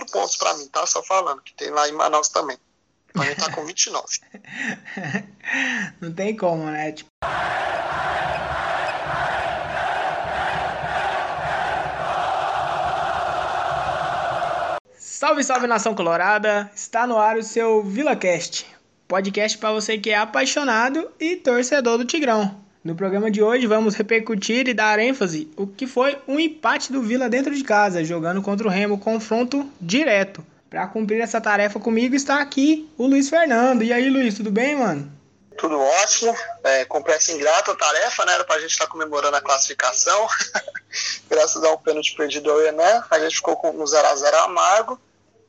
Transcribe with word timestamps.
4 0.00 0.06
pontos 0.06 0.36
para 0.36 0.54
mim, 0.54 0.66
tá? 0.68 0.86
Só 0.86 1.02
falando, 1.02 1.42
que 1.42 1.54
tem 1.54 1.70
lá 1.70 1.88
em 1.88 1.92
Manaus 1.92 2.28
também. 2.28 2.56
Então 3.10 3.22
a 3.22 3.26
gente 3.26 3.40
tá 3.40 3.52
com 3.52 3.64
29. 3.64 4.06
Não 6.00 6.12
tem 6.12 6.36
como, 6.36 6.64
né? 6.64 6.92
Tipo... 6.92 7.10
Salve, 14.96 15.44
salve 15.44 15.66
nação 15.66 15.94
colorada! 15.94 16.70
Está 16.74 17.06
no 17.06 17.18
ar 17.18 17.36
o 17.36 17.42
seu 17.42 17.82
VilaCast, 17.82 18.66
podcast 19.06 19.58
para 19.58 19.72
você 19.72 19.98
que 19.98 20.10
é 20.10 20.16
apaixonado 20.16 21.10
e 21.20 21.36
torcedor 21.36 21.98
do 21.98 22.06
Tigrão. 22.06 22.69
No 22.82 22.94
programa 22.94 23.30
de 23.30 23.42
hoje 23.42 23.66
vamos 23.66 23.94
repercutir 23.94 24.66
e 24.66 24.72
dar 24.72 24.98
ênfase 24.98 25.50
o 25.54 25.66
que 25.66 25.86
foi 25.86 26.16
um 26.26 26.40
empate 26.40 26.90
do 26.90 27.02
Vila 27.02 27.28
dentro 27.28 27.54
de 27.54 27.62
casa, 27.62 28.02
jogando 28.02 28.40
contra 28.40 28.66
o 28.66 28.70
Remo, 28.70 28.98
confronto 28.98 29.70
direto. 29.78 30.42
Para 30.70 30.86
cumprir 30.86 31.20
essa 31.20 31.42
tarefa 31.42 31.78
comigo 31.78 32.14
está 32.14 32.40
aqui 32.40 32.88
o 32.96 33.06
Luiz 33.06 33.28
Fernando. 33.28 33.82
E 33.82 33.92
aí, 33.92 34.08
Luiz, 34.08 34.34
tudo 34.34 34.50
bem, 34.50 34.76
mano? 34.76 35.12
Tudo 35.58 35.78
ótimo. 35.78 36.34
É, 36.64 36.86
cumprir 36.86 37.16
essa 37.16 37.32
ingrata 37.32 37.76
tarefa, 37.76 38.24
né? 38.24 38.32
Era 38.32 38.44
pra 38.44 38.58
gente 38.58 38.70
estar 38.70 38.86
tá 38.86 38.90
comemorando 38.90 39.36
a 39.36 39.42
classificação. 39.42 40.26
Graças 41.28 41.62
ao 41.62 41.76
pênalti 41.76 42.14
perdido 42.16 42.50
ao 42.50 42.62
Enan, 42.62 43.04
a 43.10 43.18
gente 43.18 43.36
ficou 43.36 43.56
com 43.56 43.72
um 43.72 43.84
0x0 43.84 44.34
amargo. 44.44 44.98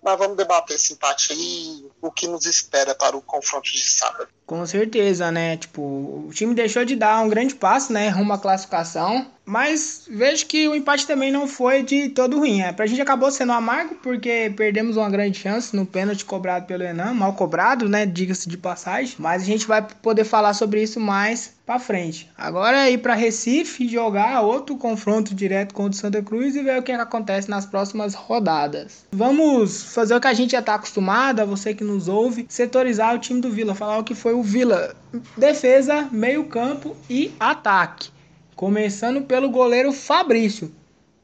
Mas 0.03 0.17
vamos 0.17 0.35
debater 0.35 0.75
esse 0.75 0.93
empate 0.93 1.31
aí 1.31 1.85
o 2.01 2.11
que 2.11 2.27
nos 2.27 2.45
espera 2.45 2.95
para 2.95 3.15
o 3.15 3.21
confronto 3.21 3.71
de 3.71 3.83
sábado. 3.83 4.27
Com 4.45 4.65
certeza, 4.65 5.31
né? 5.31 5.57
Tipo, 5.57 5.81
o 5.81 6.31
time 6.33 6.55
deixou 6.55 6.83
de 6.83 6.95
dar 6.95 7.21
um 7.21 7.29
grande 7.29 7.53
passo, 7.53 7.93
né? 7.93 8.09
Rumo 8.09 8.33
à 8.33 8.39
classificação. 8.39 9.31
Mas 9.45 10.05
vejo 10.09 10.45
que 10.45 10.67
o 10.67 10.75
empate 10.75 11.07
também 11.07 11.31
não 11.31 11.47
foi 11.47 11.83
de 11.83 12.09
todo 12.09 12.39
ruim. 12.39 12.61
É, 12.61 12.71
pra 12.71 12.85
gente 12.85 13.01
acabou 13.01 13.31
sendo 13.31 13.51
amargo, 13.51 13.95
porque 13.95 14.53
perdemos 14.55 14.97
uma 14.97 15.09
grande 15.09 15.39
chance 15.39 15.75
no 15.75 15.85
pênalti 15.85 16.23
cobrado 16.23 16.65
pelo 16.65 16.83
Enan. 16.83 17.13
Mal 17.13 17.33
cobrado, 17.33 17.89
né? 17.89 18.05
Diga-se 18.05 18.47
de 18.47 18.57
passagem. 18.57 19.15
Mas 19.17 19.41
a 19.41 19.45
gente 19.45 19.67
vai 19.67 19.85
poder 20.01 20.23
falar 20.23 20.53
sobre 20.53 20.81
isso 20.81 20.99
mais 20.99 21.53
pra 21.65 21.79
frente. 21.79 22.29
Agora 22.37 22.87
é 22.87 22.91
ir 22.91 22.97
pra 22.97 23.13
Recife 23.13 23.87
jogar 23.87 24.41
outro 24.41 24.75
confronto 24.77 25.33
direto 25.33 25.73
contra 25.73 25.91
o 25.91 25.95
Santa 25.95 26.21
Cruz 26.21 26.55
e 26.55 26.63
ver 26.63 26.79
o 26.79 26.83
que, 26.83 26.91
é 26.91 26.95
que 26.95 27.01
acontece 27.01 27.49
nas 27.49 27.65
próximas 27.65 28.13
rodadas. 28.13 29.05
Vamos 29.11 29.83
fazer 29.93 30.15
o 30.15 30.19
que 30.19 30.27
a 30.27 30.33
gente 30.33 30.51
já 30.51 30.61
tá 30.61 30.75
acostumado, 30.75 31.45
você 31.45 31.73
que 31.73 31.83
nos 31.83 32.07
ouve, 32.07 32.45
setorizar 32.49 33.15
o 33.15 33.19
time 33.19 33.39
do 33.39 33.49
Vila, 33.49 33.73
falar 33.73 33.97
o 33.97 34.03
que 34.03 34.13
foi 34.15 34.33
o 34.33 34.43
Vila. 34.43 34.93
Defesa, 35.37 36.07
meio 36.11 36.45
campo 36.45 36.95
e 37.09 37.31
ataque. 37.39 38.10
Começando 38.61 39.23
pelo 39.23 39.49
goleiro 39.49 39.91
Fabrício. 39.91 40.71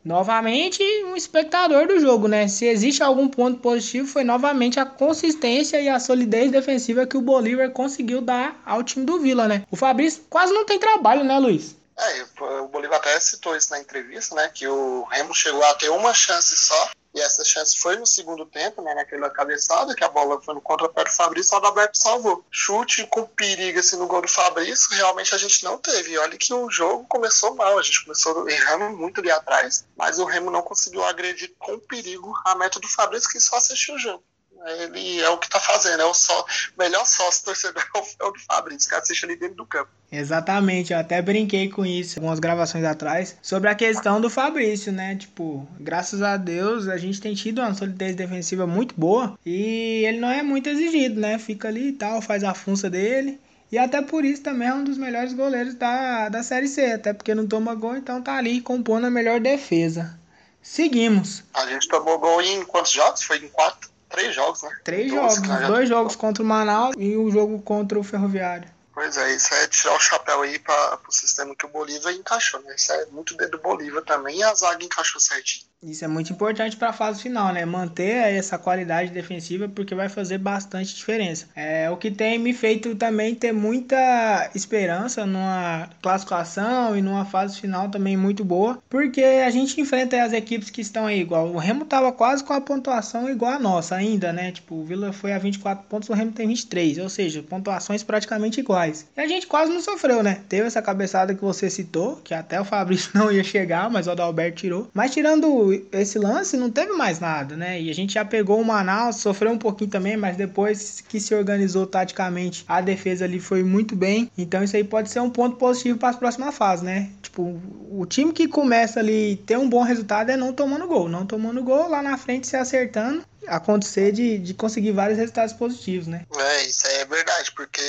Novamente, 0.04 0.82
um 1.04 1.16
espectador 1.16 1.86
do 1.86 2.00
jogo, 2.00 2.28
né? 2.28 2.48
Se 2.48 2.66
existe 2.66 3.04
algum 3.04 3.28
ponto 3.28 3.60
positivo, 3.60 4.08
foi 4.08 4.24
novamente 4.24 4.80
a 4.80 4.88
consistência 4.88 5.80
e 5.80 5.88
a 5.88 6.00
solidez 6.00 6.52
defensiva 6.52 7.06
que 7.06 7.16
o 7.16 7.22
Bolívar 7.22 7.70
conseguiu 7.70 8.22
dar 8.22 8.60
ao 8.66 8.82
time 8.82 9.06
do 9.06 9.20
Vila, 9.20 9.48
né? 9.48 9.64
O 9.70 9.76
Fabrício 9.76 10.24
quase 10.28 10.52
não 10.52 10.66
tem 10.66 10.80
trabalho, 10.80 11.24
né, 11.24 11.38
Luiz? 11.38 11.76
É, 11.96 12.26
o 12.64 12.70
Bolívar 12.70 12.98
até 12.98 13.20
citou 13.20 13.56
isso 13.56 13.70
na 13.70 13.80
entrevista, 13.80 14.34
né? 14.34 14.50
Que 14.52 14.68
o 14.68 15.04
Remo 15.04 15.36
chegou 15.36 15.64
a 15.64 15.76
ter 15.76 15.90
uma 15.90 16.16
chance 16.16 16.58
só 16.58 16.90
e 17.18 17.22
essa 17.22 17.44
chance 17.44 17.76
foi 17.76 17.98
no 17.98 18.06
segundo 18.06 18.46
tempo, 18.46 18.80
né, 18.82 18.94
naquela 18.94 19.28
cabeçada, 19.30 19.96
que 19.96 20.04
a 20.04 20.08
bola 20.08 20.40
foi 20.40 20.54
no 20.54 20.62
contrapé 20.62 21.04
do 21.04 21.10
Fabrício, 21.10 21.56
o 21.56 21.58
Adalberto 21.58 21.98
salvou. 21.98 22.46
Chute 22.52 23.08
com 23.08 23.26
perigo 23.26 23.80
assim, 23.80 23.98
no 23.98 24.06
gol 24.06 24.22
do 24.22 24.28
Fabrício, 24.28 24.96
realmente 24.96 25.34
a 25.34 25.38
gente 25.38 25.64
não 25.64 25.80
teve. 25.80 26.12
E 26.12 26.18
olha 26.20 26.38
que 26.38 26.54
o 26.54 26.70
jogo 26.70 27.08
começou 27.08 27.56
mal, 27.56 27.80
a 27.80 27.82
gente 27.82 28.04
começou 28.04 28.48
errando 28.48 28.96
muito 28.96 29.20
ali 29.20 29.32
atrás, 29.32 29.88
mas 29.98 30.20
o 30.20 30.26
Remo 30.26 30.52
não 30.52 30.62
conseguiu 30.62 31.04
agredir 31.04 31.56
com 31.58 31.80
perigo 31.80 32.32
a 32.46 32.54
meta 32.54 32.80
do 32.80 32.88
Fabrício, 32.88 33.30
que 33.32 33.40
só 33.40 33.58
assistiu 33.58 33.96
o 33.96 34.00
jogo 34.00 34.24
ele 34.66 35.20
é 35.20 35.30
o 35.30 35.38
que 35.38 35.50
tá 35.50 35.60
fazendo, 35.60 36.02
é 36.02 36.06
o 36.06 36.14
só, 36.14 36.46
melhor 36.78 37.06
sócio 37.06 37.46
torcedor 37.46 37.84
é 38.20 38.24
o 38.24 38.32
do 38.32 38.40
Fabrício, 38.40 38.90
que 38.90 38.96
assiste 38.96 39.26
ali 39.26 39.36
dentro 39.36 39.56
do 39.56 39.66
campo. 39.66 39.90
Exatamente, 40.12 40.94
eu 40.94 41.00
até 41.00 41.22
brinquei 41.22 41.70
com 41.70 41.86
isso 41.86 42.18
algumas 42.20 42.40
gravações 42.40 42.86
atrás, 42.86 43.38
sobre 43.42 43.70
a 43.70 43.76
questão 43.76 44.22
do 44.22 44.30
Fabrício, 44.30 44.92
né? 44.92 45.16
Tipo, 45.16 45.68
graças 45.80 46.22
a 46.22 46.38
Deus 46.38 46.88
a 46.88 46.98
gente 46.98 47.20
tem 47.20 47.34
tido 47.34 47.60
uma 47.60 47.74
solidez 47.74 48.16
defensiva 48.16 48.66
muito 48.66 48.96
boa 48.96 49.38
e 49.46 50.04
ele 50.06 50.20
não 50.20 50.30
é 50.30 50.42
muito 50.42 50.70
exigido, 50.70 51.20
né? 51.20 51.38
Fica 51.38 51.68
ali 51.68 51.90
e 51.90 51.94
tal, 51.94 52.22
faz 52.22 52.44
a 52.44 52.54
funça 52.54 52.90
dele. 52.90 53.40
E 53.70 53.78
até 53.78 54.02
por 54.02 54.24
isso 54.24 54.42
também 54.44 54.70
é 54.70 54.74
um 54.74 54.84
dos 54.84 54.98
melhores 54.98 55.34
goleiros 55.34 55.76
da, 55.76 56.30
da 56.30 56.42
Série 56.42 56.70
C, 56.70 56.94
até 56.94 57.14
porque 57.14 57.36
não 57.36 57.46
toma 57.46 57.76
gol, 57.76 57.98
então 57.98 58.22
tá 58.22 58.38
ali 58.38 58.62
compondo 58.62 59.08
a 59.08 59.10
melhor 59.10 59.42
defesa. 59.42 60.18
Seguimos. 60.62 61.44
A 61.54 61.66
gente 61.66 61.88
tomou 61.88 62.18
gol 62.18 62.42
em 62.42 62.64
quantos 62.64 62.92
jogos? 62.92 63.24
Foi 63.24 63.38
em 63.38 63.50
quatro? 63.50 63.90
Três 64.18 64.34
jogos, 64.34 64.62
né? 64.64 64.80
Três 64.84 65.12
jogos. 65.12 65.42
Dois 65.68 65.88
jogos 65.88 66.16
contra 66.16 66.42
o 66.42 66.46
Manaus 66.46 66.96
e 66.98 67.16
um 67.16 67.30
jogo 67.30 67.62
contra 67.62 68.00
o 68.00 68.04
Ferroviário. 68.04 68.68
Pois 68.92 69.16
é, 69.16 69.36
isso 69.36 69.54
é 69.54 69.68
tirar 69.68 69.96
o 69.96 70.00
chapéu 70.00 70.42
aí 70.42 70.58
para 70.58 71.00
o 71.08 71.12
sistema 71.12 71.56
que 71.56 71.68
o 71.68 71.70
Bolívar 71.70 72.12
encaixou, 72.14 72.60
né? 72.62 72.74
Isso 72.76 72.92
é 72.92 73.06
muito 73.12 73.38
dedo 73.38 73.52
do 73.52 73.60
Bolívar 73.60 74.02
também 74.02 74.40
e 74.40 74.44
a 74.44 74.56
zaga 74.56 74.84
encaixou 74.84 75.22
certinho. 75.22 75.68
Isso 75.84 76.04
é 76.04 76.08
muito 76.08 76.34
importante 76.34 76.76
para 76.76 76.90
a 76.90 76.94
fase 76.94 77.22
final, 77.22 77.54
né? 77.54 77.64
Manter 77.64 78.34
essa 78.36 78.58
qualidade 78.58 79.12
defensiva 79.12 79.70
porque 79.70 79.94
vai 79.94 80.10
fazer 80.10 80.40
bastante 80.40 80.96
diferença. 80.96 81.48
É 81.56 81.88
o 81.90 81.98
que 81.98 82.10
tem 82.10 82.40
me 82.40 82.52
feito 82.52 82.96
também 82.96 83.36
ter 83.36 83.52
muita 83.52 84.50
esperança 84.56 85.24
numa 85.24 85.88
classificação 86.02 86.98
e 86.98 87.02
numa 87.02 87.26
fase 87.26 87.60
final 87.62 87.90
também 87.90 88.18
muito 88.18 88.44
boa, 88.44 88.82
porque 88.90 89.22
a 89.22 89.50
gente 89.52 89.80
enfrenta 89.80 90.24
as 90.24 90.34
equipes 90.34 90.72
que 90.72 90.82
estão 90.82 91.06
aí 91.06 91.20
igual. 91.20 91.50
O 91.50 91.60
Remo 91.60 91.86
tava 91.86 92.12
quase 92.12 92.44
com 92.44 92.54
a 92.54 92.62
pontuação 92.62 93.30
igual 93.30 93.54
a 93.54 93.60
nossa 93.60 93.96
ainda, 93.96 94.34
né? 94.34 94.52
Tipo, 94.52 94.76
o 94.76 94.84
Vila 94.84 95.14
foi 95.14 95.32
a 95.32 95.38
24 95.38 95.86
pontos, 95.88 96.10
o 96.10 96.14
Remo 96.14 96.32
tem 96.32 96.48
23, 96.48 96.98
ou 96.98 97.10
seja, 97.10 97.44
pontuações 97.44 98.02
praticamente 98.02 98.60
iguais. 98.60 99.06
E 99.16 99.22
a 99.22 99.28
gente 99.28 99.46
quase 99.46 99.72
não 99.72 99.82
sofreu, 99.82 100.24
né? 100.24 100.42
Teve 100.50 100.66
essa 100.66 100.82
cabeçada 100.82 101.36
que 101.36 101.42
você 101.42 101.70
citou, 101.70 102.16
que 102.24 102.34
até 102.34 102.60
o 102.60 102.66
Fabrício 102.66 103.12
não 103.16 103.32
ia 103.32 103.44
chegar, 103.44 103.92
mas 103.92 104.08
o 104.08 104.12
Adalberto 104.12 104.58
tirou. 104.58 104.90
Mas 104.92 105.12
tirando 105.12 105.67
esse 105.74 106.18
lance 106.20 106.58
não 106.58 106.70
teve 106.70 106.94
mais 106.94 107.20
nada, 107.20 107.56
né? 107.56 107.82
E 107.82 107.90
a 107.90 107.94
gente 107.94 108.14
já 108.14 108.26
pegou 108.26 108.60
o 108.60 108.66
Manaus, 108.66 109.18
sofreu 109.18 109.52
um 109.52 109.58
pouquinho 109.58 109.90
também, 109.90 110.18
mas 110.18 110.38
depois 110.38 111.02
que 111.02 111.20
se 111.20 111.34
organizou 111.34 111.86
taticamente, 111.86 112.64
a 112.68 112.82
defesa 112.82 113.26
ali 113.26 113.40
foi 113.40 113.64
muito 113.64 113.96
bem. 113.96 114.32
Então 114.38 114.64
isso 114.64 114.76
aí 114.76 114.84
pode 114.84 115.10
ser 115.10 115.20
um 115.20 115.30
ponto 115.30 115.58
positivo 115.58 115.98
para 115.98 116.10
as 116.10 116.16
próximas 116.16 116.56
fases, 116.56 116.84
né? 116.84 117.10
Tipo, 117.22 117.60
o 117.90 118.06
time 118.06 118.32
que 118.32 118.48
começa 118.48 119.00
ali 119.00 119.38
ter 119.46 119.58
um 119.58 119.70
bom 119.70 119.84
resultado 119.84 120.30
é 120.30 120.38
não 120.38 120.54
tomando 120.54 120.88
gol, 120.88 121.10
não 121.10 121.26
tomando 121.26 121.64
gol 121.64 121.90
lá 121.90 122.02
na 122.02 122.18
frente 122.18 122.48
se 122.48 122.56
acertando 122.56 123.24
acontecer 123.48 124.12
de, 124.12 124.38
de 124.38 124.54
conseguir 124.54 124.92
vários 124.92 125.18
resultados 125.18 125.54
positivos, 125.54 126.08
né? 126.08 126.26
É, 126.38 126.64
isso 126.64 126.86
é 126.88 127.06
verdade, 127.06 127.52
porque 127.54 127.82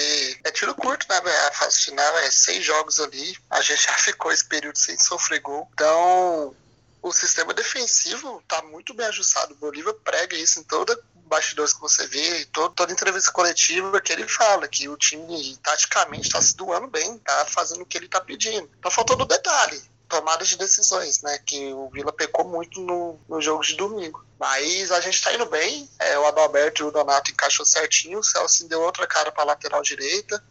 é 0.44 0.50
tiro 0.50 0.75
curto, 0.75 1.06
né? 1.09 1.17
A 1.49 1.53
fase 1.53 1.81
final 1.83 2.19
é 2.19 2.31
seis 2.31 2.65
jogos 2.65 3.00
ali, 3.00 3.37
a 3.50 3.61
gente 3.61 3.84
já 3.84 3.94
ficou 3.99 4.33
esse 4.33 4.44
período 4.44 4.78
sem 4.78 4.99
sofrer 4.99 5.41
gol. 5.41 5.69
Então, 5.75 6.55
o 7.03 7.13
sistema 7.13 7.55
defensivo 7.55 8.41
está 8.41 8.63
muito 8.63 8.95
bem 8.95 9.07
ajustado. 9.07 9.55
O 9.55 9.57
Bolívar 9.57 9.95
prega 10.05 10.37
isso 10.37 10.61
em 10.61 10.63
toda 10.63 10.99
bastidores 11.29 11.75
que 11.75 11.81
você 11.81 12.07
vê, 12.07 12.47
toda, 12.47 12.91
entrevista 12.91 13.31
coletiva 13.31 14.01
que 14.01 14.13
ele 14.13 14.27
fala, 14.27 14.67
que 14.67 14.89
o 14.89 14.97
time 14.97 15.57
taticamente 15.63 16.27
está 16.27 16.41
se 16.41 16.57
doando 16.57 16.89
bem, 16.89 17.17
está 17.17 17.45
fazendo 17.45 17.83
o 17.83 17.87
que 17.87 17.99
ele 17.99 18.07
está 18.07 18.21
pedindo. 18.21 18.69
Tá 18.83 18.91
faltando 18.91 19.27
detalhe, 19.27 19.81
tomada 20.09 20.45
de 20.45 20.57
decisões, 20.57 21.23
né? 21.23 21.39
Que 21.45 21.73
o 21.73 21.89
Vila 21.91 22.13
pecou 22.13 22.49
muito 22.49 22.81
no, 22.81 23.21
no 23.29 23.41
jogo 23.41 23.63
de 23.63 23.77
domingo. 23.77 24.25
Mas 24.41 24.91
a 24.91 25.01
gente 25.01 25.15
está 25.15 25.33
indo 25.35 25.47
bem. 25.47 25.89
É, 25.99 26.19
o 26.19 26.27
Adalberto 26.27 26.83
e 26.83 26.87
o 26.87 26.91
Donato 26.91 27.31
encaixou 27.31 27.67
certinho. 27.67 28.21
O 28.21 28.25
Celso 28.25 28.67
deu 28.67 28.81
outra 28.81 29.07
cara 29.07 29.31
para 29.31 29.45
lateral 29.45 29.83
direita. 29.83 30.43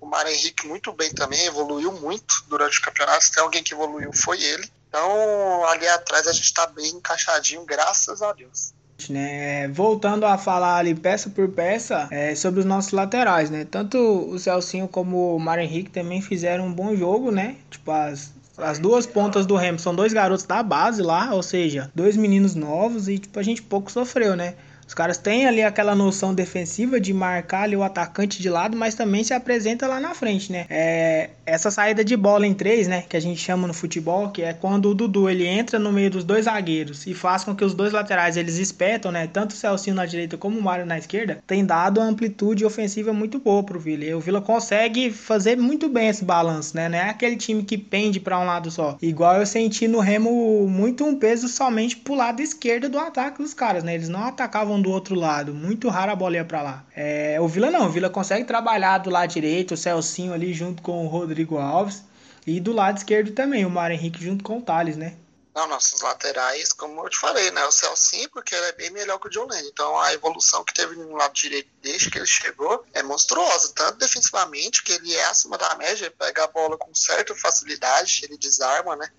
O 0.00 0.06
Mário 0.06 0.32
Henrique 0.32 0.66
muito 0.66 0.92
bem 0.92 1.12
também, 1.12 1.44
evoluiu 1.44 1.92
muito 1.92 2.42
durante 2.48 2.78
o 2.78 2.82
campeonato. 2.82 3.24
Se 3.24 3.32
tem 3.32 3.42
alguém 3.42 3.62
que 3.62 3.74
evoluiu, 3.74 4.10
foi 4.12 4.42
ele. 4.42 4.70
Então, 4.90 5.64
ali 5.66 5.86
atrás 5.86 6.26
a 6.26 6.32
gente 6.32 6.46
está 6.46 6.66
bem 6.66 6.88
encaixadinho, 6.88 7.64
graças 7.64 8.20
a 8.20 8.32
Deus. 8.32 8.74
Né? 9.08 9.68
Voltando 9.68 10.26
a 10.26 10.36
falar 10.36 10.76
ali 10.76 10.94
peça 10.94 11.30
por 11.30 11.48
peça 11.48 12.06
é, 12.10 12.34
sobre 12.34 12.60
os 12.60 12.66
nossos 12.66 12.90
laterais, 12.92 13.48
né? 13.48 13.64
Tanto 13.64 13.96
o 13.96 14.38
Celcinho 14.38 14.86
como 14.86 15.36
o 15.36 15.38
Mário 15.38 15.62
Henrique 15.62 15.90
também 15.90 16.20
fizeram 16.20 16.66
um 16.66 16.72
bom 16.72 16.94
jogo, 16.94 17.30
né? 17.30 17.56
Tipo, 17.70 17.92
as, 17.92 18.32
as 18.58 18.78
duas 18.78 19.06
pontas 19.06 19.46
do 19.46 19.56
Remo 19.56 19.78
são 19.78 19.94
dois 19.94 20.12
garotos 20.12 20.44
da 20.44 20.62
base 20.62 21.00
lá, 21.02 21.32
ou 21.32 21.42
seja, 21.42 21.90
dois 21.94 22.14
meninos 22.16 22.54
novos 22.54 23.08
e 23.08 23.18
tipo, 23.18 23.38
a 23.38 23.42
gente 23.42 23.62
pouco 23.62 23.90
sofreu, 23.90 24.36
né? 24.36 24.54
Os 24.90 24.94
caras 24.94 25.18
têm 25.18 25.46
ali 25.46 25.62
aquela 25.62 25.94
noção 25.94 26.34
defensiva 26.34 26.98
de 26.98 27.14
marcar 27.14 27.62
ali 27.62 27.76
o 27.76 27.82
atacante 27.84 28.42
de 28.42 28.50
lado, 28.50 28.76
mas 28.76 28.96
também 28.96 29.22
se 29.22 29.32
apresenta 29.32 29.86
lá 29.86 30.00
na 30.00 30.14
frente, 30.16 30.50
né? 30.50 30.66
É, 30.68 31.30
essa 31.46 31.70
saída 31.70 32.04
de 32.04 32.16
bola 32.16 32.44
em 32.44 32.52
três, 32.52 32.88
né? 32.88 33.04
Que 33.08 33.16
a 33.16 33.20
gente 33.20 33.40
chama 33.40 33.68
no 33.68 33.72
futebol, 33.72 34.30
que 34.30 34.42
é 34.42 34.52
quando 34.52 34.90
o 34.90 34.94
Dudu 34.94 35.30
ele 35.30 35.46
entra 35.46 35.78
no 35.78 35.92
meio 35.92 36.10
dos 36.10 36.24
dois 36.24 36.46
zagueiros 36.46 37.06
e 37.06 37.14
faz 37.14 37.44
com 37.44 37.54
que 37.54 37.64
os 37.64 37.72
dois 37.72 37.92
laterais 37.92 38.36
eles 38.36 38.56
espetam, 38.56 39.12
né? 39.12 39.28
Tanto 39.28 39.52
o 39.52 39.56
Celcinho 39.56 39.94
na 39.94 40.04
direita 40.04 40.36
como 40.36 40.58
o 40.58 40.62
Mário 40.62 40.84
na 40.84 40.98
esquerda, 40.98 41.38
tem 41.46 41.64
dado 41.64 42.00
uma 42.00 42.08
amplitude 42.08 42.64
ofensiva 42.64 43.12
muito 43.12 43.38
boa 43.38 43.62
pro 43.62 43.78
Vila. 43.78 44.04
E 44.04 44.12
o 44.12 44.18
Vila 44.18 44.40
consegue 44.40 45.12
fazer 45.12 45.56
muito 45.56 45.88
bem 45.88 46.08
esse 46.08 46.24
balanço, 46.24 46.74
né? 46.74 46.88
Não 46.88 46.98
é 46.98 47.10
aquele 47.10 47.36
time 47.36 47.62
que 47.62 47.78
pende 47.78 48.18
para 48.18 48.40
um 48.40 48.44
lado 48.44 48.72
só. 48.72 48.98
Igual 49.00 49.36
eu 49.36 49.46
senti 49.46 49.86
no 49.86 50.00
Remo 50.00 50.66
muito 50.66 51.04
um 51.04 51.14
peso 51.14 51.46
somente 51.46 51.96
pro 51.96 52.16
lado 52.16 52.42
esquerdo 52.42 52.88
do 52.88 52.98
ataque 52.98 53.40
dos 53.40 53.54
caras, 53.54 53.84
né? 53.84 53.94
Eles 53.94 54.08
não 54.08 54.24
atacavam 54.24 54.79
do 54.80 54.90
outro 54.90 55.14
lado. 55.14 55.54
Muito 55.54 55.88
raro 55.88 56.12
a 56.12 56.16
bola 56.16 56.36
ia 56.36 56.44
pra 56.44 56.62
lá. 56.62 56.84
É, 56.94 57.40
o 57.40 57.48
Vila 57.48 57.70
não. 57.70 57.86
O 57.86 57.90
Vila 57.90 58.10
consegue 58.10 58.44
trabalhar 58.44 58.98
do 58.98 59.10
lado 59.10 59.30
direito, 59.30 59.74
o 59.74 59.76
Celcinho 59.76 60.32
ali 60.32 60.52
junto 60.52 60.82
com 60.82 61.04
o 61.04 61.08
Rodrigo 61.08 61.58
Alves. 61.58 62.02
E 62.46 62.58
do 62.60 62.72
lado 62.72 62.98
esquerdo 62.98 63.32
também, 63.32 63.64
o 63.64 63.70
Mário 63.70 63.94
Henrique 63.94 64.22
junto 64.22 64.42
com 64.42 64.58
o 64.58 64.62
Thales, 64.62 64.96
né? 64.96 65.16
Não, 65.54 65.66
nossos 65.66 66.00
laterais, 66.00 66.72
como 66.72 67.04
eu 67.04 67.08
te 67.10 67.18
falei, 67.18 67.50
né? 67.50 67.64
O 67.64 67.72
Celcinho, 67.72 68.30
porque 68.30 68.54
ele 68.54 68.66
é 68.66 68.72
bem 68.72 68.90
melhor 68.90 69.18
que 69.18 69.26
o 69.26 69.30
John 69.30 69.46
Lennon. 69.46 69.68
Então 69.68 69.98
a 69.98 70.12
evolução 70.14 70.64
que 70.64 70.72
teve 70.72 70.94
no 70.94 71.16
lado 71.16 71.34
direito 71.34 71.68
desde 71.82 72.08
que 72.08 72.18
ele 72.18 72.26
chegou 72.26 72.84
é 72.94 73.02
monstruosa. 73.02 73.72
Tanto 73.74 73.98
defensivamente, 73.98 74.82
que 74.82 74.92
ele 74.92 75.12
é 75.14 75.24
acima 75.26 75.58
da 75.58 75.74
média, 75.74 76.06
ele 76.06 76.14
pega 76.16 76.44
a 76.44 76.46
bola 76.46 76.78
com 76.78 76.94
certa 76.94 77.34
facilidade, 77.34 78.20
ele 78.24 78.38
desarma, 78.38 78.94
né? 78.94 79.10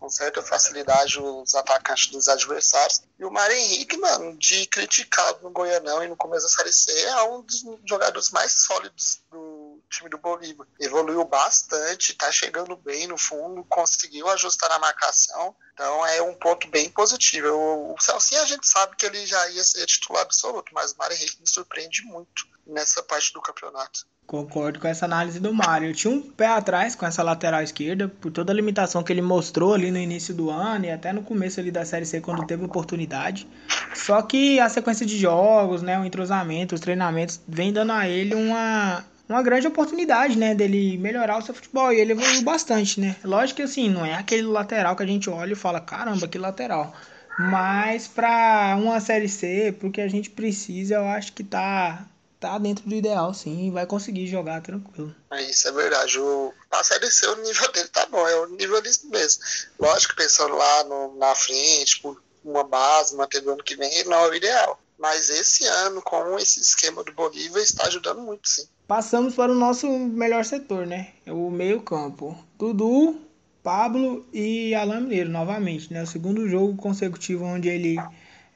Com 0.00 0.08
certa 0.08 0.42
facilidade 0.42 1.20
os 1.20 1.54
atacantes 1.54 2.08
dos 2.08 2.26
adversários. 2.26 3.02
E 3.18 3.24
o 3.24 3.30
Mário 3.30 3.54
Henrique, 3.54 3.98
mano, 3.98 4.34
de 4.38 4.66
criticado 4.66 5.42
no 5.42 5.50
Goianão 5.50 6.02
e 6.02 6.08
no 6.08 6.16
começo 6.16 6.46
da 6.46 6.48
Série 6.48 6.72
C, 6.72 6.90
é 7.02 7.22
um 7.24 7.42
dos 7.42 7.62
jogadores 7.84 8.30
mais 8.30 8.50
sólidos 8.50 9.20
do 9.30 9.78
time 9.90 10.08
do 10.08 10.16
Bolívar. 10.16 10.66
Evoluiu 10.80 11.22
bastante, 11.24 12.14
tá 12.14 12.32
chegando 12.32 12.74
bem 12.76 13.06
no 13.06 13.18
fundo, 13.18 13.62
conseguiu 13.64 14.26
ajustar 14.30 14.70
na 14.70 14.78
marcação. 14.78 15.54
Então 15.74 16.06
é 16.06 16.22
um 16.22 16.34
ponto 16.34 16.66
bem 16.68 16.90
positivo. 16.90 17.48
O, 17.48 17.94
o 17.94 18.00
Celcinho 18.00 18.40
a 18.40 18.46
gente 18.46 18.66
sabe 18.66 18.96
que 18.96 19.04
ele 19.04 19.26
já 19.26 19.48
ia 19.50 19.62
ser 19.62 19.84
titular 19.84 20.22
absoluto, 20.22 20.72
mas 20.72 20.92
o 20.92 20.96
Mário 20.96 21.14
Henrique 21.14 21.40
me 21.40 21.46
surpreende 21.46 22.02
muito 22.04 22.48
nessa 22.66 23.02
parte 23.02 23.34
do 23.34 23.42
campeonato. 23.42 24.06
Concordo 24.30 24.78
com 24.78 24.86
essa 24.86 25.06
análise 25.06 25.40
do 25.40 25.52
Mário. 25.52 25.88
Eu 25.88 25.92
tinha 25.92 26.14
um 26.14 26.22
pé 26.22 26.46
atrás 26.46 26.94
com 26.94 27.04
essa 27.04 27.20
lateral 27.20 27.64
esquerda, 27.64 28.06
por 28.06 28.30
toda 28.30 28.52
a 28.52 28.54
limitação 28.54 29.02
que 29.02 29.12
ele 29.12 29.20
mostrou 29.20 29.74
ali 29.74 29.90
no 29.90 29.98
início 29.98 30.32
do 30.32 30.50
ano 30.50 30.84
e 30.84 30.90
até 30.92 31.12
no 31.12 31.20
começo 31.20 31.58
ali 31.58 31.72
da 31.72 31.84
Série 31.84 32.06
C, 32.06 32.20
quando 32.20 32.46
teve 32.46 32.64
oportunidade. 32.64 33.44
Só 33.92 34.22
que 34.22 34.60
a 34.60 34.68
sequência 34.68 35.04
de 35.04 35.18
jogos, 35.18 35.82
né, 35.82 35.98
o 35.98 36.04
entrosamento, 36.04 36.76
os 36.76 36.80
treinamentos, 36.80 37.40
vem 37.48 37.72
dando 37.72 37.90
a 37.90 38.08
ele 38.08 38.36
uma, 38.36 39.04
uma 39.28 39.42
grande 39.42 39.66
oportunidade, 39.66 40.38
né, 40.38 40.54
dele 40.54 40.96
melhorar 40.96 41.38
o 41.38 41.42
seu 41.42 41.52
futebol. 41.52 41.92
E 41.92 41.98
ele 41.98 42.12
evoluiu 42.12 42.42
bastante, 42.42 43.00
né. 43.00 43.16
Lógico 43.24 43.56
que 43.56 43.62
assim, 43.62 43.90
não 43.90 44.06
é 44.06 44.14
aquele 44.14 44.42
lateral 44.42 44.94
que 44.94 45.02
a 45.02 45.06
gente 45.06 45.28
olha 45.28 45.54
e 45.54 45.56
fala, 45.56 45.80
caramba, 45.80 46.28
que 46.28 46.38
lateral. 46.38 46.94
Mas 47.36 48.06
para 48.06 48.78
uma 48.80 49.00
Série 49.00 49.28
C, 49.28 49.74
porque 49.80 50.00
a 50.00 50.06
gente 50.08 50.30
precisa, 50.30 50.94
eu 50.94 51.08
acho 51.08 51.32
que 51.32 51.42
tá 51.42 52.06
tá 52.40 52.58
dentro 52.58 52.88
do 52.88 52.94
ideal, 52.94 53.32
sim, 53.34 53.70
vai 53.70 53.86
conseguir 53.86 54.26
jogar 54.26 54.62
tranquilo. 54.62 55.14
É, 55.30 55.42
isso 55.42 55.68
é 55.68 55.72
verdade. 55.72 56.18
O, 56.18 56.52
a 56.70 56.82
Série 56.82 57.10
C, 57.10 57.26
o 57.28 57.42
nível 57.42 57.70
dele 57.70 57.88
tá 57.88 58.06
bom, 58.06 58.26
é 58.26 58.34
o 58.36 58.46
nível 58.46 58.80
disso 58.80 59.08
mesmo. 59.08 59.42
Lógico, 59.78 60.16
pensando 60.16 60.56
lá 60.56 60.84
no, 60.84 61.16
na 61.18 61.34
frente, 61.34 62.00
por 62.00 62.20
uma 62.42 62.64
base, 62.64 63.14
manter 63.14 63.42
do 63.42 63.52
ano 63.52 63.62
que 63.62 63.76
vem, 63.76 64.04
não 64.04 64.24
é 64.24 64.28
o 64.30 64.34
ideal. 64.34 64.80
Mas 64.98 65.28
esse 65.28 65.66
ano, 65.66 66.02
com 66.02 66.38
esse 66.38 66.60
esquema 66.60 67.04
do 67.04 67.12
Bolívar, 67.12 67.62
está 67.62 67.86
ajudando 67.86 68.20
muito, 68.22 68.48
sim. 68.48 68.66
Passamos 68.86 69.34
para 69.34 69.52
o 69.52 69.54
nosso 69.54 69.86
melhor 69.88 70.44
setor, 70.44 70.86
né? 70.86 71.12
O 71.26 71.50
meio-campo. 71.50 72.36
Dudu, 72.58 73.20
Pablo 73.62 74.26
e 74.32 74.74
Alain 74.74 75.02
Mineiro, 75.02 75.30
novamente, 75.30 75.92
né? 75.92 76.02
O 76.02 76.06
segundo 76.06 76.48
jogo 76.48 76.76
consecutivo 76.76 77.44
onde 77.44 77.68
ele 77.68 77.96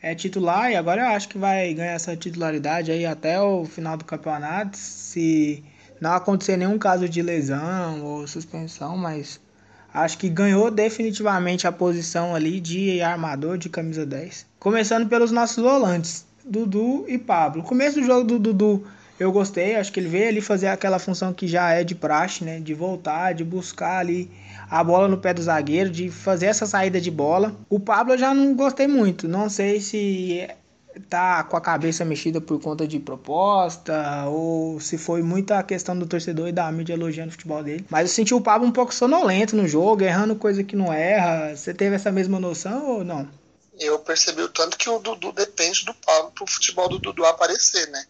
é 0.05 0.15
titular 0.15 0.71
e 0.71 0.77
agora 0.77 1.01
eu 1.01 1.09
acho 1.09 1.27
que 1.31 1.39
vai 1.39 1.73
ganhar 1.73 1.93
essa 1.93 2.15
titularidade 2.15 2.93
aí 2.93 3.07
até 3.07 3.41
o 3.41 3.65
final 3.65 3.97
do 3.97 4.05
campeonato, 4.05 4.77
se 4.77 5.65
não 5.99 6.13
acontecer 6.13 6.59
nenhum 6.59 6.79
caso 6.79 7.09
de 7.09 7.23
lesão 7.23 8.05
ou 8.05 8.27
suspensão, 8.27 8.99
mas 8.99 9.41
acho 9.95 10.19
que 10.19 10.29
ganhou 10.29 10.71
definitivamente 10.71 11.67
a 11.67 11.73
posição 11.73 12.35
ali 12.35 12.61
de 12.61 13.01
armador 13.01 13.57
de 13.57 13.71
camisa 13.71 14.05
10. 14.05 14.45
Começando 14.61 15.09
pelos 15.09 15.31
nossos 15.31 15.63
volantes, 15.65 16.27
Dudu 16.45 17.07
e 17.09 17.17
Pablo. 17.17 17.63
Começo 17.63 17.99
do 17.99 18.05
jogo 18.05 18.25
do 18.25 18.39
Dudu 18.39 18.87
eu 19.19 19.31
gostei, 19.31 19.77
acho 19.77 19.93
que 19.93 20.01
ele 20.01 20.09
veio 20.09 20.29
ali 20.29 20.41
fazer 20.41 20.67
aquela 20.67 20.99
função 20.99 21.33
que 21.33 21.47
já 21.47 21.71
é 21.71 21.85
de 21.85 21.95
praxe, 21.95 22.45
né, 22.45 22.59
de 22.59 22.75
voltar, 22.75 23.33
de 23.33 23.45
buscar 23.45 23.99
ali 23.99 24.29
a 24.71 24.83
bola 24.83 25.09
no 25.09 25.19
pé 25.19 25.35
do 25.35 25.43
zagueiro, 25.43 25.91
de 25.91 26.11
fazer 26.11 26.47
essa 26.47 26.67
saída 26.67 27.01
de 27.01 27.11
bola. 27.11 27.55
O 27.69 27.79
Pablo 27.81 28.15
eu 28.15 28.19
já 28.19 28.35
não 28.35 28.55
gostei 28.55 28.87
muito. 28.87 29.29
Não 29.29 29.49
sei 29.49 29.81
se 29.81 30.49
tá 31.09 31.43
com 31.45 31.57
a 31.57 31.61
cabeça 31.61 32.05
mexida 32.05 32.41
por 32.41 32.61
conta 32.61 32.87
de 32.87 33.01
proposta 33.01 34.25
ou 34.27 34.81
se 34.81 34.97
foi 34.97 35.23
muita 35.23 35.63
questão 35.63 35.99
do 35.99 36.07
torcedor 36.07 36.49
e 36.49 36.53
da 36.53 36.71
mídia 36.71 36.95
elogiando 36.95 37.31
o 37.31 37.33
futebol 37.33 37.63
dele. 37.63 37.85
Mas 37.91 38.11
eu 38.11 38.15
senti 38.15 38.35
o 38.35 38.41
Pablo 38.41 38.67
um 38.67 38.73
pouco 38.73 38.95
sonolento 38.95 39.57
no 39.57 39.67
jogo, 39.67 40.03
errando 40.03 40.37
coisa 40.37 40.63
que 40.63 40.77
não 40.77 40.93
erra. 40.93 41.57
Você 41.57 41.75
teve 41.75 41.97
essa 41.97 42.13
mesma 42.13 42.39
noção 42.39 42.89
ou 42.89 43.05
não? 43.05 43.29
Eu 43.79 43.99
percebi 43.99 44.43
o 44.43 44.49
tanto 44.49 44.79
que 44.79 44.89
o 44.89 45.01
Dudu 45.01 45.33
depende 45.33 45.85
do 45.85 45.95
Pablo 45.95 46.31
pro 46.33 46.47
futebol 46.47 46.89
do 46.89 46.99
Dudu 46.99 47.25
aparecer, 47.25 47.89
né? 47.89 48.05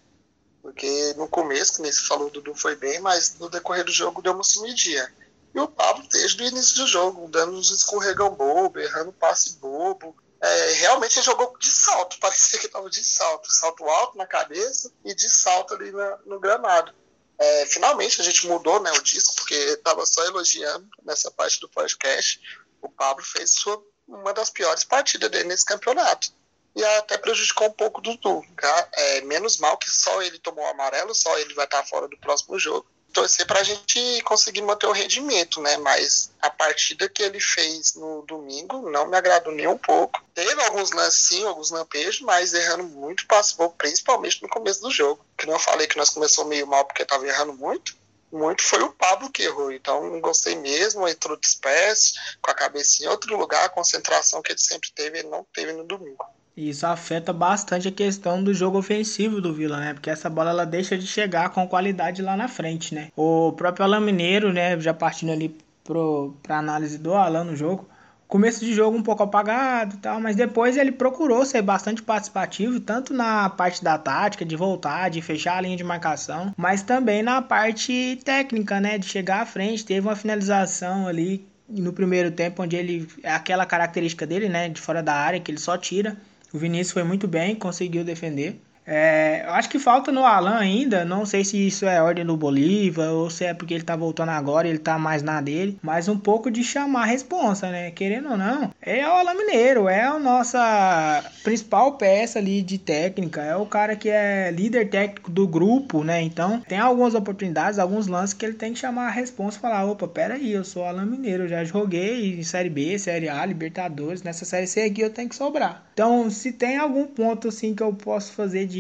Porque 0.61 1.15
no 1.17 1.29
começo, 1.29 1.77
como 1.77 1.91
você 1.91 2.03
falou, 2.03 2.29
o 2.29 2.31
Dudu 2.31 2.55
foi 2.55 2.77
bem, 2.77 3.01
mas 3.01 3.37
no 3.39 3.49
decorrer 3.49 3.85
do 3.85 3.93
jogo 3.93 4.23
deu 4.23 4.33
uma 4.33 4.45
sumidinha. 4.45 5.11
E 5.55 5.61
o 5.61 5.69
Pablo, 5.69 6.05
desde 6.09 6.43
o 6.43 6.47
início 6.47 6.77
do 6.79 6.87
jogo, 6.87 7.29
dando 7.29 7.57
uns 7.57 7.71
escorregão 7.71 8.35
bobo, 8.35 8.81
errando 8.81 9.13
passe 9.13 9.57
bobo. 9.59 10.17
É, 10.41 10.73
realmente 10.73 11.17
ele 11.17 11.25
jogou 11.25 11.57
de 11.59 11.71
salto, 11.71 12.19
parecia 12.21 12.59
que 12.59 12.67
estava 12.67 12.91
de 12.91 13.05
salto. 13.05 13.51
Salto 13.51 13.89
alto 13.89 14.19
na 14.19 14.27
cabeça 14.27 14.93
e 15.05 15.15
de 15.15 15.31
salto 15.31 15.75
ali 15.75 15.93
na, 15.93 16.19
no 16.27 16.41
gramado. 16.41 16.93
É, 17.39 17.67
finalmente 17.67 18.21
a 18.21 18.25
gente 18.25 18.47
mudou 18.49 18.81
né, 18.81 18.91
o 18.93 19.03
disco, 19.03 19.37
porque 19.37 19.55
estava 19.55 20.05
só 20.07 20.25
elogiando 20.25 20.89
nessa 21.05 21.31
parte 21.31 21.61
do 21.61 21.69
podcast. 21.69 22.41
O 22.83 22.89
Pablo 22.89 23.25
fez 23.25 23.55
sua, 23.55 23.81
uma 24.09 24.33
das 24.33 24.51
piores 24.51 24.83
partidas 24.83 25.31
dele 25.31 25.45
nesse 25.45 25.65
campeonato. 25.65 26.33
E 26.75 26.85
até 26.85 27.17
prejudicou 27.17 27.69
um 27.69 27.73
pouco 27.73 28.01
do 28.01 28.17
Dudu. 28.17 28.43
Tá? 28.61 28.89
É, 28.93 29.21
menos 29.21 29.59
mal 29.59 29.79
que 29.79 29.89
só 29.89 30.21
ele 30.21 30.41
tomou 30.41 30.65
o 30.65 30.69
amarelo, 30.69 31.15
só 31.15 31.39
ele 31.39 31.55
vai 31.55 31.65
estar 31.65 31.85
fora 31.85 32.09
do 32.09 32.19
próximo 32.19 32.59
jogo 32.59 32.89
torcer 33.15 33.47
para 33.47 33.61
a 33.61 33.65
gente 33.65 34.21
conseguir 34.23 34.61
manter 34.61 34.87
o 34.87 34.93
rendimento, 34.93 35.61
né? 35.63 35.77
Mas 35.79 36.31
a 36.43 36.51
partida 36.51 37.09
que 37.09 37.23
ele 37.23 37.41
fez 37.41 37.95
no 37.95 38.23
domingo 38.23 38.91
não 38.91 39.07
me 39.07 39.17
agradou 39.17 39.55
nem 39.55 39.67
um 39.67 39.79
pouco. 39.79 40.23
Teve 40.35 40.63
alguns 40.65 40.91
lances, 40.91 41.23
sim, 41.23 41.45
alguns 41.47 41.71
lampejos, 41.71 42.21
mas 42.21 42.53
errando 42.53 42.85
muito, 42.85 43.27
passou 43.27 43.71
principalmente 43.71 44.43
no 44.43 44.49
começo 44.49 44.83
do 44.83 44.91
jogo. 44.91 45.25
Que 45.39 45.47
não 45.47 45.59
falei 45.59 45.87
que 45.87 45.97
nós 45.97 46.11
começamos 46.11 46.51
meio 46.51 46.67
mal 46.67 46.85
porque 46.85 47.03
estava 47.03 47.27
errando 47.27 47.55
muito. 47.55 47.97
Muito 48.31 48.65
foi 48.65 48.83
o 48.83 48.93
Pablo 48.93 49.31
que 49.31 49.45
errou, 49.45 49.71
então 49.71 50.11
não 50.11 50.21
gostei 50.21 50.57
mesmo. 50.57 51.07
Entrou 51.07 51.37
disperso, 51.37 52.15
com 52.43 52.51
a 52.51 52.55
cabeça 52.55 53.05
em 53.05 53.07
outro 53.07 53.37
lugar, 53.37 53.65
a 53.65 53.69
concentração 53.69 54.43
que 54.43 54.51
ele 54.51 54.59
sempre 54.59 54.91
teve, 54.93 55.21
ele 55.21 55.29
não 55.29 55.47
teve 55.55 55.73
no 55.73 55.85
domingo. 55.85 56.27
Isso 56.57 56.87
afeta 56.87 57.33
bastante 57.33 57.89
a 57.89 57.93
questão 57.93 58.43
do 58.43 58.55
jogo 58.55 58.79
ofensivo 58.79 59.41
do 59.41 59.53
Vila, 59.53 59.81
né? 59.81 59.93
Porque 59.93 60.09
essa 60.09 60.31
bola 60.31 60.51
ela 60.51 60.65
deixa 60.65 60.97
de 60.97 61.07
chegar 61.07 61.51
com 61.51 61.67
qualidade 61.67 62.23
lá 62.23 62.37
na 62.37 62.47
frente, 62.47 62.95
né? 62.95 63.09
O 63.17 63.53
próprio 63.53 63.85
Alan 63.85 64.01
Mineiro, 64.01 64.53
né, 64.53 64.79
já 64.79 64.95
partindo 64.95 65.33
ali 65.33 65.57
pro, 65.83 66.37
pra 66.43 66.59
análise 66.59 66.97
do 66.97 67.13
Alan 67.13 67.43
no 67.43 67.57
jogo, 67.57 67.89
começo 68.29 68.65
de 68.65 68.73
jogo 68.73 68.97
um 68.97 69.03
pouco 69.03 69.25
apagado 69.25 69.97
e 69.97 69.99
tal, 69.99 70.21
mas 70.21 70.37
depois 70.37 70.77
ele 70.77 70.93
procurou 70.93 71.45
ser 71.45 71.61
bastante 71.61 72.03
participativo, 72.03 72.79
tanto 72.79 73.13
na 73.13 73.51
parte 73.51 73.83
da 73.83 73.99
tática, 73.99 74.45
de 74.45 74.55
voltar, 74.55 75.11
de 75.11 75.21
fechar 75.21 75.59
a 75.59 75.61
linha 75.61 75.77
de 75.77 75.85
marcação, 75.85 76.55
mas 76.57 76.83
também 76.83 77.23
na 77.23 77.43
parte 77.43 78.19
técnica, 78.25 78.81
né, 78.81 78.97
de 78.97 79.07
chegar 79.07 79.43
à 79.43 79.47
frente, 79.47 79.85
teve 79.85 80.07
uma 80.07 80.17
finalização 80.17 81.07
ali 81.09 81.47
no 81.69 81.93
primeiro 81.93 82.31
tempo 82.31 82.63
onde 82.63 82.77
ele 82.77 83.09
aquela 83.25 83.67
característica 83.67 84.27
dele, 84.27 84.49
né, 84.49 84.69
de 84.69 84.81
fora 84.81 85.03
da 85.03 85.15
área 85.15 85.41
que 85.41 85.51
ele 85.51 85.59
só 85.59 85.77
tira 85.77 86.17
o 86.55 86.59
Vinícius 86.59 86.93
foi 86.93 87.05
muito 87.05 87.27
bem, 87.29 87.57
conseguiu 87.57 88.05
defender. 88.05 88.64
É, 88.87 89.43
eu 89.47 89.53
acho 89.53 89.69
que 89.69 89.79
falta 89.79 90.13
no 90.13 90.25
Alan 90.25 90.59
ainda, 90.59 91.05
não 91.05 91.25
sei 91.25 91.45
se 91.45 91.67
isso 91.67 91.87
é 91.87 92.03
ordem 92.03 92.25
do 92.25 92.37
Bolívar 92.37 93.11
ou 93.11 93.31
se 93.31 93.45
é 93.45 93.55
porque 93.55 93.73
ele 93.73 93.83
tá 93.83 93.97
voltando 93.97 94.31
agora 94.31 94.69
ele 94.69 94.79
tá 94.79 94.99
mais 94.99 95.23
na 95.23 95.41
dele, 95.41 95.79
mas 95.83 96.09
um 96.09 96.19
pouco 96.19 96.51
de 96.51 96.63
chamar 96.63 97.03
a 97.03 97.07
responsa, 97.07 97.71
né? 97.71 97.91
Querendo 97.91 98.31
ou 98.31 98.37
não, 98.37 98.71
é 98.83 99.07
o 99.07 99.13
Alan 99.13 99.35
Mineiro, 99.35 99.89
é 99.89 100.03
a 100.03 100.19
nossa 100.19 101.25
principal 101.43 101.93
peça 101.93 102.39
ali 102.39 102.63
de 102.63 102.79
técnica, 102.79 103.43
é 103.43 103.57
o 103.57 103.67
cara 103.67 103.97
que 103.97 104.09
é 104.09 104.51
líder 104.51 104.91
técnico 104.91 105.31
do 105.31 105.47
grupo, 105.47 106.05
né? 106.05 106.21
Então, 106.23 106.61
tem 106.61 106.79
algumas 106.79 107.15
oportunidades, 107.15 107.79
alguns 107.79 108.07
lances 108.07 108.35
que 108.35 108.45
ele 108.45 108.55
tem 108.55 108.73
que 108.73 108.79
chamar 108.79 109.07
a 109.07 109.11
responsa 109.11 109.57
e 109.57 109.61
falar: 109.61 109.85
opa, 109.85 110.07
pera 110.07 110.35
aí, 110.35 110.53
eu 110.53 110.65
sou 110.65 110.85
Alan 110.85 111.07
Mineiro, 111.07 111.49
já 111.49 111.65
joguei 111.65 112.39
em 112.39 112.43
Série 112.43 112.71
B, 112.71 112.99
Série 112.99 113.29
A, 113.29 113.45
Libertadores, 113.47 114.23
nessa 114.23 114.45
Série 114.45 114.67
C 114.67 114.83
aqui 114.83 115.01
eu 115.01 115.11
tenho 115.11 115.29
que 115.29 115.37
sobrar. 115.37 115.85
Então, 115.95 116.29
se 116.29 116.53
tem 116.53 116.77
algum 116.77 117.07
ponto 117.07 117.49
assim 117.49 117.75
que 117.75 117.83
eu 117.83 117.93
posso 117.93 118.33
fazer 118.33 118.67
de, 118.67 118.74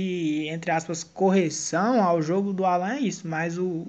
entre 0.48 0.70
aspas, 0.70 1.04
correção 1.04 2.02
ao 2.02 2.22
jogo 2.22 2.52
do 2.52 2.64
Alan, 2.64 2.94
é 2.94 3.00
isso. 3.00 3.26
Mas 3.26 3.58
o, 3.58 3.86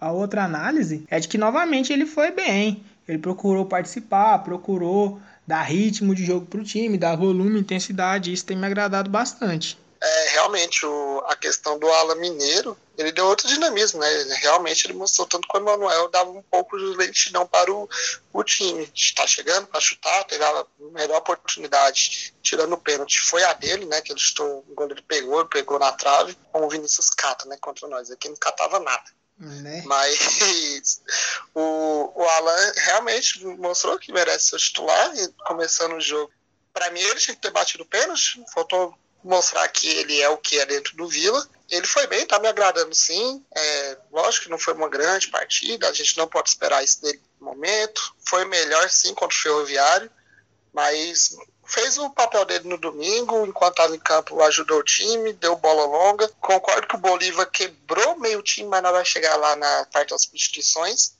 a 0.00 0.12
outra 0.12 0.44
análise 0.44 1.04
é 1.08 1.18
de 1.18 1.28
que 1.28 1.38
novamente 1.38 1.92
ele 1.92 2.06
foi 2.06 2.30
bem. 2.30 2.82
Ele 3.08 3.18
procurou 3.18 3.64
participar, 3.66 4.38
procurou 4.40 5.20
dar 5.46 5.62
ritmo 5.62 6.14
de 6.14 6.24
jogo 6.24 6.46
para 6.46 6.60
o 6.60 6.64
time, 6.64 6.98
dar 6.98 7.16
volume, 7.16 7.60
intensidade. 7.60 8.32
Isso 8.32 8.44
tem 8.44 8.56
me 8.56 8.66
agradado 8.66 9.08
bastante. 9.08 9.78
É, 10.00 10.28
realmente, 10.30 10.84
o, 10.84 11.22
a 11.26 11.36
questão 11.36 11.78
do 11.78 11.90
Alan 11.90 12.16
Mineiro, 12.16 12.76
ele 12.98 13.12
deu 13.12 13.26
outro 13.26 13.48
dinamismo, 13.48 14.00
né? 14.00 14.08
Realmente 14.40 14.86
ele 14.86 14.92
mostrou 14.92 15.26
tanto 15.26 15.48
que 15.48 15.56
o 15.56 15.60
Emanuel 15.60 16.08
dava 16.08 16.30
um 16.30 16.42
pouco 16.42 16.78
de 16.78 16.96
lentidão 16.96 17.46
para 17.46 17.72
o, 17.72 17.88
o 18.32 18.44
time. 18.44 18.90
Está 18.94 19.26
chegando 19.26 19.66
para 19.66 19.80
chutar, 19.80 20.24
teve 20.24 20.44
a 20.44 20.66
melhor 20.92 21.18
oportunidade, 21.18 22.34
tirando 22.42 22.74
o 22.74 22.78
pênalti, 22.78 23.20
foi 23.20 23.42
a 23.44 23.52
dele, 23.54 23.86
né? 23.86 24.00
Que 24.00 24.12
ele 24.12 24.20
chutou, 24.20 24.64
o 24.68 24.74
goleiro 24.74 25.02
pegou, 25.02 25.46
pegou 25.46 25.78
na 25.78 25.92
trave, 25.92 26.36
como 26.52 26.66
o 26.66 26.70
Vinícius 26.70 27.10
cata, 27.10 27.46
né? 27.48 27.56
Contra 27.60 27.88
nós. 27.88 28.10
Aqui 28.10 28.28
não 28.28 28.36
catava 28.36 28.78
nada. 28.78 29.04
Né? 29.38 29.82
Mas 29.84 31.02
o, 31.54 32.12
o 32.14 32.24
Alan 32.24 32.72
realmente 32.76 33.44
mostrou 33.44 33.98
que 33.98 34.12
merece 34.12 34.50
ser 34.50 34.58
titular, 34.58 35.12
começando 35.46 35.94
o 35.94 36.00
jogo. 36.00 36.32
Para 36.72 36.90
mim, 36.90 37.00
ele 37.00 37.20
tinha 37.20 37.34
que 37.34 37.42
ter 37.42 37.50
batido 37.50 37.82
o 37.82 37.86
pênalti, 37.86 38.42
faltou 38.52 38.94
mostrar 39.26 39.66
que 39.68 39.88
ele 39.88 40.20
é 40.20 40.28
o 40.28 40.38
que 40.38 40.58
é 40.58 40.64
dentro 40.64 40.96
do 40.96 41.08
Vila. 41.08 41.46
Ele 41.68 41.86
foi 41.86 42.06
bem, 42.06 42.24
tá 42.24 42.38
me 42.38 42.46
agradando 42.46 42.94
sim. 42.94 43.44
É, 43.54 43.98
lógico 44.12 44.44
que 44.44 44.50
não 44.50 44.58
foi 44.58 44.72
uma 44.72 44.88
grande 44.88 45.28
partida, 45.28 45.88
a 45.88 45.92
gente 45.92 46.16
não 46.16 46.28
pode 46.28 46.48
esperar 46.48 46.84
isso 46.84 47.02
dele 47.02 47.20
no 47.40 47.46
momento. 47.48 48.14
Foi 48.24 48.44
melhor 48.44 48.88
sim 48.88 49.12
contra 49.14 49.36
o 49.36 49.40
Ferroviário, 49.40 50.10
mas 50.72 51.36
fez 51.64 51.98
o 51.98 52.08
papel 52.10 52.44
dele 52.44 52.68
no 52.68 52.78
domingo, 52.78 53.44
enquanto 53.44 53.72
estava 53.72 53.96
em 53.96 53.98
campo, 53.98 54.40
ajudou 54.42 54.78
o 54.78 54.84
time, 54.84 55.32
deu 55.32 55.56
bola 55.56 55.84
longa. 55.84 56.28
Concordo 56.40 56.86
que 56.86 56.94
o 56.94 57.00
Bolívar 57.00 57.50
quebrou 57.50 58.16
meio 58.20 58.40
time, 58.42 58.68
mas 58.68 58.82
não 58.82 58.92
vai 58.92 59.04
chegar 59.04 59.34
lá 59.34 59.56
na 59.56 59.86
parte 59.86 60.10
das 60.10 60.22
substituições. 60.22 61.16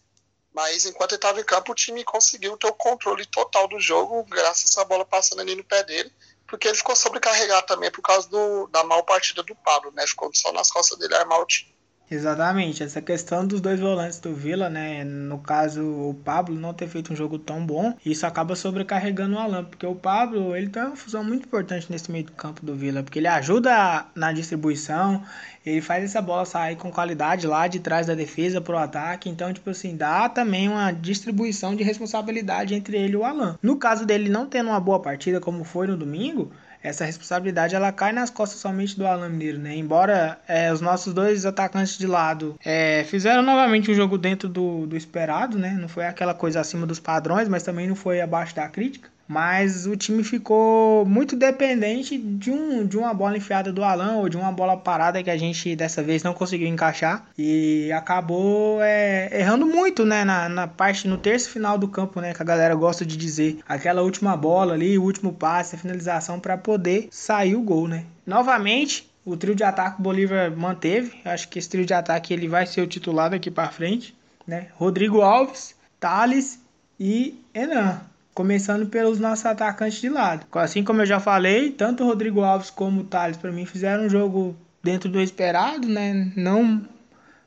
Mas 0.54 0.86
enquanto 0.86 1.12
ele 1.12 1.18
estava 1.18 1.40
em 1.40 1.44
campo, 1.44 1.72
o 1.72 1.74
time 1.74 2.04
conseguiu 2.04 2.56
ter 2.56 2.68
o 2.68 2.72
controle 2.72 3.26
total 3.26 3.66
do 3.66 3.80
jogo, 3.80 4.24
graças 4.24 4.78
à 4.78 4.84
bola 4.84 5.04
passando 5.04 5.40
ali 5.40 5.56
no 5.56 5.64
pé 5.64 5.82
dele 5.82 6.10
porque 6.46 6.68
ele 6.68 6.76
ficou 6.76 6.96
sobrecarregado 6.96 7.66
também 7.66 7.90
por 7.90 8.02
causa 8.02 8.28
do, 8.28 8.66
da 8.68 8.84
mal 8.84 9.04
partida 9.04 9.42
do 9.42 9.54
Pablo, 9.56 9.92
né? 9.92 10.06
Ficou 10.06 10.30
só 10.32 10.52
nas 10.52 10.70
costas 10.70 10.98
dele 10.98 11.14
armar 11.14 11.40
o 11.40 11.46
time. 11.46 11.75
Exatamente, 12.08 12.84
essa 12.84 13.02
questão 13.02 13.44
dos 13.44 13.60
dois 13.60 13.80
volantes 13.80 14.20
do 14.20 14.32
Vila, 14.32 14.70
né? 14.70 15.02
No 15.02 15.38
caso, 15.38 15.82
o 15.82 16.14
Pablo 16.14 16.54
não 16.54 16.72
ter 16.72 16.86
feito 16.86 17.12
um 17.12 17.16
jogo 17.16 17.36
tão 17.36 17.66
bom, 17.66 17.96
isso 18.06 18.24
acaba 18.24 18.54
sobrecarregando 18.54 19.34
o 19.34 19.38
Alan, 19.40 19.64
porque 19.64 19.84
o 19.84 19.94
Pablo 19.94 20.54
ele 20.54 20.68
tem 20.68 20.84
uma 20.84 20.94
função 20.94 21.24
muito 21.24 21.46
importante 21.46 21.90
nesse 21.90 22.08
meio 22.12 22.24
do 22.24 22.30
campo 22.30 22.64
do 22.64 22.76
Vila, 22.76 23.02
porque 23.02 23.18
ele 23.18 23.26
ajuda 23.26 24.06
na 24.14 24.32
distribuição, 24.32 25.20
ele 25.64 25.80
faz 25.80 26.04
essa 26.04 26.22
bola 26.22 26.44
sair 26.44 26.76
com 26.76 26.92
qualidade 26.92 27.44
lá 27.44 27.66
de 27.66 27.80
trás 27.80 28.06
da 28.06 28.14
defesa 28.14 28.60
pro 28.60 28.78
ataque, 28.78 29.28
então, 29.28 29.52
tipo 29.52 29.68
assim, 29.70 29.96
dá 29.96 30.28
também 30.28 30.68
uma 30.68 30.92
distribuição 30.92 31.74
de 31.74 31.82
responsabilidade 31.82 32.72
entre 32.72 32.96
ele 32.96 33.14
e 33.14 33.16
o 33.16 33.24
Alan. 33.24 33.58
No 33.60 33.78
caso 33.78 34.06
dele 34.06 34.28
não 34.28 34.46
tendo 34.46 34.70
uma 34.70 34.78
boa 34.78 35.02
partida, 35.02 35.40
como 35.40 35.64
foi 35.64 35.88
no 35.88 35.96
domingo, 35.96 36.52
essa 36.86 37.04
responsabilidade 37.04 37.74
ela 37.74 37.90
cai 37.90 38.12
nas 38.12 38.30
costas 38.30 38.60
somente 38.60 38.96
do 38.96 39.06
Alan 39.06 39.28
Mineiro, 39.28 39.58
né? 39.58 39.74
Embora 39.76 40.38
é, 40.46 40.72
os 40.72 40.80
nossos 40.80 41.12
dois 41.12 41.44
atacantes 41.44 41.98
de 41.98 42.06
lado 42.06 42.56
é, 42.64 43.04
fizeram 43.04 43.42
novamente 43.42 43.90
um 43.90 43.94
jogo 43.94 44.16
dentro 44.16 44.48
do, 44.48 44.86
do 44.86 44.96
esperado, 44.96 45.58
né? 45.58 45.76
Não 45.78 45.88
foi 45.88 46.06
aquela 46.06 46.32
coisa 46.32 46.60
acima 46.60 46.86
dos 46.86 47.00
padrões, 47.00 47.48
mas 47.48 47.64
também 47.64 47.88
não 47.88 47.96
foi 47.96 48.20
abaixo 48.20 48.54
da 48.54 48.68
crítica 48.68 49.15
mas 49.28 49.86
o 49.86 49.96
time 49.96 50.22
ficou 50.22 51.04
muito 51.04 51.36
dependente 51.36 52.16
de, 52.16 52.50
um, 52.50 52.86
de 52.86 52.96
uma 52.96 53.12
bola 53.12 53.36
enfiada 53.36 53.72
do 53.72 53.82
Alan 53.82 54.16
ou 54.16 54.28
de 54.28 54.36
uma 54.36 54.52
bola 54.52 54.76
parada 54.76 55.22
que 55.22 55.30
a 55.30 55.36
gente 55.36 55.74
dessa 55.74 56.02
vez 56.02 56.22
não 56.22 56.32
conseguiu 56.32 56.68
encaixar. 56.68 57.26
E 57.36 57.90
acabou 57.92 58.80
é, 58.82 59.40
errando 59.40 59.66
muito 59.66 60.04
né, 60.04 60.24
na, 60.24 60.48
na 60.48 60.66
parte, 60.66 61.08
no 61.08 61.18
terço 61.18 61.50
final 61.50 61.76
do 61.76 61.88
campo, 61.88 62.20
né, 62.20 62.32
que 62.32 62.42
a 62.42 62.44
galera 62.44 62.74
gosta 62.74 63.04
de 63.04 63.16
dizer, 63.16 63.58
aquela 63.68 64.02
última 64.02 64.36
bola 64.36 64.74
ali, 64.74 64.96
o 64.96 65.02
último 65.02 65.32
passe, 65.32 65.74
a 65.74 65.78
finalização 65.78 66.38
para 66.38 66.56
poder 66.56 67.08
sair 67.10 67.56
o 67.56 67.62
gol, 67.62 67.88
né. 67.88 68.04
Novamente, 68.24 69.10
o 69.24 69.36
trio 69.36 69.54
de 69.54 69.64
ataque 69.64 69.98
o 69.98 70.02
Bolívar 70.02 70.50
manteve, 70.56 71.20
acho 71.24 71.48
que 71.48 71.58
esse 71.58 71.68
trio 71.68 71.84
de 71.84 71.94
ataque 71.94 72.32
ele 72.32 72.46
vai 72.46 72.66
ser 72.66 72.80
o 72.80 72.86
titular 72.86 73.30
daqui 73.30 73.50
para 73.50 73.70
frente, 73.70 74.14
né, 74.46 74.68
Rodrigo 74.74 75.20
Alves, 75.20 75.74
Thales 75.98 76.60
e 77.00 77.42
Enan 77.52 78.00
começando 78.36 78.86
pelos 78.86 79.18
nossos 79.18 79.46
atacantes 79.46 79.98
de 79.98 80.10
lado. 80.10 80.46
Assim 80.52 80.84
como 80.84 81.00
eu 81.00 81.06
já 81.06 81.18
falei, 81.18 81.70
tanto 81.70 82.04
o 82.04 82.06
Rodrigo 82.06 82.42
Alves 82.42 82.68
como 82.68 83.00
o 83.00 83.04
Thales 83.04 83.38
para 83.38 83.50
mim 83.50 83.64
fizeram 83.64 84.04
um 84.04 84.10
jogo 84.10 84.54
dentro 84.82 85.08
do 85.08 85.18
esperado, 85.18 85.88
né? 85.88 86.30
Não 86.36 86.86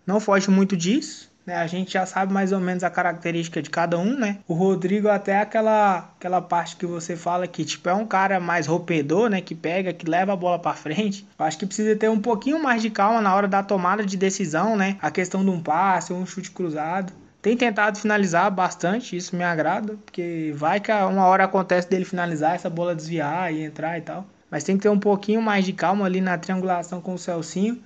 não 0.03 0.19
foge 0.19 0.50
muito 0.50 0.75
disso. 0.75 1.29
Né? 1.46 1.55
A 1.55 1.67
gente 1.67 1.93
já 1.93 2.08
sabe 2.08 2.34
mais 2.34 2.51
ou 2.51 2.60
menos 2.60 2.84
a 2.84 2.89
característica 2.89 3.62
de 3.62 3.69
cada 3.69 4.00
um, 4.00 4.17
né? 4.17 4.39
O 4.48 4.55
Rodrigo 4.55 5.10
até 5.10 5.39
aquela 5.39 6.10
aquela 6.17 6.41
parte 6.41 6.75
que 6.75 6.88
você 6.88 7.15
fala 7.15 7.46
que 7.48 7.63
tipo 7.63 7.88
é 7.88 7.93
um 7.93 8.08
cara 8.08 8.39
mais 8.39 8.65
rompedor, 8.65 9.29
né, 9.29 9.41
que 9.41 9.53
pega, 9.53 9.93
que 9.93 10.10
leva 10.10 10.34
a 10.34 10.36
bola 10.36 10.58
para 10.58 10.74
frente. 10.74 11.24
Acho 11.38 11.60
que 11.60 11.67
precisa 11.67 11.96
ter 11.96 12.10
um 12.10 12.19
pouquinho 12.19 12.62
mais 12.62 12.81
de 12.81 12.89
calma 12.89 13.22
na 13.22 13.36
hora 13.36 13.48
da 13.48 13.62
tomada 13.62 14.03
de 14.03 14.17
decisão, 14.17 14.75
né? 14.75 14.98
A 15.00 15.12
questão 15.12 15.43
de 15.43 15.51
um 15.51 15.62
passe 15.62 16.12
ou 16.12 16.17
um 16.17 16.25
chute 16.25 16.50
cruzado. 16.50 17.13
Tem 17.41 17.55
tentado 17.55 17.98
finalizar 17.98 18.51
bastante, 18.51 19.15
isso 19.15 19.36
me 19.36 19.43
agrada, 19.43 19.98
porque 20.05 20.51
vai 20.55 20.79
que 20.81 20.91
uma 20.91 21.25
hora 21.25 21.46
acontece 21.46 21.89
dele 21.89 22.03
finalizar, 22.03 22.55
essa 22.55 22.69
bola 22.69 22.93
desviar 22.93 23.53
e 23.53 23.62
entrar 23.63 23.98
e 23.98 24.01
tal. 24.01 24.25
Mas 24.51 24.63
tem 24.63 24.75
que 24.75 24.84
ter 24.84 24.89
um 24.89 25.00
pouquinho 25.00 25.41
mais 25.41 25.63
de 25.63 25.72
calma 25.72 26.05
ali 26.05 26.19
na 26.19 26.38
triangulação 26.38 27.00
com 27.00 27.13
o 27.13 27.17
Celcinho, 27.17 27.81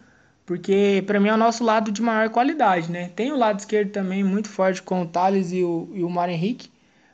porque 0.45 1.03
para 1.05 1.19
mim 1.19 1.29
é 1.29 1.33
o 1.33 1.37
nosso 1.37 1.63
lado 1.63 1.91
de 1.91 2.01
maior 2.01 2.29
qualidade, 2.29 2.91
né? 2.91 3.11
Tem 3.15 3.31
o 3.31 3.37
lado 3.37 3.59
esquerdo 3.59 3.91
também 3.91 4.23
muito 4.23 4.49
forte 4.49 4.81
com 4.81 5.03
o 5.03 5.07
Thales 5.07 5.51
e 5.51 5.63
o, 5.63 5.87
e 5.93 6.03
o 6.03 6.25
Henrique, 6.25 6.71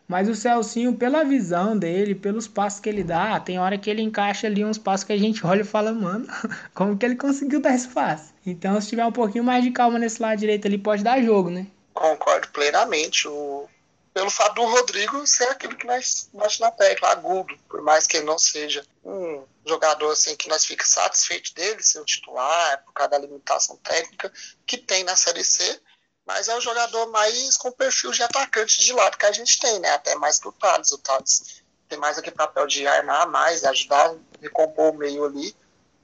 mas 0.07 0.29
o 0.29 0.33
Celcinho, 0.35 0.95
pela 0.95 1.25
visão 1.25 1.77
dele, 1.77 2.15
pelos 2.15 2.47
passos 2.47 2.79
que 2.79 2.89
ele 2.89 3.03
dá, 3.03 3.39
tem 3.39 3.59
hora 3.59 3.77
que 3.77 3.89
ele 3.89 4.01
encaixa 4.01 4.47
ali 4.47 4.63
uns 4.63 4.77
passos 4.77 5.03
que 5.03 5.13
a 5.13 5.17
gente 5.17 5.45
olha 5.45 5.61
e 5.61 5.65
fala, 5.65 5.91
mano, 5.93 6.25
como 6.73 6.97
que 6.97 7.05
ele 7.05 7.15
conseguiu 7.15 7.59
dar 7.61 7.75
esse 7.75 7.89
passe? 7.89 8.33
Então, 8.45 8.79
se 8.79 8.89
tiver 8.89 9.05
um 9.05 9.11
pouquinho 9.11 9.43
mais 9.43 9.63
de 9.63 9.71
calma 9.71 9.99
nesse 9.99 10.21
lado 10.21 10.39
direito 10.39 10.67
ali, 10.67 10.77
pode 10.77 11.03
dar 11.03 11.21
jogo, 11.21 11.49
né? 11.49 11.67
Concordo 11.93 12.47
plenamente. 12.49 13.27
O, 13.27 13.67
pelo 14.13 14.29
fato 14.29 14.55
do 14.55 14.65
Rodrigo 14.65 15.25
ser 15.25 15.45
aquilo 15.49 15.75
que 15.75 15.85
nós 15.85 16.29
bate 16.33 16.59
na 16.59 16.71
tecla, 16.71 17.09
agudo, 17.09 17.57
por 17.69 17.81
mais 17.81 18.07
que 18.07 18.17
ele 18.17 18.25
não 18.25 18.39
seja 18.39 18.85
um 19.03 19.45
jogador 19.65 20.11
assim 20.11 20.35
que 20.35 20.49
nós 20.49 20.65
fica 20.65 20.85
satisfeito 20.85 21.53
dele 21.53 21.81
ser 21.81 21.99
o 21.99 22.05
titular, 22.05 22.83
por 22.83 22.93
causa 22.93 23.11
da 23.11 23.17
limitação 23.19 23.77
técnica 23.77 24.31
que 24.65 24.77
tem 24.77 25.03
na 25.03 25.15
Série 25.15 25.43
C, 25.43 25.79
mas 26.25 26.47
é 26.47 26.55
o 26.55 26.61
jogador 26.61 27.07
mais 27.07 27.57
com 27.57 27.71
perfil 27.71 28.11
de 28.11 28.23
atacante 28.23 28.81
de 28.81 28.93
lado 28.93 29.17
que 29.17 29.25
a 29.25 29.31
gente 29.31 29.59
tem, 29.59 29.79
né? 29.79 29.91
Até 29.91 30.15
mais 30.15 30.39
que 30.39 30.47
o 30.47 30.51
Thales. 30.51 30.91
O 30.91 30.97
Thales 30.97 31.63
tem 31.87 31.97
mais 31.97 32.17
aquele 32.17 32.35
papel 32.35 32.67
de 32.67 32.85
armar 32.85 33.27
mais, 33.27 33.63
ajudar 33.63 34.15
recompor 34.41 34.93
o 34.93 34.97
meio 34.97 35.25
ali, 35.25 35.55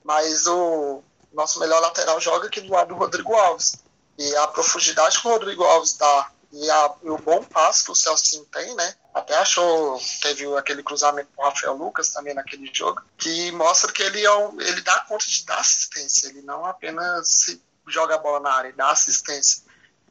mas 0.04 0.48
o 0.48 1.04
nosso 1.32 1.60
melhor 1.60 1.80
lateral 1.80 2.20
joga 2.20 2.48
aqui 2.48 2.62
do 2.62 2.74
lado 2.74 2.90
do 2.90 2.96
Rodrigo 2.96 3.36
Alves. 3.36 3.76
E 4.18 4.36
a 4.38 4.48
profundidade 4.48 5.20
que 5.20 5.28
o 5.28 5.32
Rodrigo 5.32 5.64
Alves 5.64 5.94
dá 5.98 6.32
e, 6.52 6.72
a, 6.72 6.96
e 7.04 7.10
o 7.10 7.18
bom 7.18 7.44
passo 7.44 7.86
que 7.86 7.92
o 7.92 7.96
Celcinho 7.96 8.46
tem, 8.46 8.74
né? 8.76 8.96
Até 9.14 9.36
achou, 9.38 10.00
teve 10.22 10.46
aquele 10.58 10.84
cruzamento 10.84 11.30
com 11.36 11.42
o 11.42 11.46
Rafael 11.46 11.74
Lucas 11.74 12.10
também 12.10 12.34
naquele 12.34 12.70
jogo, 12.74 13.02
que 13.18 13.52
mostra 13.52 13.92
que 13.92 14.02
ele, 14.02 14.24
é 14.24 14.34
um, 14.38 14.60
ele 14.62 14.82
dá 14.82 15.00
conta 15.02 15.26
de 15.26 15.46
dar 15.46 15.60
assistência, 15.60 16.28
ele 16.28 16.42
não 16.42 16.66
apenas 16.66 17.60
joga 17.88 18.16
a 18.16 18.18
bola 18.18 18.40
na 18.40 18.52
área, 18.52 18.70
ele 18.70 18.78
dá 18.78 18.90
assistência. 18.90 19.64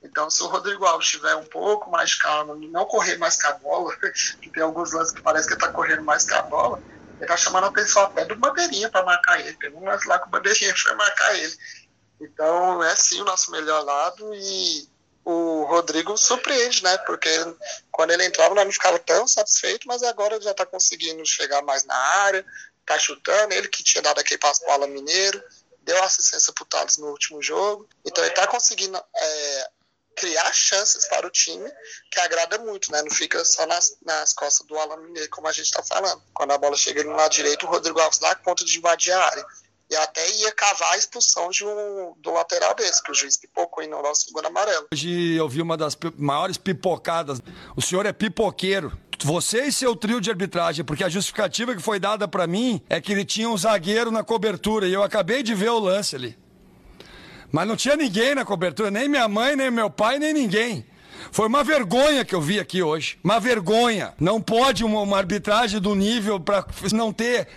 Então, 0.03 0.29
se 0.29 0.43
o 0.43 0.49
Rodrigo 0.49 0.85
Alves 0.85 1.09
tiver 1.09 1.35
um 1.35 1.47
pouco 1.47 1.91
mais 1.91 2.15
calmo, 2.15 2.55
não 2.55 2.85
correr 2.85 3.17
mais 3.17 3.41
com 3.41 3.49
a 3.49 3.53
bola, 3.53 3.97
que 4.43 4.51
tem 4.51 4.63
alguns 4.63 4.93
lances 4.93 5.15
que 5.15 5.23
parece 5.23 5.49
que 5.49 5.55
ele 5.55 5.63
está 5.63 5.73
correndo 5.73 6.03
mais 6.03 6.29
com 6.29 6.35
a 6.35 6.43
bola, 6.43 6.83
ele 7.15 7.23
está 7.23 7.37
chamando 7.39 7.65
a 7.65 7.69
atenção 7.69 8.03
até 8.03 8.25
do 8.27 8.37
Bandeirinha 8.37 8.91
para 8.91 9.05
marcar 9.05 9.41
ele. 9.41 9.57
Tem 9.57 9.73
um 9.73 9.83
lance 9.83 10.07
lá 10.07 10.19
que 10.19 10.27
o 10.27 10.31
Bandeirinha 10.31 10.75
foi 10.77 10.95
marcar 10.95 11.35
ele. 11.37 11.57
Então 12.25 12.83
é 12.83 12.97
sim 12.97 13.21
o 13.21 13.25
nosso 13.25 13.50
melhor 13.50 13.85
lado 13.85 14.35
e 14.35 14.88
o 15.25 15.64
Rodrigo 15.64 16.16
surpreende, 16.16 16.83
né? 16.83 16.97
Porque 16.99 17.31
quando 17.90 18.11
ele 18.11 18.25
entrava 18.25 18.54
nós 18.54 18.64
não 18.64 18.73
ficava 18.73 18.99
tão 18.99 19.26
satisfeito, 19.26 19.87
mas 19.87 20.02
agora 20.02 20.40
já 20.40 20.50
está 20.50 20.66
conseguindo 20.66 21.25
chegar 21.25 21.62
mais 21.62 21.85
na 21.85 21.97
área, 21.97 22.45
tá 22.85 22.99
chutando, 22.99 23.54
ele 23.54 23.69
que 23.69 23.83
tinha 23.83 24.02
dado 24.02 24.19
aquele 24.19 24.38
passo 24.38 24.61
pro 24.62 24.73
Alan 24.73 24.88
Mineiro, 24.88 25.43
deu 25.83 26.02
assistência 26.02 26.52
pro 26.52 26.64
Thales 26.64 26.99
no 26.99 27.09
último 27.09 27.43
jogo. 27.43 27.88
Então 28.04 28.25
ele 28.25 28.35
tá 28.35 28.47
conseguindo 28.47 28.97
é, 28.97 29.71
criar 30.16 30.52
chances 30.52 31.07
para 31.07 31.26
o 31.26 31.31
time, 31.31 31.71
que 32.11 32.21
agrada 32.21 32.59
muito, 32.59 32.90
né? 32.93 33.02
Não 33.02 33.11
fica 33.11 33.45
só 33.45 33.66
nas, 33.66 33.97
nas 34.04 34.33
costas 34.33 34.66
do 34.66 34.78
Alan 34.78 34.99
Mineiro, 34.99 35.28
como 35.31 35.49
a 35.49 35.52
gente 35.52 35.71
tá 35.71 35.83
falando. 35.83 36.23
Quando 36.33 36.52
a 36.52 36.59
bola 36.59 36.76
chega 36.76 37.02
no 37.02 37.16
lado 37.16 37.33
direito, 37.33 37.66
o 37.66 37.69
Rodrigo 37.69 38.00
Alves 38.00 38.19
dá 38.19 38.35
conta 38.35 38.64
de 38.64 38.78
invadir 38.78 39.12
a 39.12 39.25
área. 39.25 39.47
E 39.91 39.97
até 39.97 40.29
ia 40.37 40.50
cavar 40.53 40.93
a 40.93 40.97
expulsão 40.97 41.50
de 41.50 41.64
um, 41.64 42.14
do 42.19 42.33
lateral 42.33 42.75
desse, 42.75 43.03
que 43.03 43.11
o 43.11 43.14
juiz 43.14 43.37
pipocou 43.37 43.85
e 43.85 43.87
não 43.87 44.03
dá 44.03 44.11
o 44.11 44.14
segundo 44.14 44.47
amarelo. 44.47 44.87
Hoje 44.93 45.35
eu 45.35 45.49
vi 45.49 45.61
uma 45.61 45.76
das 45.76 45.97
maiores 46.17 46.57
pipocadas. 46.57 47.41
O 47.76 47.83
senhor 47.83 48.07
é 48.07 48.12
pipoqueiro. 48.12 48.97
Você 49.23 49.67
e 49.67 49.73
seu 49.73 49.95
trio 49.95 50.21
de 50.21 50.31
arbitragem, 50.31 50.85
porque 50.85 51.05
a 51.05 51.09
justificativa 51.09 51.75
que 51.75 51.83
foi 51.83 51.99
dada 51.99 52.26
para 52.26 52.47
mim 52.47 52.83
é 52.88 53.00
que 53.00 53.12
ele 53.12 53.25
tinha 53.25 53.49
um 53.49 53.57
zagueiro 53.57 54.11
na 54.11 54.23
cobertura 54.25 54.87
e 54.87 54.93
eu 54.93 55.03
acabei 55.03 55.43
de 55.43 55.55
ver 55.55 55.71
o 55.71 55.79
lance 55.79 56.17
ali. 56.17 56.37
Mas 57.53 57.69
não 57.69 57.76
tinha 57.76 57.95
ninguém 57.95 58.35
na 58.35 58.45
cobertura, 58.45 58.91
nem 58.91 59.09
minha 59.09 59.29
mãe, 59.29 59.55
nem 59.55 59.71
meu 59.71 59.88
pai, 59.88 60.19
nem 60.19 60.33
ninguém. 60.33 60.85
Foi 61.31 61.47
uma 61.47 61.64
vergonha 61.64 62.25
que 62.25 62.35
eu 62.35 62.41
vi 62.41 62.59
aqui 62.59 62.83
hoje. 62.83 63.19
Uma 63.23 63.38
vergonha. 63.38 64.12
Não 64.19 64.41
pode 64.41 64.85
uma, 64.85 65.00
uma 65.00 65.17
arbitragem 65.17 65.81
do 65.81 65.95
nível 65.95 66.38
para 66.41 66.67
não 66.93 67.12
ter 67.12 67.49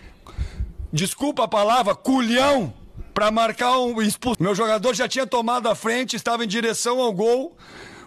desculpa 0.92 1.44
a 1.44 1.48
palavra, 1.48 1.96
culhão 1.96 2.74
para 3.14 3.32
marcar 3.32 3.80
um 3.80 4.02
expulso. 4.02 4.42
Meu 4.42 4.54
jogador 4.54 4.94
já 4.94 5.08
tinha 5.08 5.26
tomado 5.26 5.68
a 5.68 5.76
frente, 5.76 6.16
estava 6.16 6.44
em 6.44 6.48
direção 6.48 7.00
ao 7.00 7.12
gol, 7.12 7.58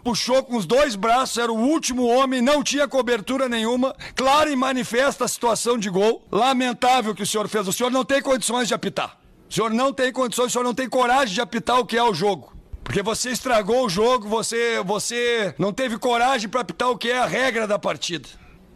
puxou 0.04 0.42
com 0.42 0.56
os 0.56 0.66
dois 0.66 0.94
braços, 0.94 1.38
era 1.38 1.52
o 1.52 1.58
último 1.58 2.06
homem, 2.06 2.40
não 2.40 2.62
tinha 2.62 2.86
cobertura 2.86 3.48
nenhuma, 3.48 3.94
clara 4.14 4.50
e 4.50 4.56
manifesta 4.56 5.24
a 5.24 5.28
situação 5.28 5.76
de 5.78 5.90
gol. 5.90 6.24
Lamentável 6.30 7.14
que 7.14 7.22
o 7.22 7.26
senhor 7.26 7.48
fez. 7.48 7.66
O 7.66 7.72
senhor 7.72 7.90
não 7.90 8.04
tem 8.04 8.22
condições 8.22 8.68
de 8.68 8.74
apitar. 8.74 9.18
O 9.48 9.52
senhor 9.52 9.70
não 9.70 9.92
tem 9.92 10.12
condições, 10.12 10.46
o 10.46 10.50
senhor 10.50 10.64
não 10.64 10.74
tem 10.74 10.88
coragem 10.88 11.34
de 11.34 11.40
apitar 11.40 11.80
o 11.80 11.84
que 11.84 11.96
é 11.96 12.02
o 12.04 12.14
jogo. 12.14 12.52
Porque 12.84 13.02
você 13.02 13.30
estragou 13.30 13.86
o 13.86 13.88
jogo, 13.88 14.28
você, 14.28 14.80
você 14.84 15.54
não 15.58 15.72
teve 15.72 15.98
coragem 15.98 16.48
para 16.48 16.60
apitar 16.60 16.88
o 16.88 16.96
que 16.96 17.10
é 17.10 17.18
a 17.18 17.26
regra 17.26 17.66
da 17.66 17.78
partida. 17.78 18.28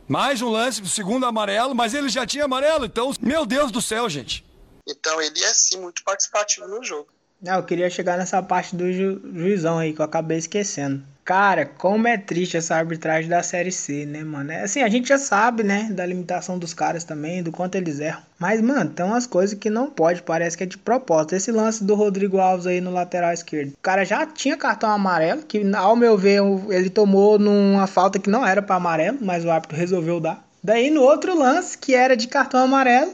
Mais 0.06 0.42
um 0.42 0.50
lance 0.50 0.82
do 0.82 0.88
segundo 0.88 1.24
amarelo, 1.24 1.74
mas 1.74 1.94
ele 1.94 2.08
já 2.08 2.26
tinha 2.26 2.44
amarelo, 2.44 2.84
então, 2.84 3.10
meu 3.20 3.46
Deus 3.46 3.72
do 3.72 3.80
céu, 3.80 4.08
gente. 4.08 4.44
Então 4.86 5.20
ele 5.20 5.42
é 5.42 5.54
sim 5.54 5.80
muito 5.80 6.04
participativo 6.04 6.68
no 6.68 6.82
jogo. 6.82 7.08
Não, 7.40 7.56
eu 7.56 7.62
queria 7.62 7.88
chegar 7.88 8.18
nessa 8.18 8.42
parte 8.42 8.76
do 8.76 8.92
ju 8.92 9.20
juizão 9.34 9.78
aí 9.78 9.92
que 9.92 10.00
eu 10.00 10.04
acabei 10.04 10.38
esquecendo. 10.38 11.02
Cara, 11.24 11.64
como 11.64 12.06
é 12.06 12.18
triste 12.18 12.58
essa 12.58 12.76
arbitragem 12.76 13.30
da 13.30 13.42
Série 13.42 13.72
C, 13.72 14.04
né, 14.04 14.22
mano? 14.22 14.52
É, 14.52 14.62
assim, 14.62 14.82
a 14.82 14.88
gente 14.90 15.08
já 15.08 15.16
sabe, 15.16 15.62
né, 15.62 15.88
da 15.90 16.04
limitação 16.04 16.58
dos 16.58 16.74
caras 16.74 17.02
também, 17.02 17.42
do 17.42 17.50
quanto 17.50 17.76
eles 17.76 17.98
erram. 17.98 18.20
Mas, 18.38 18.60
mano, 18.60 18.90
tem 18.90 19.06
umas 19.06 19.26
coisas 19.26 19.58
que 19.58 19.70
não 19.70 19.88
pode, 19.88 20.20
parece 20.20 20.54
que 20.54 20.64
é 20.64 20.66
de 20.66 20.76
propósito. 20.76 21.34
Esse 21.34 21.50
lance 21.50 21.82
do 21.82 21.94
Rodrigo 21.94 22.38
Alves 22.38 22.66
aí 22.66 22.78
no 22.78 22.90
lateral 22.90 23.32
esquerdo. 23.32 23.70
O 23.70 23.78
cara 23.80 24.04
já 24.04 24.26
tinha 24.26 24.54
cartão 24.54 24.90
amarelo, 24.90 25.42
que 25.42 25.62
ao 25.74 25.96
meu 25.96 26.18
ver 26.18 26.42
ele 26.68 26.90
tomou 26.90 27.38
numa 27.38 27.86
falta 27.86 28.18
que 28.18 28.28
não 28.28 28.46
era 28.46 28.60
para 28.60 28.76
amarelo, 28.76 29.16
mas 29.22 29.46
o 29.46 29.50
árbitro 29.50 29.78
resolveu 29.78 30.20
dar. 30.20 30.46
Daí 30.62 30.90
no 30.90 31.00
outro 31.00 31.38
lance, 31.38 31.78
que 31.78 31.94
era 31.94 32.14
de 32.14 32.28
cartão 32.28 32.60
amarelo, 32.60 33.12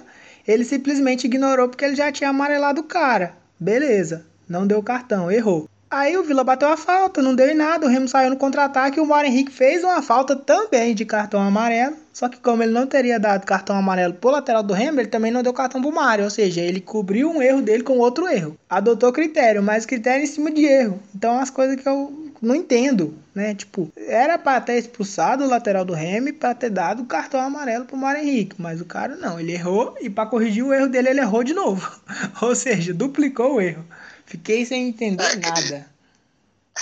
ele 0.49 0.65
simplesmente 0.65 1.29
ignorou 1.29 1.69
porque 1.69 1.85
ele 1.85 1.95
já 1.95 2.11
tinha 2.11 2.31
amarelado 2.31 2.81
o 2.81 2.85
cara. 2.85 3.35
Beleza, 3.59 4.27
não 4.49 4.67
deu 4.67 4.83
cartão, 4.83 5.31
errou. 5.31 5.69
Aí 5.91 6.17
o 6.17 6.23
Vila 6.23 6.45
bateu 6.45 6.69
a 6.69 6.77
falta, 6.77 7.21
não 7.21 7.35
deu 7.35 7.49
em 7.49 7.55
nada, 7.55 7.85
o 7.85 7.89
Remo 7.89 8.07
saiu 8.07 8.31
no 8.31 8.37
contra-ataque 8.37 8.99
e 8.99 9.03
o 9.03 9.07
Mário 9.07 9.29
Henrique 9.29 9.51
fez 9.51 9.83
uma 9.83 10.01
falta 10.01 10.37
também 10.37 10.95
de 10.95 11.05
cartão 11.05 11.43
amarelo. 11.43 11.97
Só 12.13 12.29
que 12.29 12.39
como 12.39 12.63
ele 12.63 12.71
não 12.71 12.87
teria 12.87 13.19
dado 13.19 13.45
cartão 13.45 13.75
amarelo 13.75 14.15
pro 14.15 14.31
lateral 14.31 14.63
do 14.63 14.73
Remo, 14.73 15.01
ele 15.01 15.09
também 15.09 15.33
não 15.33 15.43
deu 15.43 15.53
cartão 15.53 15.83
pro 15.83 15.91
Mário, 15.91 16.23
ou 16.23 16.31
seja, 16.31 16.61
ele 16.61 16.81
cobriu 16.81 17.29
um 17.29 17.43
erro 17.43 17.61
dele 17.61 17.83
com 17.83 17.99
outro 17.99 18.29
erro. 18.29 18.57
Adotou 18.69 19.13
critério, 19.13 19.65
mas 19.65 19.85
critério 19.85 20.23
em 20.23 20.29
cima 20.29 20.53
de 20.53 20.65
erro. 20.65 21.03
Então 21.13 21.41
as 21.41 21.51
coisas 21.51 21.75
que 21.75 21.89
eu 21.89 22.31
não 22.41 22.55
entendo, 22.55 23.19
né? 23.35 23.53
Tipo, 23.55 23.91
era 23.97 24.39
para 24.39 24.61
ter 24.61 24.79
expulsado 24.79 25.43
o 25.43 25.49
lateral 25.49 25.85
do 25.85 25.93
Remo 25.93 26.33
para 26.33 26.55
ter 26.55 26.71
dado 26.71 27.05
cartão 27.05 27.41
amarelo 27.41 27.85
pro 27.85 27.97
Mário 27.97 28.23
Henrique, 28.23 28.55
mas 28.59 28.81
o 28.81 28.85
cara 28.85 29.17
não, 29.17 29.41
ele 29.41 29.53
errou 29.53 29.97
e 30.01 30.09
para 30.09 30.27
corrigir 30.27 30.65
o 30.65 30.73
erro 30.73 30.87
dele 30.87 31.09
ele 31.09 31.21
errou 31.21 31.43
de 31.43 31.53
novo. 31.53 31.91
ou 32.41 32.55
seja, 32.55 32.95
duplicou 32.95 33.57
o 33.57 33.61
erro. 33.61 33.85
Fiquei 34.31 34.65
sem 34.65 34.89
entender 34.89 35.25
é 35.25 35.37
nada. 35.37 35.93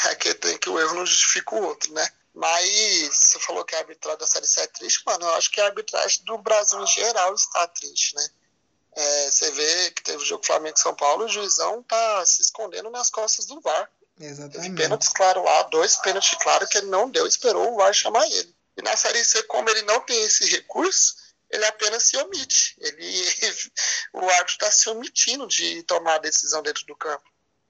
É 0.07 0.15
que 0.17 0.35
tem 0.35 0.59
que 0.59 0.69
o 0.69 0.79
erro 0.79 0.97
não 0.97 1.07
justifica 1.07 1.55
o 1.55 1.63
outro, 1.65 1.91
né? 1.95 2.07
Mas 2.35 3.09
você 3.11 3.41
falou 3.41 3.65
que 3.65 3.75
a 3.75 3.79
arbitragem 3.79 4.19
da 4.19 4.27
Série 4.27 4.47
C 4.47 4.61
é 4.61 4.67
triste, 4.67 5.03
mano. 5.07 5.25
Eu 5.25 5.35
acho 5.35 5.51
que 5.51 5.59
a 5.59 5.65
arbitragem 5.65 6.25
do 6.25 6.37
Brasil 6.37 6.79
em 6.83 6.87
geral 6.87 7.35
está 7.35 7.67
triste, 7.69 8.15
né? 8.15 8.29
É, 8.93 9.31
você 9.31 9.51
vê 9.53 9.91
que 9.93 10.03
teve 10.03 10.19
o 10.19 10.27
jogo 10.27 10.45
Flamengo-São 10.45 10.95
Paulo, 10.95 11.25
o 11.25 11.29
juizão 11.29 11.83
tá 11.85 12.27
se 12.27 12.43
escondendo 12.43 12.91
nas 12.91 13.09
costas 13.09 13.47
do 13.47 13.61
VAR. 13.63 13.91
Exatamente. 14.21 14.61
Teve 14.61 14.77
pênaltis 14.77 15.09
claro 15.09 15.43
lá, 15.43 15.63
dois 15.65 15.97
pênaltis 15.97 16.37
claro 16.43 16.69
que 16.69 16.77
ele 16.77 16.89
não 16.89 17.09
deu, 17.09 17.27
esperou 17.27 17.73
o 17.73 17.77
VAR 17.77 17.95
chamar 17.95 18.27
ele. 18.27 18.55
E 18.77 18.83
na 18.83 18.95
Série 18.95 19.25
C, 19.25 19.43
como 19.45 19.71
ele 19.71 19.83
não 19.83 20.01
tem 20.03 20.23
esse 20.25 20.45
recurso, 20.51 21.17
ele 21.51 21.65
apenas 21.65 22.03
se 22.03 22.17
omite. 22.19 22.77
Ele, 22.79 23.25
o 24.13 24.29
árbitro 24.29 24.53
está 24.53 24.71
se 24.71 24.89
omitindo 24.91 25.47
de 25.47 25.83
tomar 25.85 26.17
a 26.17 26.19
decisão 26.19 26.63
dentro 26.63 26.85
do 26.85 26.95
campo. 26.95 27.25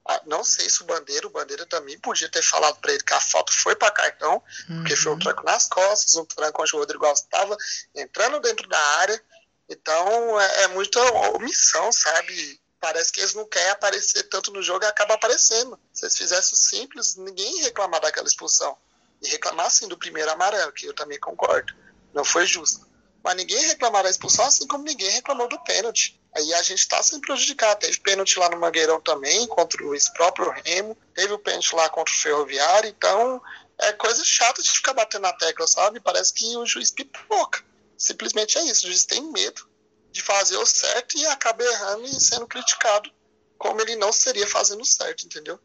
Ah, 0.09 0.19
não 0.25 0.43
sei 0.43 0.67
se 0.67 0.81
o 0.81 0.85
Bandeira, 0.85 1.27
o 1.27 1.29
Bandeira 1.29 1.67
também 1.67 1.95
podia 1.99 2.27
ter 2.27 2.41
falado 2.41 2.79
para 2.81 2.91
ele 2.91 3.03
que 3.03 3.13
a 3.13 3.21
falta 3.21 3.53
foi 3.53 3.75
para 3.75 3.91
cartão, 3.91 4.41
uhum. 4.67 4.77
porque 4.79 4.95
foi 4.95 5.11
um 5.11 5.13
uhum. 5.13 5.19
tranco 5.19 5.43
nas 5.43 5.67
costas, 5.67 6.15
um 6.15 6.25
tranco 6.25 6.63
onde 6.63 6.75
o 6.75 6.79
Rodrigo 6.79 7.05
Alves 7.05 7.21
estava 7.21 7.55
entrando 7.93 8.39
dentro 8.39 8.67
da 8.67 8.79
área. 8.97 9.23
Então 9.69 10.41
é, 10.41 10.63
é 10.63 10.67
muita 10.69 10.99
omissão, 11.35 11.91
sabe? 11.91 12.59
Parece 12.79 13.11
que 13.11 13.19
eles 13.19 13.35
não 13.35 13.45
querem 13.45 13.69
aparecer 13.69 14.23
tanto 14.23 14.51
no 14.51 14.63
jogo 14.63 14.83
e 14.83 14.87
acaba 14.87 15.13
aparecendo. 15.13 15.79
Se 15.93 16.05
eles 16.05 16.17
fizessem 16.17 16.53
o 16.53 16.57
simples, 16.59 17.15
ninguém 17.15 17.59
ia 17.59 17.65
reclamar 17.65 18.01
daquela 18.01 18.25
expulsão. 18.25 18.75
E 19.21 19.29
reclamar 19.29 19.69
sim 19.69 19.87
do 19.87 19.97
primeiro 19.97 20.31
amarelo, 20.31 20.71
que 20.71 20.87
eu 20.87 20.93
também 20.95 21.19
concordo. 21.19 21.71
Não 22.15 22.25
foi 22.25 22.47
justo. 22.47 22.88
Mas 23.23 23.35
ninguém 23.35 23.59
reclamou 23.67 24.01
da 24.01 24.09
expulsão, 24.09 24.45
assim 24.45 24.65
como 24.67 24.83
ninguém 24.83 25.09
reclamou 25.09 25.47
do 25.47 25.59
pênalti. 25.63 26.19
Aí 26.35 26.53
a 26.53 26.61
gente 26.61 26.79
está 26.79 27.01
sendo 27.03 27.21
prejudicado. 27.21 27.79
Teve 27.79 27.99
pênalti 27.99 28.39
lá 28.39 28.49
no 28.49 28.59
Mangueirão 28.59 29.01
também, 29.01 29.47
contra 29.47 29.83
o 29.83 29.95
próprio 30.15 30.51
Remo. 30.51 30.97
Teve 31.13 31.33
o 31.33 31.39
pênalti 31.39 31.75
lá 31.75 31.89
contra 31.89 32.13
o 32.13 32.17
Ferroviário. 32.17 32.89
Então, 32.89 33.41
é 33.77 33.93
coisa 33.93 34.23
chata 34.23 34.61
de 34.61 34.69
ficar 34.69 34.93
batendo 34.93 35.23
na 35.23 35.33
tecla, 35.33 35.67
sabe? 35.67 35.99
Parece 35.99 36.33
que 36.33 36.55
o 36.57 36.65
juiz 36.65 36.91
pipoca. 36.91 37.63
Simplesmente 37.97 38.57
é 38.57 38.63
isso. 38.63 38.85
O 38.85 38.89
juiz 38.89 39.05
tem 39.05 39.21
medo 39.31 39.67
de 40.11 40.21
fazer 40.21 40.57
o 40.57 40.65
certo 40.65 41.17
e 41.17 41.25
acaba 41.27 41.63
errando 41.63 42.05
e 42.05 42.19
sendo 42.19 42.47
criticado 42.47 43.11
como 43.57 43.81
ele 43.81 43.97
não 43.97 44.11
seria 44.11 44.47
fazendo 44.47 44.85
certo, 44.85 45.25
entendeu? 45.25 45.59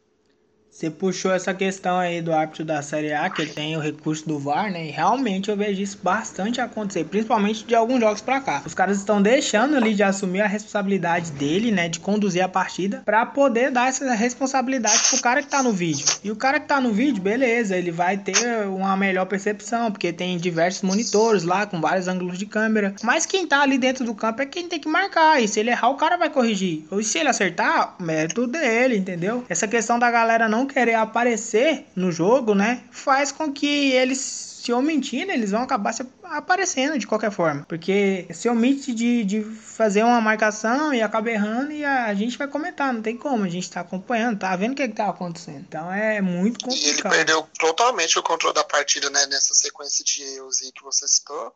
Você 0.75 0.89
puxou 0.89 1.31
essa 1.31 1.53
questão 1.53 1.97
aí 1.97 2.21
do 2.21 2.33
árbitro 2.33 2.65
da 2.65 2.81
Série 2.81 3.13
A, 3.13 3.29
que 3.29 3.45
tem 3.45 3.77
o 3.77 3.79
recurso 3.79 4.27
do 4.27 4.37
VAR, 4.37 4.69
né? 4.69 4.87
E 4.87 4.91
realmente 4.91 5.49
eu 5.49 5.55
vejo 5.55 5.81
isso 5.81 5.97
bastante 6.03 6.59
acontecer, 6.59 7.05
principalmente 7.05 7.63
de 7.63 7.73
alguns 7.73 8.01
jogos 8.01 8.19
para 8.19 8.41
cá. 8.41 8.61
Os 8.65 8.73
caras 8.73 8.97
estão 8.97 9.21
deixando 9.21 9.77
ali 9.77 9.93
de 9.93 10.03
assumir 10.03 10.41
a 10.41 10.47
responsabilidade 10.47 11.31
dele, 11.31 11.71
né? 11.71 11.87
De 11.87 12.01
conduzir 12.01 12.43
a 12.43 12.49
partida, 12.49 13.01
para 13.05 13.25
poder 13.25 13.71
dar 13.71 13.87
essa 13.87 14.13
responsabilidade 14.13 14.99
pro 15.09 15.21
cara 15.21 15.41
que 15.41 15.47
tá 15.47 15.63
no 15.63 15.71
vídeo. 15.71 16.05
E 16.21 16.29
o 16.29 16.35
cara 16.35 16.59
que 16.59 16.67
tá 16.67 16.81
no 16.81 16.91
vídeo, 16.91 17.23
beleza, 17.23 17.77
ele 17.77 17.91
vai 17.91 18.17
ter 18.17 18.67
uma 18.67 18.97
melhor 18.97 19.27
percepção, 19.27 19.89
porque 19.89 20.11
tem 20.11 20.37
diversos 20.37 20.81
monitores 20.81 21.43
lá 21.43 21.65
com 21.65 21.79
vários 21.79 22.09
ângulos 22.09 22.37
de 22.37 22.45
câmera. 22.45 22.93
Mas 23.01 23.25
quem 23.25 23.47
tá 23.47 23.61
ali 23.61 23.77
dentro 23.77 24.03
do 24.03 24.13
campo 24.13 24.41
é 24.41 24.45
quem 24.45 24.67
tem 24.67 24.81
que 24.81 24.89
marcar. 24.89 25.41
E 25.41 25.47
se 25.47 25.57
ele 25.57 25.69
errar, 25.69 25.87
o 25.87 25.95
cara 25.95 26.17
vai 26.17 26.29
corrigir. 26.29 26.83
Ou 26.91 27.01
se 27.01 27.17
ele 27.17 27.29
acertar, 27.29 27.95
mérito 27.97 28.45
dele, 28.45 28.97
entendeu? 28.97 29.41
Essa 29.47 29.69
questão 29.69 29.97
da 29.97 30.11
galera 30.11 30.49
não 30.49 30.64
querer 30.65 30.95
aparecer 30.95 31.85
no 31.95 32.11
jogo, 32.11 32.53
né, 32.55 32.83
faz 32.91 33.31
com 33.31 33.51
que 33.51 33.91
eles 33.91 34.45
se 34.65 34.73
omitindo, 34.73 35.31
eles 35.31 35.51
vão 35.51 35.61
acabar 35.61 35.93
se 35.93 36.03
aparecendo 36.23 36.97
de 36.97 37.05
qualquer 37.05 37.31
forma. 37.31 37.63
Porque 37.69 38.27
se 38.33 38.49
omite 38.49 38.95
de, 38.95 39.23
de 39.23 39.43
fazer 39.43 40.03
uma 40.03 40.19
marcação 40.19 40.91
e 40.91 41.03
acaba 41.03 41.29
errando 41.29 41.71
e 41.71 41.85
a, 41.85 42.05
a 42.05 42.15
gente 42.15 42.35
vai 42.35 42.47
comentar, 42.47 42.91
não 42.91 43.01
tem 43.01 43.15
como, 43.15 43.43
a 43.43 43.49
gente 43.49 43.69
tá 43.69 43.81
acompanhando, 43.81 44.39
tá 44.39 44.55
vendo 44.55 44.71
o 44.71 44.75
que, 44.75 44.81
é 44.81 44.87
que 44.87 44.95
tá 44.95 45.07
acontecendo. 45.07 45.59
Então 45.59 45.91
é 45.91 46.19
muito 46.19 46.65
complicado. 46.65 46.83
E 46.83 46.89
ele 46.89 47.01
perdeu 47.03 47.47
totalmente 47.59 48.17
o 48.17 48.23
controle 48.23 48.55
da 48.55 48.63
partida, 48.63 49.07
né, 49.11 49.27
nessa 49.27 49.53
sequência 49.53 50.03
de 50.03 50.23
erros 50.23 50.59
que 50.59 50.83
você 50.83 51.07
citou. 51.07 51.53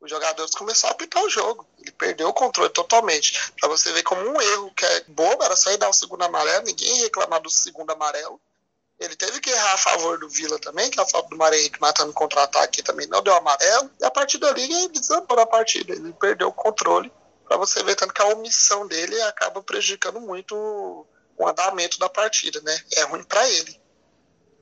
Os 0.00 0.08
jogadores 0.08 0.54
começaram 0.54 0.92
a 0.92 0.94
apitar 0.94 1.22
o 1.22 1.30
jogo. 1.30 1.66
Ele 1.80 1.90
perdeu 1.92 2.28
o 2.28 2.32
controle 2.32 2.70
totalmente. 2.70 3.52
Pra 3.58 3.68
você 3.68 3.92
ver 3.92 4.02
como 4.04 4.20
um 4.20 4.40
erro 4.40 4.72
que 4.76 4.84
é 4.84 5.04
bobo, 5.08 5.42
era 5.42 5.56
só 5.56 5.70
ir 5.72 5.78
dar 5.78 5.88
o 5.88 5.92
segundo 5.92 6.22
amarelo, 6.22 6.64
ninguém 6.64 7.02
reclamar 7.02 7.40
do 7.40 7.50
segundo 7.50 7.90
amarelo 7.90 8.40
ele 8.98 9.16
teve 9.16 9.40
que 9.40 9.50
errar 9.50 9.74
a 9.74 9.78
favor 9.78 10.18
do 10.18 10.28
Vila 10.28 10.58
também, 10.58 10.90
que 10.90 11.00
a 11.00 11.06
falta 11.06 11.28
do 11.28 11.36
Mário 11.36 11.58
Henrique 11.58 11.80
matando 11.80 12.12
contra-ataque 12.12 12.82
também 12.82 13.06
não 13.08 13.22
deu 13.22 13.34
amarelo. 13.34 13.90
E 14.00 14.04
a 14.04 14.10
partir 14.10 14.38
dali 14.38 14.62
ele 14.62 14.88
desandou 14.88 15.36
na 15.36 15.46
partida. 15.46 15.92
Ele 15.92 16.12
perdeu 16.12 16.48
o 16.48 16.52
controle. 16.52 17.12
Para 17.48 17.56
você 17.56 17.82
ver 17.82 17.96
tanto 17.96 18.14
que 18.14 18.22
a 18.22 18.28
omissão 18.28 18.86
dele 18.86 19.20
acaba 19.22 19.62
prejudicando 19.62 20.20
muito 20.20 20.54
o 20.54 21.48
andamento 21.48 21.98
da 21.98 22.08
partida, 22.08 22.60
né? 22.60 22.78
É 22.96 23.02
ruim 23.02 23.24
para 23.24 23.46
ele. 23.48 23.80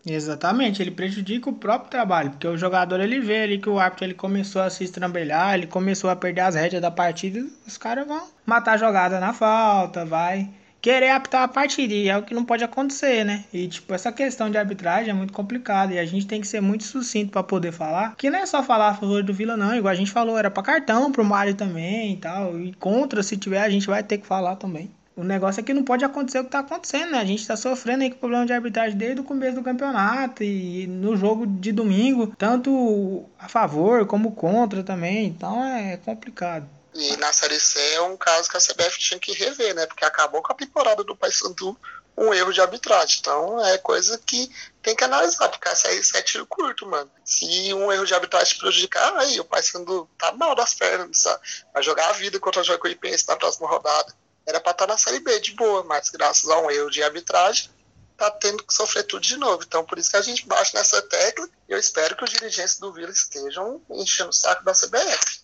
Exatamente, 0.06 0.80
ele 0.80 0.90
prejudica 0.90 1.50
o 1.50 1.54
próprio 1.54 1.90
trabalho, 1.90 2.30
porque 2.30 2.48
o 2.48 2.56
jogador 2.56 3.00
ele 3.00 3.20
vê 3.20 3.42
ali 3.42 3.60
que 3.60 3.68
o 3.68 3.78
árbitro 3.78 4.06
ele 4.06 4.14
começou 4.14 4.62
a 4.62 4.70
se 4.70 4.82
estrambelhar, 4.82 5.54
ele 5.54 5.66
começou 5.66 6.08
a 6.08 6.16
perder 6.16 6.40
as 6.40 6.54
rédeas 6.54 6.80
da 6.80 6.90
partida, 6.90 7.46
os 7.66 7.76
caras 7.76 8.06
vão 8.06 8.30
matar 8.46 8.72
a 8.72 8.76
jogada 8.78 9.20
na 9.20 9.34
falta, 9.34 10.06
vai 10.06 10.48
querer 10.80 11.10
apitar 11.10 11.42
a 11.42 11.48
partida, 11.48 11.92
e 11.92 12.08
é 12.08 12.16
o 12.16 12.22
que 12.22 12.34
não 12.34 12.44
pode 12.44 12.64
acontecer, 12.64 13.24
né? 13.24 13.44
E 13.52 13.68
tipo, 13.68 13.92
essa 13.92 14.10
questão 14.10 14.50
de 14.50 14.58
arbitragem 14.58 15.10
é 15.10 15.14
muito 15.14 15.32
complicada 15.32 15.94
e 15.94 15.98
a 15.98 16.06
gente 16.06 16.26
tem 16.26 16.40
que 16.40 16.48
ser 16.48 16.60
muito 16.60 16.84
sucinto 16.84 17.32
para 17.32 17.42
poder 17.42 17.72
falar, 17.72 18.14
que 18.16 18.30
não 18.30 18.38
é 18.38 18.46
só 18.46 18.62
falar 18.62 18.88
a 18.88 18.94
favor 18.94 19.22
do 19.22 19.34
Vila 19.34 19.56
não, 19.56 19.74
igual 19.74 19.92
a 19.92 19.96
gente 19.96 20.10
falou, 20.10 20.38
era 20.38 20.50
para 20.50 20.62
cartão 20.62 21.12
pro 21.12 21.24
Mário 21.24 21.54
também 21.54 22.14
e 22.14 22.16
tal, 22.16 22.58
e 22.58 22.72
contra 22.74 23.22
se 23.22 23.36
tiver 23.36 23.62
a 23.62 23.70
gente 23.70 23.86
vai 23.86 24.02
ter 24.02 24.18
que 24.18 24.26
falar 24.26 24.56
também. 24.56 24.90
O 25.16 25.24
negócio 25.24 25.60
é 25.60 25.62
que 25.62 25.74
não 25.74 25.82
pode 25.82 26.02
acontecer 26.02 26.38
o 26.38 26.44
que 26.44 26.50
tá 26.50 26.60
acontecendo, 26.60 27.10
né? 27.10 27.18
A 27.18 27.24
gente 27.26 27.46
tá 27.46 27.54
sofrendo 27.54 28.02
aí 28.02 28.10
com 28.10 28.16
problema 28.16 28.46
de 28.46 28.54
arbitragem 28.54 28.96
desde 28.96 29.20
o 29.20 29.24
começo 29.24 29.56
do 29.56 29.62
campeonato 29.62 30.42
e 30.42 30.86
no 30.86 31.14
jogo 31.14 31.46
de 31.46 31.72
domingo, 31.72 32.28
tanto 32.38 33.24
a 33.38 33.46
favor 33.46 34.06
como 34.06 34.32
contra 34.32 34.82
também. 34.82 35.26
Então 35.26 35.62
é 35.62 35.98
complicado. 35.98 36.66
E 36.94 37.16
na 37.16 37.33
Série 37.33 37.61
C 37.61 37.79
é 37.94 38.00
um 38.00 38.16
caso 38.16 38.50
que 38.50 38.57
a 38.57 38.61
CBF 38.61 38.98
tinha 38.98 39.20
que 39.20 39.33
rever, 39.33 39.74
né? 39.74 39.87
Porque 39.87 40.05
acabou 40.05 40.42
com 40.42 40.53
a 40.53 40.57
temporada 40.57 41.05
do 41.05 41.16
Paysandu 41.16 41.79
um 42.16 42.35
erro 42.35 42.53
de 42.53 42.61
arbitragem. 42.61 43.18
Então 43.20 43.64
é 43.64 43.79
coisa 43.79 44.18
que 44.18 44.50
tem 44.83 44.96
que 44.96 45.05
analisar, 45.05 45.48
porque 45.48 45.68
essa 45.68 45.88
aí 45.88 46.00
é 46.14 46.22
tiro 46.22 46.46
curto, 46.46 46.87
mano. 46.87 47.11
Se 47.24 47.72
um 47.72 47.90
erro 47.92 48.05
de 48.05 48.14
arbitragem 48.14 48.59
prejudicar, 48.59 49.16
aí 49.16 49.38
o 49.38 49.44
Paysandu 49.44 50.09
tá 50.18 50.33
mal 50.33 50.55
das 50.55 50.74
pernas, 50.74 51.18
sabe? 51.18 51.40
vai 51.72 51.83
jogar 51.83 52.11
a 52.11 52.12
vida 52.14 52.38
contra 52.40 52.61
o 52.61 52.64
Jacuipense 52.64 53.26
na 53.29 53.37
próxima 53.37 53.68
rodada 53.68 54.12
era 54.50 54.61
para 54.61 54.72
estar 54.72 54.87
tá 54.87 54.92
na 54.92 54.98
Série 54.98 55.20
B 55.20 55.38
de 55.40 55.55
boa, 55.55 55.85
mas 55.85 56.11
graças 56.11 56.48
a 56.48 56.59
um 56.61 56.70
erro 56.70 56.90
de 56.90 57.03
arbitragem, 57.03 57.70
tá 58.16 58.31
tendo 58.31 58.64
que 58.64 58.74
sofrer 58.74 59.05
tudo 59.05 59.22
de 59.22 59.37
novo. 59.37 59.62
Então, 59.62 59.85
por 59.85 59.98
isso 59.98 60.11
que 60.11 60.16
a 60.16 60.22
gente 60.22 60.46
bate 60.46 60.74
nessa 60.74 61.00
tecla 61.03 61.48
e 61.68 61.72
eu 61.72 61.79
espero 61.79 62.16
que 62.16 62.24
os 62.24 62.31
dirigentes 62.31 62.79
do 62.79 62.92
Vila 62.92 63.11
estejam 63.11 63.81
enchendo 63.90 64.31
o 64.31 64.35
saco 64.35 64.64
da 64.64 64.72
CBF. 64.72 65.42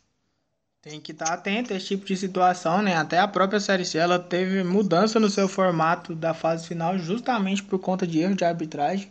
Tem 0.88 1.00
que 1.00 1.10
estar 1.10 1.24
tá 1.24 1.34
atento 1.34 1.72
a 1.72 1.76
esse 1.76 1.86
tipo 1.86 2.06
de 2.06 2.16
situação, 2.16 2.80
né? 2.80 2.94
Até 2.94 3.18
a 3.18 3.26
própria 3.26 3.58
Série 3.58 3.84
C 3.84 3.98
ela 3.98 4.20
teve 4.20 4.62
mudança 4.62 5.18
no 5.18 5.28
seu 5.28 5.48
formato 5.48 6.14
da 6.14 6.32
fase 6.32 6.68
final 6.68 6.96
justamente 6.96 7.60
por 7.60 7.80
conta 7.80 8.06
de 8.06 8.20
erro 8.20 8.36
de 8.36 8.44
arbitragem, 8.44 9.10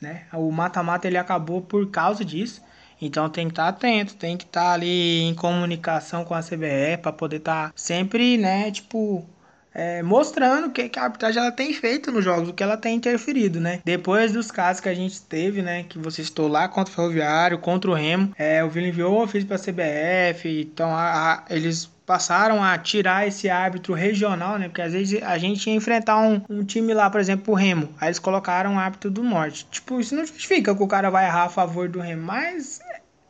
né? 0.00 0.24
O 0.32 0.50
mata-mata 0.50 1.06
ele 1.06 1.18
acabou 1.18 1.60
por 1.60 1.90
causa 1.90 2.24
disso. 2.24 2.62
Então 2.98 3.28
tem 3.28 3.48
que 3.48 3.52
estar 3.52 3.64
tá 3.64 3.68
atento, 3.68 4.14
tem 4.14 4.38
que 4.38 4.44
estar 4.44 4.62
tá 4.62 4.72
ali 4.72 5.20
em 5.24 5.34
comunicação 5.34 6.24
com 6.24 6.32
a 6.32 6.40
CBE 6.40 6.96
para 7.02 7.12
poder 7.12 7.36
estar 7.36 7.74
sempre, 7.76 8.38
né, 8.38 8.70
tipo, 8.70 9.28
é, 9.74 10.02
mostrando 10.02 10.68
o 10.68 10.70
que, 10.70 10.88
que 10.88 10.98
a 10.98 11.04
arbitragem 11.04 11.40
ela 11.40 11.52
tem 11.52 11.72
feito 11.72 12.12
nos 12.12 12.24
jogos, 12.24 12.48
o 12.48 12.52
que 12.52 12.62
ela 12.62 12.76
tem 12.76 12.96
interferido, 12.96 13.60
né? 13.60 13.80
Depois 13.84 14.32
dos 14.32 14.50
casos 14.50 14.80
que 14.80 14.88
a 14.88 14.94
gente 14.94 15.20
teve, 15.22 15.62
né, 15.62 15.84
que 15.88 15.98
você 15.98 16.22
estou 16.22 16.48
lá 16.48 16.68
contra 16.68 16.92
o 16.92 16.94
Ferroviário, 16.94 17.58
contra 17.58 17.90
o 17.90 17.94
Remo, 17.94 18.32
é, 18.38 18.62
o 18.62 18.68
Vila 18.68 18.88
enviou 18.88 19.14
o 19.14 19.22
ofício 19.22 19.46
para 19.46 19.56
a 19.56 19.58
CBF, 19.58 20.60
então 20.60 20.90
a, 20.94 21.34
a, 21.34 21.44
eles 21.50 21.90
passaram 22.04 22.62
a 22.62 22.76
tirar 22.76 23.26
esse 23.26 23.48
árbitro 23.48 23.94
regional, 23.94 24.58
né? 24.58 24.68
Porque 24.68 24.82
às 24.82 24.92
vezes 24.92 25.22
a 25.22 25.38
gente 25.38 25.68
ia 25.68 25.74
enfrentar 25.74 26.18
um, 26.18 26.42
um 26.48 26.64
time 26.64 26.92
lá, 26.92 27.08
por 27.08 27.20
exemplo, 27.20 27.54
o 27.54 27.56
Remo. 27.56 27.88
Aí 28.00 28.08
eles 28.08 28.18
colocaram 28.18 28.74
o 28.74 28.78
árbitro 28.78 29.10
do 29.10 29.22
norte. 29.22 29.66
Tipo, 29.70 30.00
isso 30.00 30.14
não 30.14 30.26
justifica 30.26 30.74
que 30.74 30.82
o 30.82 30.88
cara 30.88 31.10
vai 31.10 31.26
errar 31.26 31.44
a 31.44 31.48
favor 31.48 31.88
do 31.88 32.00
Remo, 32.00 32.22
mas 32.22 32.80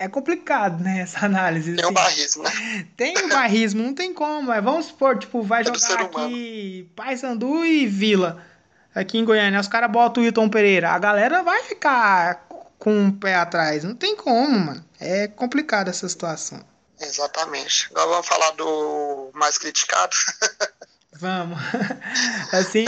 é 0.03 0.09
complicado, 0.09 0.83
né, 0.83 1.01
essa 1.01 1.25
análise. 1.25 1.77
Tem 1.77 1.85
assim. 1.85 1.91
um 1.91 1.95
barrismo, 1.95 2.43
né? 2.43 2.87
Tem 2.97 3.19
um 3.19 3.29
barrismo, 3.29 3.83
não 3.85 3.95
tem 3.95 4.13
como. 4.13 4.53
É, 4.53 4.61
vamos 4.61 4.87
supor, 4.87 5.17
tipo, 5.17 5.43
vai 5.43 5.63
é 5.63 5.65
jogar 5.65 6.01
aqui 6.01 6.91
Paysandu 6.97 7.65
e 7.65 7.87
Vila, 7.87 8.45
aqui 8.93 9.17
em 9.19 9.25
Goiânia. 9.25 9.61
Os 9.61 9.69
caras 9.69 9.91
botam 9.91 10.23
o 10.23 10.27
Wilton 10.27 10.49
Pereira. 10.49 10.91
A 10.91 10.99
galera 10.99 11.43
vai 11.45 11.63
ficar 11.63 12.47
com 12.79 13.09
o 13.09 13.13
pé 13.13 13.37
atrás. 13.37 13.85
Não 13.85 13.95
tem 13.95 14.17
como, 14.17 14.59
mano. 14.59 14.85
É 14.99 15.29
complicado 15.29 15.89
essa 15.89 16.09
situação. 16.09 16.61
Exatamente. 17.01 17.89
Agora 17.93 18.09
vamos 18.09 18.27
falar 18.27 18.51
do 18.53 19.31
mais 19.35 19.57
criticado. 19.57 20.17
Vamos. 21.19 21.59
Assim, 22.53 22.85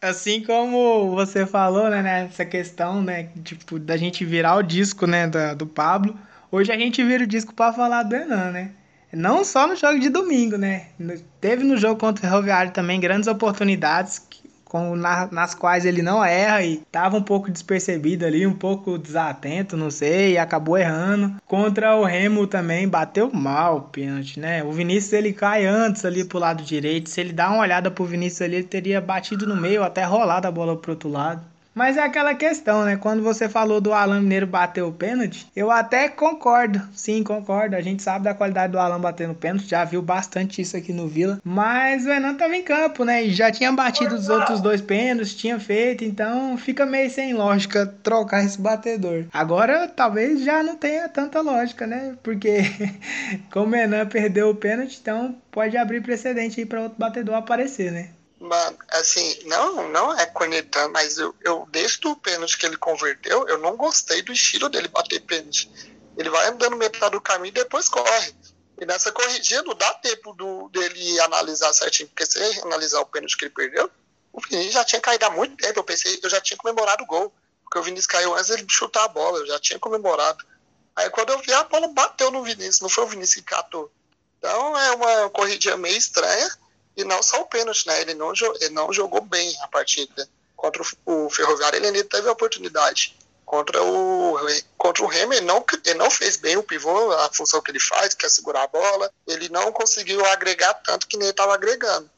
assim 0.00 0.42
como 0.42 1.14
você 1.14 1.46
falou, 1.46 1.88
né, 1.88 2.02
nessa 2.02 2.44
questão, 2.44 3.02
né, 3.02 3.28
tipo, 3.44 3.78
da 3.78 3.96
gente 3.96 4.24
virar 4.24 4.56
o 4.56 4.62
disco, 4.62 5.06
né, 5.06 5.26
da, 5.26 5.54
do 5.54 5.66
Pablo, 5.66 6.18
hoje 6.50 6.72
a 6.72 6.78
gente 6.78 7.02
vira 7.04 7.24
o 7.24 7.26
disco 7.26 7.54
para 7.54 7.72
falar 7.72 8.02
do 8.02 8.14
Enan, 8.16 8.50
né? 8.50 8.70
Não 9.12 9.44
só 9.44 9.66
no 9.66 9.76
jogo 9.76 10.00
de 10.00 10.08
domingo, 10.08 10.56
né? 10.56 10.86
Teve 11.40 11.64
no 11.64 11.76
jogo 11.76 12.00
contra 12.00 12.24
o 12.24 12.28
Ferroviário 12.28 12.72
também 12.72 12.98
grandes 12.98 13.28
oportunidades 13.28 14.18
com, 14.72 14.96
na, 14.96 15.28
nas 15.30 15.54
quais 15.54 15.84
ele 15.84 16.00
não 16.00 16.24
erra 16.24 16.62
e 16.64 16.78
tava 16.90 17.18
um 17.18 17.22
pouco 17.22 17.50
despercebido 17.50 18.24
ali, 18.24 18.46
um 18.46 18.54
pouco 18.54 18.96
desatento, 18.98 19.76
não 19.76 19.90
sei, 19.90 20.32
e 20.32 20.38
acabou 20.38 20.78
errando. 20.78 21.36
Contra 21.46 21.94
o 21.94 22.04
Remo 22.04 22.46
também 22.46 22.88
bateu 22.88 23.30
mal 23.30 23.76
o 23.76 23.80
pênalti, 23.82 24.40
né? 24.40 24.64
O 24.64 24.72
Vinícius 24.72 25.12
ele 25.12 25.34
cai 25.34 25.66
antes 25.66 26.06
ali 26.06 26.24
pro 26.24 26.38
lado 26.38 26.62
direito. 26.62 27.10
Se 27.10 27.20
ele 27.20 27.34
dá 27.34 27.50
uma 27.50 27.60
olhada 27.60 27.90
pro 27.90 28.06
Vinícius 28.06 28.40
ali, 28.40 28.56
ele 28.56 28.64
teria 28.64 28.98
batido 28.98 29.46
no 29.46 29.54
meio, 29.54 29.84
até 29.84 30.04
rolado 30.04 30.48
a 30.48 30.50
bola 30.50 30.74
pro 30.74 30.92
outro 30.92 31.10
lado. 31.10 31.51
Mas 31.74 31.96
é 31.96 32.02
aquela 32.02 32.34
questão, 32.34 32.84
né? 32.84 32.96
Quando 32.96 33.22
você 33.22 33.48
falou 33.48 33.80
do 33.80 33.92
Alan 33.92 34.20
Mineiro 34.20 34.46
bater 34.46 34.82
o 34.82 34.92
pênalti, 34.92 35.46
eu 35.56 35.70
até 35.70 36.08
concordo. 36.08 36.80
Sim, 36.94 37.22
concordo. 37.22 37.76
A 37.76 37.80
gente 37.80 38.02
sabe 38.02 38.24
da 38.24 38.34
qualidade 38.34 38.72
do 38.72 38.78
Alan 38.78 39.00
batendo 39.00 39.34
pênalti, 39.34 39.68
já 39.68 39.84
viu 39.84 40.02
bastante 40.02 40.60
isso 40.60 40.76
aqui 40.76 40.92
no 40.92 41.08
Vila. 41.08 41.40
Mas 41.42 42.04
o 42.04 42.10
Enan 42.10 42.34
tava 42.34 42.54
em 42.56 42.62
campo, 42.62 43.04
né? 43.04 43.24
E 43.24 43.32
já 43.32 43.50
tinha 43.50 43.72
batido 43.72 44.14
os 44.14 44.28
outros 44.28 44.60
dois 44.60 44.80
pênaltis, 44.80 45.34
tinha 45.34 45.58
feito, 45.58 46.04
então 46.04 46.56
fica 46.56 46.84
meio 46.84 47.10
sem 47.10 47.32
lógica 47.32 47.86
trocar 48.02 48.44
esse 48.44 48.60
batedor. 48.60 49.24
Agora 49.32 49.88
talvez 49.88 50.42
já 50.44 50.62
não 50.62 50.76
tenha 50.76 51.08
tanta 51.08 51.40
lógica, 51.40 51.86
né? 51.86 52.14
Porque 52.22 52.58
como 53.50 53.74
o 53.74 53.78
Enan 53.78 54.06
perdeu 54.06 54.50
o 54.50 54.54
pênalti, 54.54 54.98
então 55.00 55.34
pode 55.50 55.76
abrir 55.76 56.02
precedente 56.02 56.60
aí 56.60 56.66
para 56.66 56.82
outro 56.82 56.98
batedor 56.98 57.34
aparecer, 57.34 57.90
né? 57.90 58.08
Mano, 58.42 58.76
assim, 58.88 59.38
não, 59.44 59.88
não 59.88 60.18
é 60.18 60.26
cornetando, 60.26 60.92
mas 60.92 61.16
eu, 61.16 61.32
eu, 61.42 61.64
desde 61.70 62.04
o 62.08 62.16
pênalti 62.16 62.58
que 62.58 62.66
ele 62.66 62.76
converteu, 62.76 63.46
eu 63.46 63.56
não 63.58 63.76
gostei 63.76 64.20
do 64.20 64.32
estilo 64.32 64.68
dele 64.68 64.88
bater 64.88 65.20
pênalti. 65.20 65.70
Ele 66.16 66.28
vai 66.28 66.48
andando 66.48 66.76
metade 66.76 67.12
do 67.12 67.20
caminho 67.20 67.52
e 67.52 67.54
depois 67.54 67.88
corre. 67.88 68.34
E 68.80 68.84
nessa 68.84 69.12
corridinha 69.12 69.62
não 69.62 69.76
dá 69.76 69.94
tempo 69.94 70.32
do, 70.32 70.68
dele 70.70 71.20
analisar 71.20 71.72
certinho, 71.72 72.08
porque 72.08 72.26
se 72.26 72.42
ele 72.42 72.60
analisar 72.62 73.00
o 73.00 73.06
pênalti 73.06 73.36
que 73.36 73.44
ele 73.44 73.54
perdeu, 73.54 73.88
o 74.32 74.40
Vinícius 74.40 74.74
já 74.74 74.84
tinha 74.84 75.00
caído 75.00 75.24
há 75.24 75.30
muito 75.30 75.56
tempo. 75.56 75.78
Eu 75.78 75.84
pensei, 75.84 76.18
eu 76.20 76.28
já 76.28 76.40
tinha 76.40 76.56
comemorado 76.56 77.04
o 77.04 77.06
gol. 77.06 77.32
Porque 77.62 77.78
o 77.78 77.82
Vinícius 77.84 78.08
caiu 78.08 78.34
antes 78.34 78.50
ele 78.50 78.66
chutar 78.68 79.04
a 79.04 79.08
bola, 79.08 79.38
eu 79.38 79.46
já 79.46 79.60
tinha 79.60 79.78
comemorado. 79.78 80.44
Aí 80.96 81.08
quando 81.10 81.30
eu 81.30 81.38
vi, 81.38 81.52
a 81.52 81.62
bola 81.62 81.86
bateu 81.88 82.30
no 82.32 82.42
Vinícius, 82.42 82.80
não 82.80 82.88
foi 82.88 83.04
o 83.04 83.06
Vinícius 83.06 83.36
que 83.36 83.50
catou. 83.50 83.90
Então 84.38 84.76
é 84.76 84.90
uma 84.90 85.30
corridinha 85.30 85.76
meio 85.76 85.96
estranha. 85.96 86.50
E 86.96 87.04
não 87.04 87.22
só 87.22 87.40
o 87.40 87.46
pênalti, 87.46 87.86
né? 87.86 88.00
Ele 88.00 88.14
não, 88.14 88.32
ele 88.60 88.70
não 88.70 88.92
jogou 88.92 89.20
bem 89.22 89.54
a 89.62 89.68
partida. 89.68 90.28
Contra 90.56 90.82
o, 91.06 91.26
o 91.26 91.30
Ferroviário, 91.30 91.76
ele 91.76 91.86
ainda 91.86 92.04
teve 92.04 92.28
a 92.28 92.32
oportunidade. 92.32 93.16
Contra 93.44 93.82
o, 93.82 94.36
contra 94.78 95.04
o 95.04 95.06
Remy, 95.06 95.36
ele 95.36 95.46
não, 95.46 95.64
ele 95.84 95.98
não 95.98 96.10
fez 96.10 96.36
bem 96.36 96.56
o 96.56 96.62
pivô, 96.62 97.12
a 97.12 97.30
função 97.32 97.60
que 97.60 97.70
ele 97.70 97.80
faz, 97.80 98.14
que 98.14 98.24
é 98.24 98.28
segurar 98.28 98.62
a 98.62 98.68
bola. 98.68 99.12
Ele 99.26 99.48
não 99.48 99.72
conseguiu 99.72 100.24
agregar 100.26 100.74
tanto 100.74 101.06
que 101.06 101.16
nem 101.16 101.28
estava 101.28 101.54
agregando. 101.54 102.10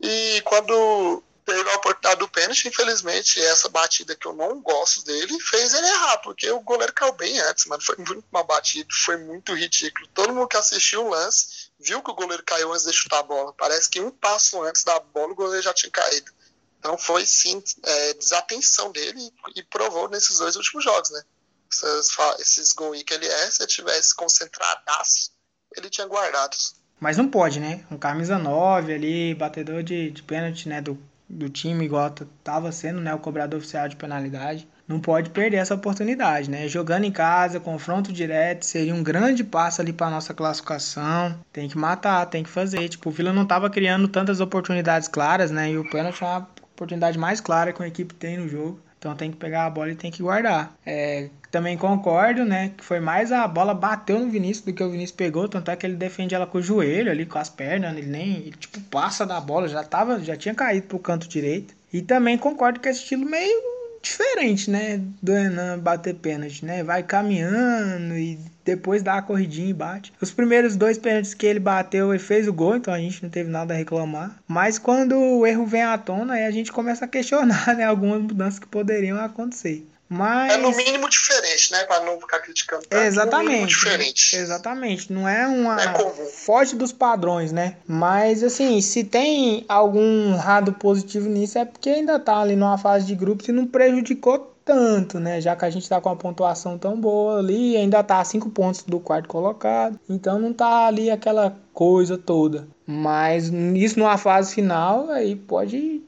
E 0.00 0.40
quando 0.44 1.22
teve 1.44 1.68
a 1.70 1.76
oportunidade 1.76 2.20
do 2.20 2.28
pênalti, 2.28 2.68
infelizmente, 2.68 3.42
essa 3.42 3.68
batida 3.70 4.14
que 4.14 4.26
eu 4.26 4.34
não 4.34 4.60
gosto 4.60 5.02
dele 5.04 5.40
fez 5.40 5.72
ele 5.72 5.86
errar, 5.86 6.18
porque 6.18 6.50
o 6.50 6.60
goleiro 6.60 6.92
caiu 6.92 7.12
bem 7.12 7.40
antes, 7.40 7.64
mano. 7.64 7.82
Foi 7.82 7.96
muito 7.96 8.24
mal 8.30 8.44
batido, 8.44 8.94
foi 9.04 9.16
muito 9.16 9.54
ridículo. 9.54 10.06
Todo 10.14 10.34
mundo 10.34 10.46
que 10.46 10.56
assistiu 10.56 11.06
o 11.06 11.08
lance 11.08 11.67
viu 11.78 12.02
que 12.02 12.10
o 12.10 12.14
goleiro 12.14 12.42
caiu 12.44 12.72
antes 12.72 12.84
de 12.84 12.92
chutar 12.92 13.20
a 13.20 13.22
bola. 13.22 13.52
Parece 13.52 13.88
que 13.88 14.00
um 14.00 14.10
passo 14.10 14.62
antes 14.62 14.84
da 14.84 14.98
bola 14.98 15.32
o 15.32 15.36
goleiro 15.36 15.62
já 15.62 15.72
tinha 15.72 15.90
caído. 15.90 16.32
Então 16.78 16.96
foi 16.96 17.26
sim 17.26 17.62
é, 17.82 18.14
desatenção 18.14 18.92
dele 18.92 19.32
e 19.54 19.62
provou 19.62 20.08
nesses 20.08 20.38
dois 20.38 20.56
últimos 20.56 20.84
jogos, 20.84 21.10
né? 21.10 21.22
Esses, 21.70 22.16
esses 22.38 22.72
gols 22.72 23.02
que 23.02 23.12
ele 23.12 23.26
é, 23.26 23.50
se 23.50 23.62
ele 23.62 23.68
tivesse 23.68 24.14
concentradaço, 24.14 25.30
ele 25.76 25.90
tinha 25.90 26.06
guardado. 26.06 26.56
Mas 27.00 27.16
não 27.16 27.28
pode, 27.28 27.60
né? 27.60 27.84
Um 27.90 27.98
camisa 27.98 28.38
9 28.38 28.92
ali, 28.92 29.34
batedor 29.34 29.82
de, 29.82 30.10
de 30.10 30.22
pênalti, 30.22 30.68
né? 30.68 30.80
Do, 30.80 31.00
do 31.28 31.48
time, 31.48 31.84
igual 31.84 32.12
tava 32.42 32.72
sendo, 32.72 33.00
né? 33.00 33.14
O 33.14 33.18
cobrador 33.18 33.58
oficial 33.58 33.88
de 33.88 33.96
penalidade 33.96 34.68
não 34.88 34.98
pode 34.98 35.28
perder 35.28 35.58
essa 35.58 35.74
oportunidade, 35.74 36.50
né? 36.50 36.66
Jogando 36.66 37.04
em 37.04 37.12
casa, 37.12 37.60
confronto 37.60 38.10
direto, 38.10 38.64
seria 38.64 38.94
um 38.94 39.02
grande 39.02 39.44
passo 39.44 39.82
ali 39.82 39.92
para 39.92 40.08
nossa 40.08 40.32
classificação. 40.32 41.38
Tem 41.52 41.68
que 41.68 41.76
matar, 41.76 42.24
tem 42.26 42.42
que 42.42 42.48
fazer. 42.48 42.88
Tipo, 42.88 43.10
o 43.10 43.12
Vila 43.12 43.32
não 43.32 43.42
estava 43.42 43.68
criando 43.68 44.08
tantas 44.08 44.40
oportunidades 44.40 45.06
claras, 45.06 45.50
né? 45.50 45.70
E 45.72 45.76
o 45.76 45.88
pênalti 45.90 46.24
é 46.24 46.26
a 46.26 46.46
oportunidade 46.72 47.18
mais 47.18 47.38
clara 47.38 47.72
que 47.72 47.82
a 47.82 47.86
equipe 47.86 48.14
tem 48.14 48.38
no 48.38 48.48
jogo. 48.48 48.80
Então 48.98 49.14
tem 49.14 49.30
que 49.30 49.36
pegar 49.36 49.66
a 49.66 49.70
bola 49.70 49.90
e 49.90 49.94
tem 49.94 50.10
que 50.10 50.22
guardar. 50.22 50.74
É, 50.84 51.28
também 51.50 51.76
concordo, 51.76 52.44
né? 52.44 52.72
Que 52.76 52.82
foi 52.82 52.98
mais 52.98 53.30
a 53.30 53.46
bola 53.46 53.74
bateu 53.74 54.18
no 54.18 54.30
Vinícius 54.30 54.64
do 54.64 54.72
que 54.72 54.82
o 54.82 54.90
Vinícius 54.90 55.16
pegou. 55.16 55.48
Tanto 55.48 55.70
é 55.70 55.76
que 55.76 55.86
ele 55.86 55.96
defende 55.96 56.34
ela 56.34 56.46
com 56.46 56.58
o 56.58 56.62
joelho 56.62 57.10
ali, 57.10 57.26
com 57.26 57.38
as 57.38 57.50
pernas. 57.50 57.96
Ele 57.96 58.06
nem. 58.06 58.36
Ele, 58.38 58.52
tipo, 58.52 58.80
passa 58.80 59.26
da 59.26 59.38
bola, 59.38 59.68
já 59.68 59.84
tava, 59.84 60.18
já 60.18 60.34
tinha 60.34 60.54
caído 60.54 60.86
pro 60.88 60.98
canto 60.98 61.28
direito. 61.28 61.74
E 61.92 62.02
também 62.02 62.36
concordo 62.36 62.80
que 62.80 62.88
esse 62.88 63.02
estilo 63.02 63.24
meio 63.24 63.77
diferente, 64.02 64.70
né? 64.70 65.00
Do 65.22 65.32
Renan 65.32 65.78
bater 65.78 66.14
pênalti, 66.14 66.64
né? 66.64 66.82
Vai 66.82 67.02
caminhando 67.02 68.16
e 68.16 68.38
depois 68.64 69.02
dá 69.02 69.14
a 69.14 69.22
corridinha 69.22 69.70
e 69.70 69.74
bate. 69.74 70.12
Os 70.20 70.30
primeiros 70.30 70.76
dois 70.76 70.98
pênaltis 70.98 71.34
que 71.34 71.46
ele 71.46 71.60
bateu, 71.60 72.12
ele 72.12 72.22
fez 72.22 72.46
o 72.46 72.52
gol, 72.52 72.76
então 72.76 72.92
a 72.92 72.98
gente 72.98 73.22
não 73.22 73.30
teve 73.30 73.50
nada 73.50 73.74
a 73.74 73.76
reclamar. 73.76 74.38
Mas 74.46 74.78
quando 74.78 75.16
o 75.16 75.46
erro 75.46 75.66
vem 75.66 75.82
à 75.82 75.96
tona, 75.96 76.34
aí 76.34 76.44
a 76.44 76.50
gente 76.50 76.70
começa 76.70 77.04
a 77.04 77.08
questionar, 77.08 77.74
né? 77.76 77.84
Algumas 77.84 78.22
mudanças 78.22 78.58
que 78.58 78.66
poderiam 78.66 79.18
acontecer. 79.18 79.86
Mas... 80.08 80.52
É 80.54 80.56
no 80.56 80.74
mínimo 80.74 81.08
diferente, 81.08 81.70
né? 81.72 81.84
Para 81.84 82.04
não 82.04 82.18
ficar 82.18 82.38
criticando. 82.40 82.86
Tá? 82.86 83.04
Exatamente. 83.04 83.60
No 83.60 83.66
diferente. 83.66 84.36
Exatamente. 84.36 85.12
Não 85.12 85.28
é 85.28 85.46
uma. 85.46 85.80
É 85.80 85.88
comum. 85.88 86.26
Foge 86.32 86.74
dos 86.74 86.92
padrões, 86.92 87.52
né? 87.52 87.76
Mas, 87.86 88.42
assim, 88.42 88.80
se 88.80 89.04
tem 89.04 89.64
algum 89.68 90.36
lado 90.36 90.72
positivo 90.72 91.28
nisso, 91.28 91.58
é 91.58 91.64
porque 91.64 91.90
ainda 91.90 92.18
tá 92.18 92.38
ali 92.38 92.56
numa 92.56 92.78
fase 92.78 93.06
de 93.06 93.14
grupos 93.14 93.48
e 93.48 93.52
não 93.52 93.66
prejudicou 93.66 94.54
tanto, 94.64 95.18
né? 95.18 95.40
Já 95.40 95.56
que 95.56 95.64
a 95.64 95.70
gente 95.70 95.88
tá 95.88 96.00
com 96.00 96.08
uma 96.08 96.16
pontuação 96.16 96.78
tão 96.78 96.98
boa 96.98 97.38
ali, 97.38 97.76
ainda 97.76 98.02
tá 98.02 98.20
a 98.20 98.24
cinco 98.24 98.50
pontos 98.50 98.82
do 98.82 98.98
quarto 98.98 99.28
colocado. 99.28 99.98
Então 100.08 100.38
não 100.38 100.52
tá 100.52 100.86
ali 100.86 101.10
aquela 101.10 101.56
coisa 101.72 102.16
toda. 102.16 102.66
Mas 102.86 103.48
isso 103.74 103.98
numa 103.98 104.16
fase 104.18 104.54
final 104.54 105.10
aí 105.10 105.36
pode 105.36 106.02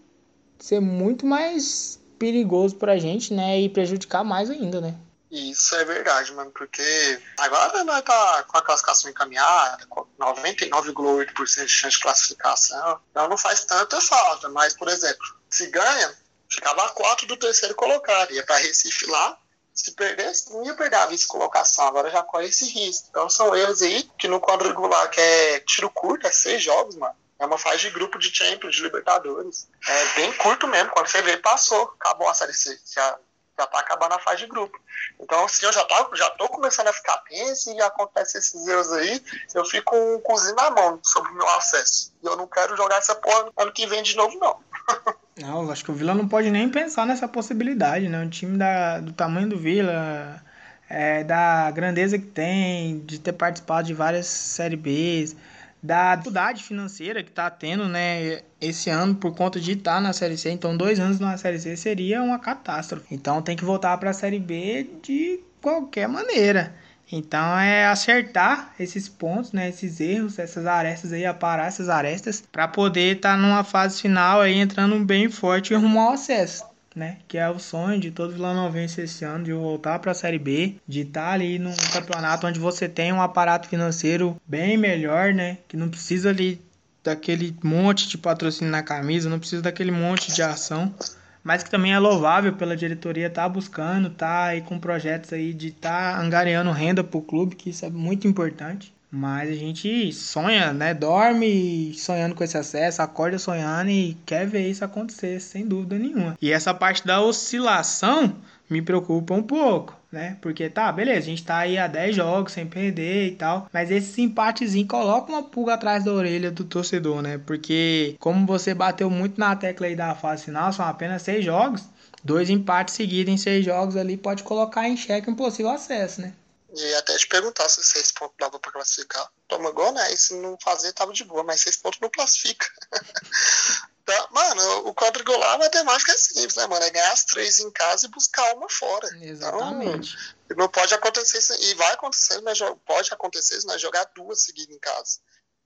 ser 0.59 0.81
muito 0.81 1.27
mais 1.27 2.00
perigoso 2.21 2.77
pra 2.77 2.99
gente, 2.99 3.33
né? 3.33 3.59
E 3.59 3.69
prejudicar 3.71 4.23
mais 4.23 4.51
ainda, 4.51 4.79
né? 4.79 4.95
Isso 5.31 5.75
é 5.77 5.85
verdade, 5.85 6.33
mano, 6.33 6.51
porque 6.51 7.23
agora 7.39 7.83
nós 7.85 8.03
tá 8.03 8.45
com 8.49 8.59
a 8.59 8.63
classificação 8.63 9.11
encaminhada, 9.11 9.87
com 9.87 10.05
99,8% 10.19 11.65
de 11.65 11.69
chance 11.69 11.97
de 11.97 12.03
classificação, 12.03 13.01
então 13.11 13.29
não 13.29 13.39
faz 13.39 13.65
tanta 13.65 14.01
falta, 14.01 14.49
mas, 14.49 14.75
por 14.75 14.89
exemplo, 14.89 15.25
se 15.49 15.69
ganha, 15.69 16.13
ficava 16.49 16.85
a 16.85 16.89
4 16.89 17.29
do 17.29 17.37
terceiro 17.37 17.77
colocado, 17.77 18.33
ia 18.33 18.45
para 18.45 18.57
Recife 18.57 19.07
lá, 19.07 19.39
se 19.73 19.93
perdesse, 19.93 20.53
não 20.53 20.65
ia 20.67 20.75
perder 20.75 20.97
a 20.97 21.07
vice-colocação, 21.07 21.87
agora 21.87 22.11
já 22.11 22.25
corre 22.25 22.49
esse 22.49 22.69
risco. 22.69 23.07
Então 23.09 23.31
são 23.31 23.55
erros 23.55 23.83
aí 23.83 24.03
que 24.19 24.27
no 24.27 24.41
quadrangular, 24.41 25.09
que 25.11 25.21
é 25.21 25.61
tiro 25.61 25.89
curto, 25.91 26.27
é 26.27 26.33
seis 26.33 26.61
jogos, 26.61 26.97
mano, 26.97 27.15
é 27.41 27.47
uma 27.47 27.57
fase 27.57 27.79
de 27.79 27.91
grupo 27.91 28.19
de 28.19 28.33
Champions, 28.33 28.77
de 28.77 28.83
Libertadores. 28.83 29.67
É 29.89 30.21
bem 30.21 30.33
curto 30.35 30.69
mesmo. 30.69 30.91
Quando 30.91 31.07
você 31.07 31.23
vê, 31.23 31.39
passou. 31.39 31.95
Acabou 31.99 32.29
a 32.29 32.35
Série 32.35 32.53
C. 32.53 32.79
Já, 32.95 33.19
já 33.59 33.67
tá 33.67 33.81
acabando 33.81 34.13
a 34.13 34.19
fase 34.19 34.43
de 34.43 34.47
grupo. 34.47 34.79
Então, 35.19 35.43
assim, 35.47 35.65
eu 35.65 35.73
já, 35.73 35.83
tá, 35.87 36.07
já 36.15 36.29
tô 36.31 36.49
começando 36.51 36.89
a 36.89 36.93
ficar 36.93 37.17
tenso 37.29 37.73
e 37.73 37.81
acontece 37.81 38.37
esses 38.37 38.67
erros 38.67 38.93
aí, 38.93 39.23
eu 39.55 39.65
fico 39.65 39.91
com 39.91 40.15
o 40.17 40.21
cozinho 40.21 40.55
na 40.55 40.71
mão 40.71 41.01
sobre 41.03 41.33
o 41.33 41.35
meu 41.35 41.49
acesso. 41.51 42.13
E 42.23 42.27
eu 42.27 42.37
não 42.37 42.47
quero 42.47 42.77
jogar 42.77 42.97
essa 42.97 43.15
porra 43.15 43.51
ano 43.57 43.73
que 43.73 43.87
vem 43.87 44.03
de 44.03 44.17
novo, 44.17 44.39
não. 44.39 44.59
não, 45.41 45.71
acho 45.71 45.83
que 45.83 45.91
o 45.91 45.95
Vila 45.95 46.13
não 46.13 46.29
pode 46.29 46.51
nem 46.51 46.69
pensar 46.69 47.07
nessa 47.07 47.27
possibilidade, 47.27 48.07
né? 48.07 48.19
Um 48.19 48.29
time 48.29 48.59
da, 48.59 49.01
do 49.01 49.13
tamanho 49.13 49.49
do 49.49 49.59
Vila, 49.59 50.43
é, 50.91 51.25
da 51.25 51.71
grandeza 51.71 52.19
que 52.19 52.27
tem, 52.27 53.01
de 53.01 53.19
ter 53.19 53.33
participado 53.33 53.87
de 53.87 53.95
várias 53.95 54.27
Série 54.27 54.77
Bs 54.77 55.35
da 55.83 56.15
dificuldade 56.15 56.63
financeira 56.63 57.23
que 57.23 57.31
está 57.31 57.51
tendo, 57.51 57.89
né, 57.89 58.43
esse 58.61 58.91
ano 58.91 59.15
por 59.15 59.35
conta 59.35 59.59
de 59.59 59.73
estar 59.73 59.95
tá 59.95 60.01
na 60.01 60.13
Série 60.13 60.37
C. 60.37 60.51
Então, 60.51 60.77
dois 60.77 61.01
anos 61.01 61.19
na 61.19 61.37
Série 61.37 61.59
C 61.59 61.77
seria 61.77 62.23
uma 62.23 62.39
catástrofe. 62.39 63.07
Então, 63.11 63.41
tem 63.41 63.57
que 63.57 63.65
voltar 63.65 63.97
para 63.99 64.11
a 64.11 64.15
Série 64.15 64.39
B 64.39 64.89
de 65.03 65.41
qualquer 65.61 66.09
maneira. 66.09 66.75
Então, 67.13 67.59
é 67.59 67.87
acertar 67.87 68.73
esses 68.79 69.09
pontos, 69.09 69.53
né, 69.53 69.69
esses 69.69 69.99
erros, 69.99 70.39
essas 70.39 70.67
arestas 70.67 71.13
aí, 71.13 71.27
aparar 71.27 71.67
essas 71.67 71.89
arestas, 71.89 72.45
para 72.53 72.69
poder 72.69 73.17
estar 73.17 73.33
tá 73.33 73.37
numa 73.37 73.65
fase 73.65 74.01
final 74.01 74.41
aí 74.41 74.59
entrando 74.59 74.99
bem 75.05 75.29
forte 75.29 75.73
e 75.73 75.77
arrumar 75.77 76.11
o 76.11 76.13
acesso 76.13 76.70
né? 77.01 77.17
Que 77.27 77.39
é 77.39 77.49
o 77.49 77.59
sonho 77.59 77.99
de 77.99 78.11
todo 78.11 78.35
vilanovense 78.35 79.01
esse 79.01 79.25
ano 79.25 79.45
de 79.45 79.53
voltar 79.55 79.99
para 79.99 80.13
a 80.13 80.15
Série 80.15 80.39
B, 80.39 80.77
de 80.87 81.01
estar 81.01 81.29
tá 81.29 81.33
ali 81.33 81.59
num 81.59 81.75
campeonato 81.93 82.47
onde 82.47 82.61
você 82.61 82.89
tem 82.89 83.11
um 83.11 83.23
aparato 83.23 83.69
financeiro 83.69 84.37
bem 84.47 84.77
melhor, 84.77 85.33
né? 85.33 85.57
Que 85.67 85.79
não 85.79 85.89
precisa 85.89 86.29
ali 86.29 86.61
daquele 87.03 87.57
monte 87.65 88.07
de 88.07 88.19
patrocínio 88.19 88.71
na 88.71 88.83
camisa, 88.83 89.31
não 89.31 89.39
precisa 89.39 89.63
daquele 89.63 89.91
monte 89.91 90.31
de 90.31 90.43
ação, 90.43 90.95
mas 91.43 91.63
que 91.63 91.71
também 91.71 91.95
é 91.95 91.99
louvável 91.99 92.53
pela 92.53 92.77
diretoria 92.77 93.29
estar 93.29 93.45
tá 93.45 93.49
buscando, 93.49 94.11
tá 94.11 94.45
aí 94.45 94.61
com 94.61 94.79
projetos 94.79 95.33
aí 95.33 95.55
de 95.55 95.69
estar 95.69 96.17
tá 96.17 96.21
angariando 96.21 96.71
renda 96.71 97.03
para 97.03 97.17
o 97.17 97.23
clube, 97.23 97.57
que 97.57 97.71
isso 97.71 97.87
é 97.87 97.91
muito 97.91 98.29
importante. 98.29 98.93
Mas 99.11 99.51
a 99.51 99.55
gente 99.55 100.13
sonha, 100.13 100.73
né? 100.73 100.95
Dorme 100.95 101.93
sonhando 101.95 102.35
com 102.35 102.45
esse 102.45 102.57
acesso, 102.57 103.03
acorda 103.03 103.39
sonhando 103.39 103.91
e 103.91 104.17
quer 104.25 104.47
ver 104.47 104.69
isso 104.69 104.85
acontecer, 104.85 105.41
sem 105.41 105.67
dúvida 105.67 105.99
nenhuma. 105.99 106.39
E 106.41 106.53
essa 106.53 106.73
parte 106.73 107.05
da 107.05 107.21
oscilação 107.21 108.37
me 108.69 108.81
preocupa 108.81 109.35
um 109.35 109.43
pouco, 109.43 109.97
né? 110.13 110.37
Porque 110.41 110.71
tá, 110.71 110.93
beleza, 110.93 111.19
a 111.19 111.23
gente 111.23 111.45
tá 111.45 111.59
aí 111.59 111.77
a 111.77 111.89
10 111.89 112.15
jogos 112.15 112.53
sem 112.53 112.65
perder 112.65 113.27
e 113.27 113.31
tal, 113.33 113.69
mas 113.73 113.91
esse 113.91 114.23
empatezinho 114.23 114.87
coloca 114.87 115.33
uma 115.33 115.43
pulga 115.43 115.75
atrás 115.75 116.05
da 116.05 116.13
orelha 116.13 116.53
do 116.53 116.63
torcedor, 116.63 117.21
né? 117.21 117.39
Porque 117.45 118.15
como 118.21 118.47
você 118.47 118.73
bateu 118.73 119.11
muito 119.11 119.41
na 119.41 119.57
tecla 119.57 119.89
aí 119.89 119.97
da 119.97 120.15
fase 120.15 120.45
final, 120.45 120.73
são 120.73 120.87
apenas 120.87 121.23
6 121.23 121.45
jogos, 121.45 121.85
dois 122.23 122.49
empates 122.49 122.95
seguidos 122.95 123.35
em 123.35 123.37
6 123.37 123.65
jogos 123.65 123.97
ali 123.97 124.17
pode 124.17 124.45
colocar 124.45 124.89
em 124.89 124.97
xeque 124.97 125.29
um 125.29 125.35
possível 125.35 125.73
acesso, 125.73 126.21
né? 126.21 126.33
E 126.75 126.95
até 126.95 127.17
te 127.17 127.27
perguntar 127.27 127.69
se 127.69 127.83
seis 127.83 128.13
pontos 128.13 128.37
dava 128.39 128.59
pra 128.59 128.71
classificar. 128.71 129.29
Toma 129.49 129.71
gol, 129.73 129.93
né? 129.93 130.13
E 130.13 130.17
se 130.17 130.35
não 130.35 130.57
fazer, 130.63 130.93
tava 130.93 131.13
de 131.13 131.25
boa, 131.25 131.43
mas 131.43 131.61
seis 131.61 131.77
pontos 131.77 131.99
não 132.01 132.09
classifica. 132.09 132.67
tá, 134.05 134.29
mano, 134.31 134.89
o 134.89 134.95
quadrigolar 134.95 135.59
matemática 135.59 136.13
é 136.13 136.17
simples, 136.17 136.55
né, 136.55 136.67
mano? 136.67 136.85
É 136.85 136.91
ganhar 136.91 137.13
as 137.13 137.25
três 137.25 137.59
em 137.59 137.71
casa 137.73 138.07
e 138.07 138.11
buscar 138.11 138.55
uma 138.55 138.69
fora. 138.69 139.09
Exatamente. 139.21 140.17
Então, 140.45 140.57
não 140.57 140.69
pode 140.69 140.95
acontecer, 140.95 141.57
e 141.61 141.75
vai 141.75 141.93
acontecer, 141.93 142.41
mas 142.43 142.59
pode 142.87 143.13
acontecer 143.13 143.61
se 143.61 143.67
nós 143.67 143.81
jogar 143.81 144.05
duas 144.15 144.41
seguidas 144.41 144.75
em 144.75 144.79
casa. 144.79 145.19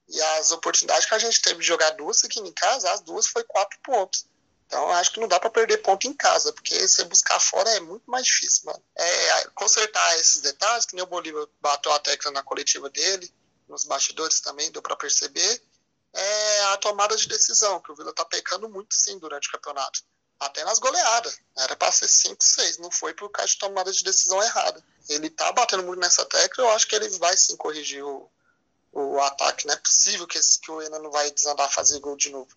E 0.09 0.21
as 0.39 0.53
oportunidades 0.53 1.07
que 1.07 1.15
a 1.15 1.19
gente 1.19 1.41
teve 1.41 1.61
de 1.61 1.67
jogar 1.67 1.91
duas 1.91 2.19
seguidas 2.19 2.49
em 2.49 2.53
casa, 2.53 2.91
as 2.93 3.01
duas 3.01 3.27
foi 3.27 3.45
quatro 3.45 3.79
pontos. 3.81 4.27
Então, 4.75 4.91
acho 4.91 5.13
que 5.13 5.21
não 5.21 5.29
dá 5.29 5.39
para 5.39 5.51
perder 5.51 5.79
ponto 5.79 6.09
em 6.09 6.13
casa, 6.13 6.53
porque 6.53 6.77
você 6.77 7.05
buscar 7.05 7.39
fora 7.39 7.71
é 7.77 7.79
muito 7.79 8.11
mais 8.11 8.27
difícil, 8.27 8.65
mano. 8.65 8.83
É, 8.97 9.45
consertar 9.55 10.19
esses 10.19 10.41
detalhes, 10.41 10.85
que 10.85 10.97
nem 10.97 11.05
o 11.05 11.07
Bolívar 11.07 11.47
bateu 11.61 11.93
a 11.93 12.01
tecla 12.01 12.33
na 12.33 12.43
coletiva 12.43 12.91
dele, 12.91 13.33
nos 13.69 13.85
bastidores 13.85 14.41
também, 14.41 14.73
deu 14.73 14.83
para 14.83 14.97
perceber, 14.97 15.63
é 16.13 16.65
a 16.73 16.77
tomada 16.79 17.17
de 17.17 17.29
decisão, 17.29 17.81
que 17.81 17.93
o 17.93 17.95
Vila 17.95 18.13
tá 18.13 18.25
pecando 18.25 18.69
muito 18.69 18.97
sim 18.97 19.17
durante 19.21 19.49
o 19.49 19.53
campeonato. 19.53 20.03
Até 20.41 20.65
nas 20.65 20.81
goleadas. 20.81 21.39
Era 21.57 21.77
para 21.77 21.93
ser 21.93 22.09
5, 22.09 22.43
6, 22.43 22.79
não 22.79 22.91
foi 22.91 23.15
por 23.15 23.31
causa 23.31 23.53
de 23.53 23.59
tomada 23.59 23.93
de 23.93 24.03
decisão 24.03 24.43
errada. 24.43 24.85
Ele 25.09 25.31
tá 25.31 25.53
batendo 25.53 25.85
muito 25.85 26.01
nessa 26.01 26.25
tecla, 26.25 26.65
eu 26.65 26.71
acho 26.71 26.89
que 26.89 26.97
ele 26.97 27.09
vai 27.19 27.37
sim 27.37 27.57
corrigir 27.57 28.05
o, 28.05 28.29
o 28.91 29.21
ataque. 29.21 29.69
Não 29.69 29.75
é 29.75 29.77
possível 29.77 30.27
que, 30.27 30.37
esse, 30.37 30.59
que 30.59 30.73
o 30.73 30.83
Enan 30.83 30.99
não 30.99 31.13
vai 31.13 31.31
desandar 31.31 31.71
fazer 31.71 32.01
gol 32.01 32.17
de 32.17 32.31
novo. 32.31 32.51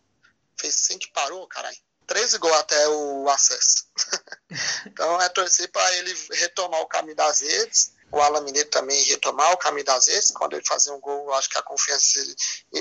Fez 0.59 0.73
5 0.73 1.01
que 1.01 1.11
parou, 1.11 1.45
caralho. 1.45 1.77
13 2.07 2.37
gols 2.37 2.55
até 2.55 2.87
o 2.89 3.29
acesso. 3.29 3.85
então 4.87 5.21
é 5.21 5.29
torcer 5.29 5.69
para 5.71 5.95
ele 5.97 6.13
retomar 6.31 6.81
o 6.81 6.87
caminho 6.87 7.15
das 7.15 7.41
redes, 7.41 7.93
o 8.11 8.19
Alan 8.21 8.41
Mineiro 8.41 8.69
também 8.69 9.03
retomar 9.03 9.51
o 9.51 9.57
caminho 9.57 9.85
das 9.85 10.07
redes. 10.07 10.31
Quando 10.31 10.53
ele 10.53 10.65
fazer 10.65 10.91
um 10.91 10.99
gol, 10.99 11.33
acho 11.33 11.49
que 11.49 11.57
a 11.57 11.61
confiança, 11.61 12.19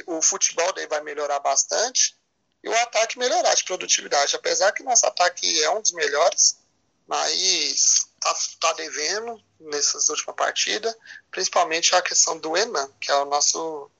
o 0.07 0.23
futebol 0.23 0.73
dele 0.73 0.87
vai 0.87 1.03
melhorar 1.03 1.41
bastante 1.41 2.17
e 2.63 2.69
o 2.69 2.77
ataque 2.83 3.19
melhorar 3.19 3.55
de 3.55 3.65
produtividade. 3.65 4.37
Apesar 4.37 4.73
que 4.73 4.83
nosso 4.83 5.05
ataque 5.07 5.63
é 5.63 5.71
um 5.71 5.81
dos 5.81 5.93
melhores, 5.93 6.59
mas 7.07 8.07
tá, 8.21 8.35
tá 8.61 8.73
devendo 8.75 9.43
nessas 9.59 10.09
últimas 10.09 10.37
partidas, 10.37 10.95
principalmente 11.31 11.95
a 11.95 12.03
questão 12.03 12.39
do 12.39 12.57
Enan, 12.57 12.91
que 13.01 13.11
é 13.11 13.15
o 13.17 13.25
nosso 13.25 13.91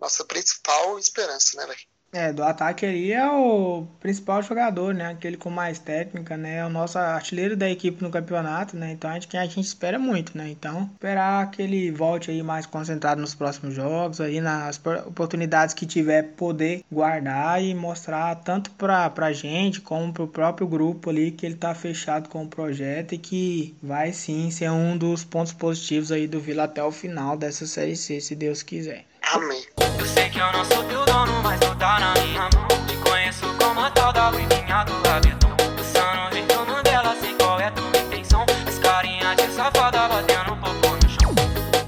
nossa 0.00 0.24
principal 0.24 0.98
esperança, 0.98 1.56
né, 1.56 1.64
velho? 1.64 1.91
É, 2.14 2.30
do 2.30 2.42
ataque 2.42 2.84
aí 2.84 3.10
é 3.12 3.26
o 3.26 3.86
principal 3.98 4.42
jogador, 4.42 4.92
né? 4.94 5.06
Aquele 5.06 5.36
com 5.38 5.48
mais 5.48 5.78
técnica, 5.78 6.36
né? 6.36 6.56
É 6.56 6.66
o 6.66 6.68
nosso 6.68 6.98
artilheiro 6.98 7.56
da 7.56 7.70
equipe 7.70 8.02
no 8.02 8.10
campeonato, 8.10 8.76
né? 8.76 8.92
Então 8.92 9.10
a 9.10 9.14
gente, 9.14 9.34
a 9.34 9.46
gente 9.46 9.60
espera 9.60 9.98
muito, 9.98 10.36
né? 10.36 10.50
Então, 10.50 10.90
esperar 10.92 11.50
que 11.50 11.62
ele 11.62 11.90
volte 11.90 12.30
aí 12.30 12.42
mais 12.42 12.66
concentrado 12.66 13.18
nos 13.20 13.34
próximos 13.34 13.74
jogos, 13.74 14.20
aí 14.20 14.42
nas 14.42 14.78
oportunidades 15.06 15.74
que 15.74 15.86
tiver 15.86 16.34
poder 16.34 16.84
guardar 16.92 17.62
e 17.62 17.74
mostrar 17.74 18.34
tanto 18.36 18.70
pra, 18.72 19.08
pra 19.08 19.32
gente 19.32 19.80
como 19.80 20.12
pro 20.12 20.28
próprio 20.28 20.66
grupo 20.66 21.08
ali 21.08 21.30
que 21.30 21.46
ele 21.46 21.56
tá 21.56 21.74
fechado 21.74 22.28
com 22.28 22.44
o 22.44 22.48
projeto 22.48 23.14
e 23.14 23.18
que 23.18 23.74
vai 23.82 24.12
sim 24.12 24.50
ser 24.50 24.70
um 24.70 24.98
dos 24.98 25.24
pontos 25.24 25.54
positivos 25.54 26.12
aí 26.12 26.26
do 26.26 26.38
Vila 26.40 26.64
até 26.64 26.84
o 26.84 26.92
final 26.92 27.38
dessa 27.38 27.66
Série 27.66 27.96
C, 27.96 28.20
se 28.20 28.34
Deus 28.36 28.62
quiser. 28.62 29.06
Amém. 29.34 29.64
Eu 29.98 30.04
sei 30.04 30.28
que 30.28 30.38
eu 30.38 30.52
não 30.52 30.62
sou 30.62 30.84
teu 30.84 31.06
dono, 31.06 31.42
mas 31.42 31.58
tu 31.58 31.74
tá 31.76 31.98
na 31.98 32.12
minha 32.20 32.50
mão. 32.54 32.68
Te 32.86 32.94
conheço 32.98 33.46
como 33.58 33.80
a 33.80 33.90
tal 33.90 34.12
da 34.12 34.30
Livinha 34.30 34.84
do 34.84 34.92
Labedon. 35.08 35.56
Pensando 35.74 36.36
em 36.36 36.44
teu 36.44 36.66
Mandela, 36.66 37.16
sei 37.18 37.34
qual 37.36 37.58
é 37.58 37.70
tua 37.70 37.98
intenção. 37.98 38.44
as 38.68 38.78
carinhas 38.78 39.34
de 39.36 39.46
safada 39.54 40.06
batendo 40.06 40.54
popô 40.56 40.96
no 40.96 41.08
chão. 41.08 41.34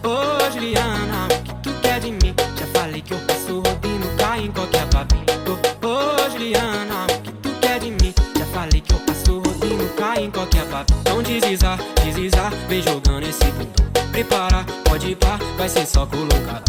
Ô 0.04 0.46
oh, 0.46 0.50
Juliana, 0.52 1.26
o 1.26 1.42
que 1.42 1.54
tu 1.56 1.80
quer 1.82 2.00
de 2.00 2.12
mim? 2.12 2.34
Já 2.58 2.66
falei 2.72 3.02
que 3.02 3.12
eu 3.12 3.18
passo 3.18 3.60
rodinho, 3.60 4.16
cai 4.16 4.40
em 4.40 4.50
qualquer 4.50 4.86
papinho. 4.86 5.24
Ô 5.46 6.24
oh, 6.24 6.30
Juliana, 6.30 7.04
o 7.04 7.20
que 7.20 7.32
tu 7.32 7.50
quer 7.60 7.78
de 7.78 7.90
mim? 7.90 8.14
Já 8.38 8.46
falei 8.46 8.80
que 8.80 8.94
eu 8.94 8.98
passo 9.00 9.38
rodinho, 9.40 9.86
cai 9.98 10.24
em 10.24 10.30
qualquer 10.30 10.64
papinho. 10.70 11.00
Então 11.00 11.22
deslizar, 11.22 11.78
deslizar, 12.02 12.50
vem 12.68 12.80
jogando 12.80 13.28
esse 13.28 13.44
bundão. 13.44 13.84
Prepara, 14.12 14.64
pode 14.84 15.10
ir 15.10 15.16
pra, 15.16 15.38
vai 15.58 15.68
ser 15.68 15.84
só 15.84 16.06
colocar. 16.06 16.62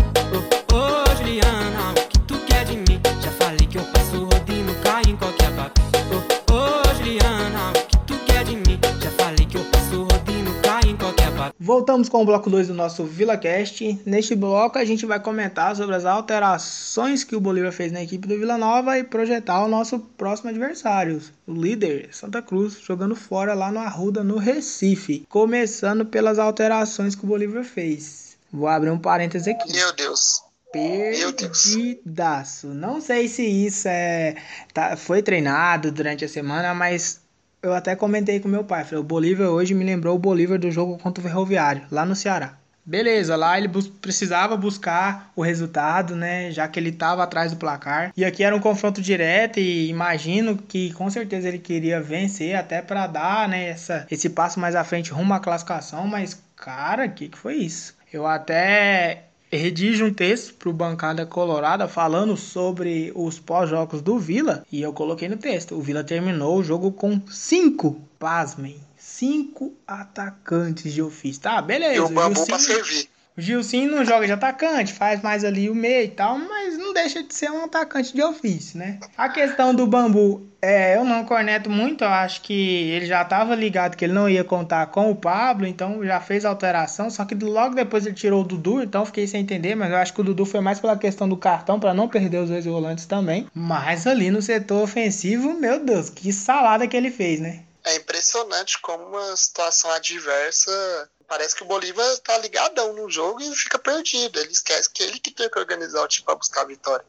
Juliana, 1.25 1.91
o 1.91 2.07
que 2.07 2.19
tu 2.19 2.39
quer 2.45 2.65
de 2.65 2.77
mim? 2.77 3.01
Já 3.19 3.31
falei 3.31 3.65
que 3.65 3.79
eu 3.79 3.83
passo 3.85 4.25
rodinho, 4.25 4.79
caio 4.83 5.09
em 5.09 5.17
qualquer 5.17 5.49
vaca. 5.53 5.81
Ô, 6.11 6.53
ô, 6.53 6.93
Juliana, 6.93 7.71
o 7.71 7.87
que 7.87 7.97
tu 8.05 8.19
quer 8.25 8.43
de 8.43 8.55
mim? 8.55 8.79
Já 9.01 9.09
falei 9.09 9.43
que 9.47 9.57
eu 9.57 9.65
passo 9.71 10.03
rodinho, 10.03 10.61
caio 10.61 10.91
em 10.91 10.95
qualquer 10.95 11.31
vaca. 11.31 11.55
Voltamos 11.59 12.09
com 12.09 12.21
o 12.21 12.25
bloco 12.25 12.47
2 12.47 12.67
do 12.67 12.75
nosso 12.75 13.03
VilaCast. 13.05 14.01
Neste 14.05 14.35
bloco 14.35 14.77
a 14.77 14.85
gente 14.85 15.03
vai 15.07 15.19
comentar 15.19 15.75
sobre 15.75 15.95
as 15.95 16.05
alterações 16.05 17.23
que 17.23 17.35
o 17.35 17.41
Bolívar 17.41 17.71
fez 17.71 17.91
na 17.91 18.03
equipe 18.03 18.27
do 18.27 18.37
Vila 18.37 18.55
Nova 18.55 18.99
e 18.99 19.03
projetar 19.03 19.65
o 19.65 19.67
nosso 19.67 19.97
próximo 19.97 20.51
adversário, 20.51 21.19
o 21.47 21.53
líder 21.53 22.09
Santa 22.11 22.39
Cruz, 22.39 22.79
jogando 22.79 23.15
fora 23.15 23.55
lá 23.55 23.71
no 23.71 23.79
Arruda, 23.79 24.23
no 24.23 24.37
Recife. 24.37 25.25
Começando 25.27 26.05
pelas 26.05 26.37
alterações 26.37 27.15
que 27.15 27.25
o 27.25 27.27
Bolívar 27.27 27.63
fez. 27.63 28.37
Vou 28.53 28.67
abrir 28.67 28.91
um 28.91 28.99
parêntese 28.99 29.49
aqui. 29.49 29.73
Meu 29.73 29.91
Deus. 29.95 30.44
Perdidaço. 30.75 32.67
Não 32.67 32.99
sei 32.99 33.29
se 33.29 33.43
isso 33.43 33.87
é 33.87 34.35
tá, 34.73 34.97
foi 34.97 35.23
treinado 35.23 35.89
durante 35.91 36.25
a 36.25 36.29
semana, 36.29 36.73
mas 36.73 37.21
eu 37.63 37.73
até 37.73 37.95
comentei 37.95 38.41
com 38.41 38.49
meu 38.49 38.63
pai. 38.63 38.83
Falei, 38.83 38.99
o 38.99 39.03
Bolívar 39.03 39.47
hoje 39.47 39.73
me 39.73 39.85
lembrou 39.85 40.15
o 40.15 40.19
Bolívar 40.19 40.59
do 40.59 40.69
jogo 40.69 40.97
contra 40.97 41.21
o 41.21 41.27
Ferroviário, 41.27 41.83
lá 41.89 42.05
no 42.05 42.15
Ceará. 42.15 42.57
Beleza, 42.85 43.35
lá 43.35 43.57
ele 43.57 43.67
bus 43.67 43.87
precisava 43.87 44.55
buscar 44.55 45.31
o 45.35 45.41
resultado, 45.41 46.15
né? 46.15 46.51
Já 46.51 46.67
que 46.67 46.79
ele 46.79 46.89
estava 46.89 47.23
atrás 47.23 47.51
do 47.51 47.57
placar. 47.57 48.11
E 48.15 48.23
aqui 48.23 48.43
era 48.43 48.55
um 48.55 48.59
confronto 48.59 49.01
direto 49.01 49.59
e 49.59 49.89
imagino 49.89 50.55
que 50.55 50.93
com 50.93 51.09
certeza 51.09 51.47
ele 51.47 51.57
queria 51.57 51.99
vencer 51.99 52.55
até 52.55 52.83
para 52.83 53.07
dar, 53.07 53.49
né, 53.49 53.69
essa, 53.69 54.05
esse 54.11 54.29
passo 54.29 54.59
mais 54.59 54.75
à 54.75 54.83
frente 54.83 55.11
rumo 55.11 55.33
à 55.33 55.39
classificação, 55.39 56.05
mas 56.05 56.39
cara, 56.55 57.05
o 57.05 57.11
que, 57.11 57.29
que 57.29 57.37
foi 57.37 57.55
isso? 57.55 57.95
Eu 58.13 58.27
até 58.27 59.24
redijo 59.55 60.05
um 60.05 60.13
texto 60.13 60.53
para 60.53 60.69
o 60.69 60.73
Bancada 60.73 61.25
Colorada 61.25 61.87
falando 61.87 62.35
sobre 62.35 63.11
os 63.15 63.39
pós-jogos 63.39 64.01
do 64.01 64.19
Vila 64.19 64.65
e 64.71 64.81
eu 64.81 64.93
coloquei 64.93 65.29
no 65.29 65.37
texto. 65.37 65.75
O 65.75 65.81
Vila 65.81 66.03
terminou 66.03 66.57
o 66.57 66.63
jogo 66.63 66.91
com 66.91 67.21
cinco, 67.27 68.01
pasmem, 68.19 68.77
cinco 68.97 69.73
atacantes 69.87 70.93
de 70.93 71.01
ofício. 71.01 71.41
Tá, 71.41 71.61
beleza. 71.61 71.95
E 71.95 71.99
o 71.99 72.09
bambu 72.09 72.45
pra 72.45 72.59
servir. 72.59 73.09
O 73.37 73.41
Gilcinho 73.41 73.91
não 73.91 74.05
joga 74.05 74.25
de 74.25 74.31
atacante, 74.31 74.93
faz 74.93 75.21
mais 75.21 75.43
ali 75.43 75.69
o 75.69 75.75
meio 75.75 76.05
e 76.05 76.09
tal, 76.09 76.37
mas 76.37 76.77
não 76.77 76.93
deixa 76.93 77.21
de 77.21 77.33
ser 77.33 77.51
um 77.51 77.65
atacante 77.65 78.13
de 78.13 78.23
ofício, 78.23 78.79
né? 78.79 78.99
A 79.17 79.27
questão 79.27 79.75
do 79.75 79.85
Bambu, 79.85 80.47
é, 80.61 80.95
eu 80.95 81.03
não 81.03 81.25
corneto 81.25 81.69
muito, 81.69 82.03
eu 82.03 82.09
acho 82.09 82.41
que 82.41 82.89
ele 82.91 83.05
já 83.05 83.21
estava 83.23 83.53
ligado 83.53 83.97
que 83.97 84.05
ele 84.05 84.13
não 84.13 84.29
ia 84.29 84.43
contar 84.43 84.87
com 84.87 85.11
o 85.11 85.15
Pablo, 85.15 85.67
então 85.67 86.03
já 86.05 86.21
fez 86.21 86.45
alteração, 86.45 87.09
só 87.09 87.25
que 87.25 87.35
logo 87.35 87.75
depois 87.75 88.05
ele 88.05 88.15
tirou 88.15 88.41
o 88.41 88.45
Dudu, 88.45 88.81
então 88.81 89.05
fiquei 89.05 89.27
sem 89.27 89.41
entender, 89.41 89.75
mas 89.75 89.91
eu 89.91 89.97
acho 89.97 90.13
que 90.13 90.21
o 90.21 90.23
Dudu 90.23 90.45
foi 90.45 90.61
mais 90.61 90.79
pela 90.79 90.97
questão 90.97 91.27
do 91.27 91.35
cartão, 91.37 91.79
para 91.79 91.93
não 91.93 92.07
perder 92.07 92.37
os 92.37 92.49
dois 92.49 92.65
volantes 92.65 93.05
também. 93.05 93.47
Mas 93.53 94.07
ali 94.07 94.31
no 94.31 94.41
setor 94.41 94.81
ofensivo, 94.81 95.53
meu 95.53 95.83
Deus, 95.83 96.09
que 96.09 96.31
salada 96.31 96.87
que 96.87 96.95
ele 96.95 97.11
fez, 97.11 97.41
né? 97.41 97.63
É 97.85 97.97
impressionante 97.97 98.79
como 98.81 99.03
uma 99.05 99.37
situação 99.37 99.91
adversa. 99.91 101.09
Parece 101.27 101.55
que 101.55 101.63
o 101.63 101.65
Bolívar 101.65 102.17
tá 102.19 102.37
ligadão 102.37 102.93
no 102.93 103.09
jogo 103.09 103.41
e 103.41 103.55
fica 103.55 103.79
perdido. 103.79 104.39
Ele 104.39 104.51
esquece 104.51 104.89
que 104.89 105.03
ele 105.03 105.19
que 105.19 105.31
tem 105.31 105.49
que 105.49 105.59
organizar 105.59 106.03
o 106.03 106.07
time 106.07 106.25
para 106.25 106.35
buscar 106.35 106.61
a 106.61 106.65
vitória. 106.65 107.05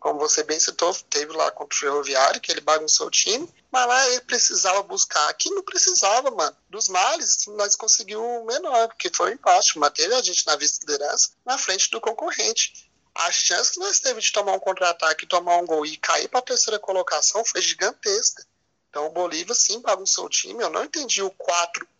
Como 0.00 0.18
você 0.18 0.44
bem 0.44 0.60
citou, 0.60 0.94
teve 1.10 1.32
lá 1.32 1.50
contra 1.50 1.76
o 1.76 1.80
Ferroviário, 1.80 2.40
que 2.40 2.52
ele 2.52 2.60
bagunçou 2.60 3.08
o 3.08 3.10
time, 3.10 3.52
mas 3.70 3.86
lá 3.86 4.08
ele 4.10 4.20
precisava 4.20 4.80
buscar. 4.82 5.28
Aqui 5.28 5.50
não 5.50 5.62
precisava, 5.62 6.30
mano. 6.30 6.56
Dos 6.70 6.88
males, 6.88 7.46
nós 7.48 7.74
conseguimos 7.74 8.24
o 8.24 8.44
menor, 8.44 8.88
porque 8.88 9.10
foi 9.12 9.30
um 9.30 9.34
empate. 9.34 9.76
Manteve 9.76 10.14
a 10.14 10.22
gente 10.22 10.46
na 10.46 10.54
vice-liderança 10.54 11.30
na 11.44 11.58
frente 11.58 11.90
do 11.90 12.00
concorrente. 12.00 12.88
A 13.12 13.32
chance 13.32 13.72
que 13.72 13.80
nós 13.80 13.98
teve 13.98 14.20
de 14.20 14.32
tomar 14.32 14.52
um 14.52 14.60
contra-ataque, 14.60 15.26
tomar 15.26 15.56
um 15.56 15.66
gol 15.66 15.84
e 15.84 15.96
cair 15.96 16.28
para 16.28 16.38
a 16.38 16.42
terceira 16.42 16.78
colocação 16.78 17.44
foi 17.44 17.60
gigantesca. 17.60 18.46
Então 18.88 19.06
o 19.06 19.10
Bolívar 19.10 19.56
sim 19.56 19.80
bagunçou 19.80 20.26
o 20.26 20.30
time. 20.30 20.62
Eu 20.62 20.70
não 20.70 20.84
entendi 20.84 21.22
o 21.22 21.30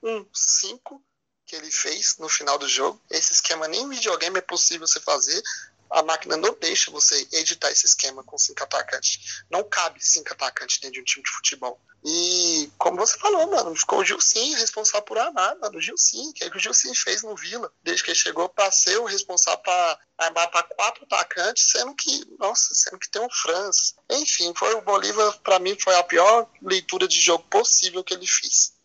4-1-5 0.02 1.00
que 1.48 1.56
ele 1.56 1.70
fez 1.70 2.16
no 2.18 2.28
final 2.28 2.58
do 2.58 2.68
jogo. 2.68 3.00
Esse 3.10 3.32
esquema 3.32 3.66
nem 3.66 3.82
em 3.82 3.88
videogame 3.88 4.38
é 4.38 4.42
possível 4.42 4.86
você 4.86 5.00
fazer. 5.00 5.42
A 5.90 6.02
máquina 6.02 6.36
não 6.36 6.54
deixa 6.60 6.90
você 6.90 7.26
editar 7.32 7.70
esse 7.70 7.86
esquema 7.86 8.22
com 8.22 8.36
cinco 8.36 8.62
atacantes. 8.62 9.42
Não 9.50 9.64
cabe 9.64 9.98
cinco 10.04 10.30
atacantes 10.32 10.78
dentro 10.78 10.96
de 10.96 11.00
um 11.00 11.04
time 11.04 11.24
de 11.24 11.30
futebol. 11.30 11.80
E 12.04 12.70
como 12.76 12.98
você 12.98 13.18
falou, 13.18 13.50
mano, 13.50 13.74
ficou 13.74 14.00
o 14.00 14.04
Gilcinho 14.04 14.58
responsável 14.58 15.02
por 15.02 15.16
armar, 15.16 15.58
mano. 15.58 15.78
O 15.78 15.80
Gilcinho, 15.80 16.32
que 16.34 16.44
é 16.44 16.48
o 16.48 16.50
que 16.50 16.58
o 16.58 16.60
Gilcinho 16.60 16.94
fez 16.94 17.22
no 17.22 17.34
Vila, 17.34 17.72
desde 17.82 18.04
que 18.04 18.10
ele 18.10 18.18
chegou 18.18 18.48
para 18.50 18.70
ser 18.70 18.98
o 18.98 19.06
responsável 19.06 19.60
para 19.60 19.98
armar 20.18 20.50
para 20.50 20.62
quatro 20.64 21.04
atacantes, 21.04 21.70
sendo 21.70 21.94
que, 21.94 22.36
nossa, 22.38 22.74
sendo 22.74 22.98
que 22.98 23.10
tem 23.10 23.22
um 23.22 23.30
França. 23.30 23.94
Enfim, 24.10 24.52
foi 24.54 24.74
o 24.74 24.82
Bolívar, 24.82 25.38
para 25.38 25.58
mim, 25.58 25.76
foi 25.80 25.94
a 25.96 26.04
pior 26.04 26.48
leitura 26.60 27.08
de 27.08 27.18
jogo 27.18 27.44
possível 27.44 28.04
que 28.04 28.12
ele 28.12 28.26
fez. 28.26 28.77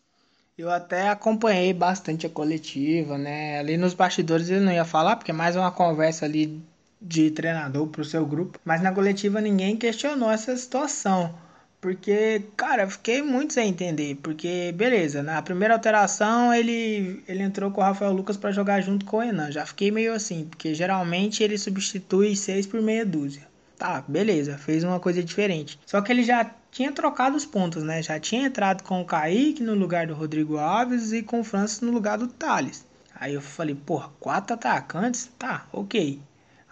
Eu 0.56 0.70
até 0.70 1.08
acompanhei 1.08 1.72
bastante 1.72 2.26
a 2.26 2.30
coletiva, 2.30 3.18
né? 3.18 3.58
Ali 3.58 3.76
nos 3.76 3.92
bastidores 3.92 4.48
ele 4.48 4.64
não 4.64 4.72
ia 4.72 4.84
falar, 4.84 5.16
porque 5.16 5.32
é 5.32 5.34
mais 5.34 5.56
uma 5.56 5.72
conversa 5.72 6.26
ali 6.26 6.62
de 7.00 7.30
treinador 7.32 7.88
pro 7.88 8.04
seu 8.04 8.24
grupo. 8.24 8.58
Mas 8.64 8.80
na 8.80 8.92
coletiva 8.92 9.40
ninguém 9.40 9.76
questionou 9.76 10.30
essa 10.30 10.56
situação. 10.56 11.34
Porque, 11.80 12.42
cara, 12.56 12.84
eu 12.84 12.90
fiquei 12.90 13.20
muito 13.20 13.52
sem 13.52 13.68
entender. 13.68 14.14
Porque, 14.22 14.72
beleza, 14.72 15.22
na 15.24 15.42
primeira 15.42 15.74
alteração 15.74 16.54
ele, 16.54 17.22
ele 17.28 17.42
entrou 17.42 17.70
com 17.72 17.80
o 17.80 17.84
Rafael 17.84 18.12
Lucas 18.12 18.36
para 18.36 18.52
jogar 18.52 18.80
junto 18.80 19.04
com 19.04 19.16
o 19.18 19.22
Enan. 19.22 19.50
Já 19.50 19.66
fiquei 19.66 19.90
meio 19.90 20.14
assim, 20.14 20.46
porque 20.46 20.72
geralmente 20.72 21.42
ele 21.42 21.58
substitui 21.58 22.36
seis 22.36 22.64
por 22.64 22.80
meia 22.80 23.04
dúzia. 23.04 23.42
Tá, 23.84 24.02
beleza, 24.08 24.56
fez 24.56 24.82
uma 24.82 24.98
coisa 24.98 25.22
diferente. 25.22 25.78
Só 25.84 26.00
que 26.00 26.10
ele 26.10 26.22
já 26.22 26.50
tinha 26.70 26.90
trocado 26.90 27.36
os 27.36 27.44
pontos, 27.44 27.82
né? 27.82 28.02
Já 28.02 28.18
tinha 28.18 28.46
entrado 28.46 28.82
com 28.82 29.02
o 29.02 29.04
Kaique 29.04 29.62
no 29.62 29.74
lugar 29.74 30.06
do 30.06 30.14
Rodrigo 30.14 30.56
Alves 30.56 31.12
e 31.12 31.22
com 31.22 31.40
o 31.40 31.44
Francis 31.44 31.82
no 31.82 31.92
lugar 31.92 32.16
do 32.16 32.26
Thales. 32.26 32.86
Aí 33.14 33.34
eu 33.34 33.42
falei, 33.42 33.74
porra, 33.74 34.10
quatro 34.18 34.54
atacantes? 34.54 35.30
Tá, 35.38 35.66
ok. 35.70 36.18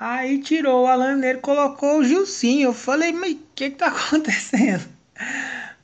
Aí 0.01 0.39
tirou 0.41 0.85
o 0.85 0.87
Alan 0.87 1.17
Mineiro 1.17 1.41
colocou 1.41 1.99
o 1.99 2.05
Gilcinho. 2.05 2.69
Eu 2.69 2.73
falei, 2.73 3.13
mas 3.13 3.35
o 3.35 3.41
que 3.55 3.69
que 3.69 3.77
tá 3.77 3.89
acontecendo? 3.93 4.89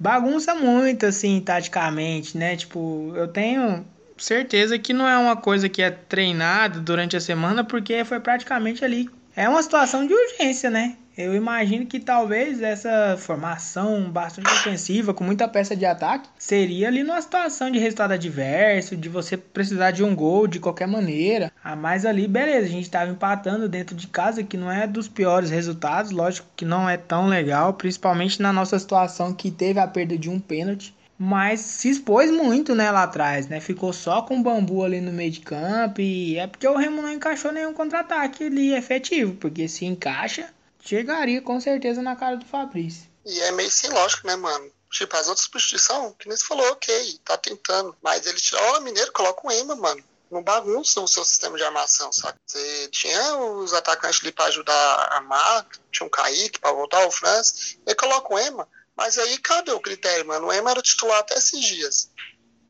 Bagunça 0.00 0.54
muito, 0.54 1.04
assim, 1.04 1.42
taticamente, 1.42 2.38
né? 2.38 2.56
Tipo, 2.56 3.12
eu 3.14 3.28
tenho 3.28 3.84
certeza 4.16 4.78
que 4.78 4.94
não 4.94 5.06
é 5.06 5.18
uma 5.18 5.36
coisa 5.36 5.68
que 5.68 5.82
é 5.82 5.90
treinada 5.90 6.80
durante 6.80 7.18
a 7.18 7.20
semana, 7.20 7.62
porque 7.62 8.02
foi 8.06 8.18
praticamente 8.18 8.82
ali. 8.82 9.10
É 9.36 9.46
uma 9.46 9.62
situação 9.62 10.06
de 10.06 10.14
urgência, 10.14 10.70
né? 10.70 10.96
Eu 11.18 11.34
imagino 11.34 11.84
que 11.84 11.98
talvez 11.98 12.62
essa 12.62 13.16
formação 13.18 14.08
bastante 14.08 14.46
ofensiva, 14.52 15.12
com 15.12 15.24
muita 15.24 15.48
peça 15.48 15.74
de 15.74 15.84
ataque, 15.84 16.28
seria 16.38 16.86
ali 16.86 17.02
numa 17.02 17.20
situação 17.20 17.72
de 17.72 17.78
resultado 17.80 18.12
adverso, 18.12 18.96
de 18.96 19.08
você 19.08 19.36
precisar 19.36 19.90
de 19.90 20.04
um 20.04 20.14
gol 20.14 20.46
de 20.46 20.60
qualquer 20.60 20.86
maneira. 20.86 21.50
Ah, 21.64 21.74
mas 21.74 22.06
ali, 22.06 22.28
beleza, 22.28 22.66
a 22.66 22.70
gente 22.70 22.84
estava 22.84 23.10
empatando 23.10 23.68
dentro 23.68 23.96
de 23.96 24.06
casa, 24.06 24.44
que 24.44 24.56
não 24.56 24.70
é 24.70 24.86
dos 24.86 25.08
piores 25.08 25.50
resultados, 25.50 26.12
lógico 26.12 26.46
que 26.54 26.64
não 26.64 26.88
é 26.88 26.96
tão 26.96 27.26
legal, 27.26 27.74
principalmente 27.74 28.40
na 28.40 28.52
nossa 28.52 28.78
situação 28.78 29.34
que 29.34 29.50
teve 29.50 29.80
a 29.80 29.88
perda 29.88 30.16
de 30.16 30.30
um 30.30 30.38
pênalti. 30.38 30.94
Mas 31.18 31.58
se 31.58 31.90
expôs 31.90 32.30
muito, 32.30 32.76
né, 32.76 32.92
lá 32.92 33.02
atrás, 33.02 33.48
né? 33.48 33.58
Ficou 33.58 33.92
só 33.92 34.22
com 34.22 34.40
bambu 34.40 34.84
ali 34.84 35.00
no 35.00 35.12
meio 35.12 35.32
de 35.32 35.40
campo 35.40 36.00
e 36.00 36.38
é 36.38 36.46
porque 36.46 36.68
o 36.68 36.76
Remo 36.76 37.02
não 37.02 37.12
encaixou 37.12 37.50
nenhum 37.50 37.74
contra-ataque 37.74 38.44
ali 38.44 38.72
efetivo, 38.72 39.34
porque 39.34 39.66
se 39.66 39.84
encaixa, 39.84 40.46
chegaria 40.82 41.42
com 41.42 41.60
certeza 41.60 42.02
na 42.02 42.16
cara 42.16 42.36
do 42.36 42.46
Fabrício. 42.46 43.08
E 43.24 43.40
é 43.40 43.52
meio 43.52 43.70
sem 43.70 43.90
lógico, 43.90 44.26
né, 44.26 44.36
mano? 44.36 44.70
Tipo, 44.90 45.16
as 45.16 45.28
outras 45.28 45.44
substituições, 45.44 46.14
que 46.18 46.28
nem 46.28 46.36
você 46.36 46.44
falou, 46.44 46.66
ok, 46.72 47.20
tá 47.24 47.36
tentando. 47.36 47.94
Mas 48.02 48.26
ele 48.26 48.40
tirou 48.40 48.78
o 48.78 48.80
Mineiro, 48.80 49.12
coloca 49.12 49.46
o 49.46 49.52
Ema, 49.52 49.76
mano. 49.76 50.02
Não 50.30 50.42
bagunça 50.42 51.00
o 51.00 51.08
seu 51.08 51.24
sistema 51.24 51.56
de 51.56 51.64
armação, 51.64 52.12
sabe? 52.12 52.38
Você 52.46 52.88
tinha 52.88 53.36
os 53.36 53.72
atacantes 53.72 54.20
ali 54.22 54.32
pra 54.32 54.46
ajudar 54.46 54.74
a 54.74 55.16
armar, 55.16 55.66
tinha 55.90 56.06
um 56.06 56.10
Kaique 56.10 56.58
pra 56.58 56.72
voltar, 56.72 57.06
o 57.06 57.10
Franz, 57.10 57.78
ele 57.86 57.94
coloca 57.94 58.34
o 58.34 58.38
Ema. 58.38 58.68
Mas 58.96 59.16
aí 59.18 59.38
cadê 59.38 59.72
o 59.72 59.80
critério, 59.80 60.26
mano? 60.26 60.48
O 60.48 60.52
Ema 60.52 60.70
era 60.70 60.82
titular 60.82 61.20
até 61.20 61.34
esses 61.34 61.64
dias. 61.64 62.10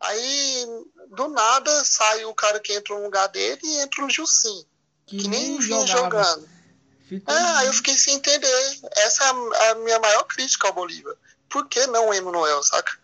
Aí, 0.00 0.66
do 1.10 1.28
nada, 1.28 1.84
sai 1.84 2.24
o 2.24 2.34
cara 2.34 2.60
que 2.60 2.72
entra 2.72 2.94
no 2.94 3.04
lugar 3.04 3.28
dele 3.28 3.60
e 3.64 3.78
entra 3.78 4.04
o 4.04 4.10
Gilcinho, 4.10 4.64
que, 5.06 5.26
nem 5.26 5.58
vinha 5.58 5.86
jogando. 5.86 6.48
Ficou... 7.08 7.34
Aí 7.34 7.66
eu 7.66 7.72
fiquei 7.72 7.96
sem 7.96 8.14
entender. 8.14 8.78
Essa 8.96 9.24
é 9.24 9.70
a, 9.70 9.74
minha 9.76 9.98
maior 9.98 10.24
crítica 10.24 10.66
ao 10.66 10.74
Bolívar. 10.74 11.16
Por 11.48 11.66
que 11.66 11.86
não 11.86 12.08
o 12.08 12.14
Emanuel, 12.14 12.62
saca? 12.62 12.98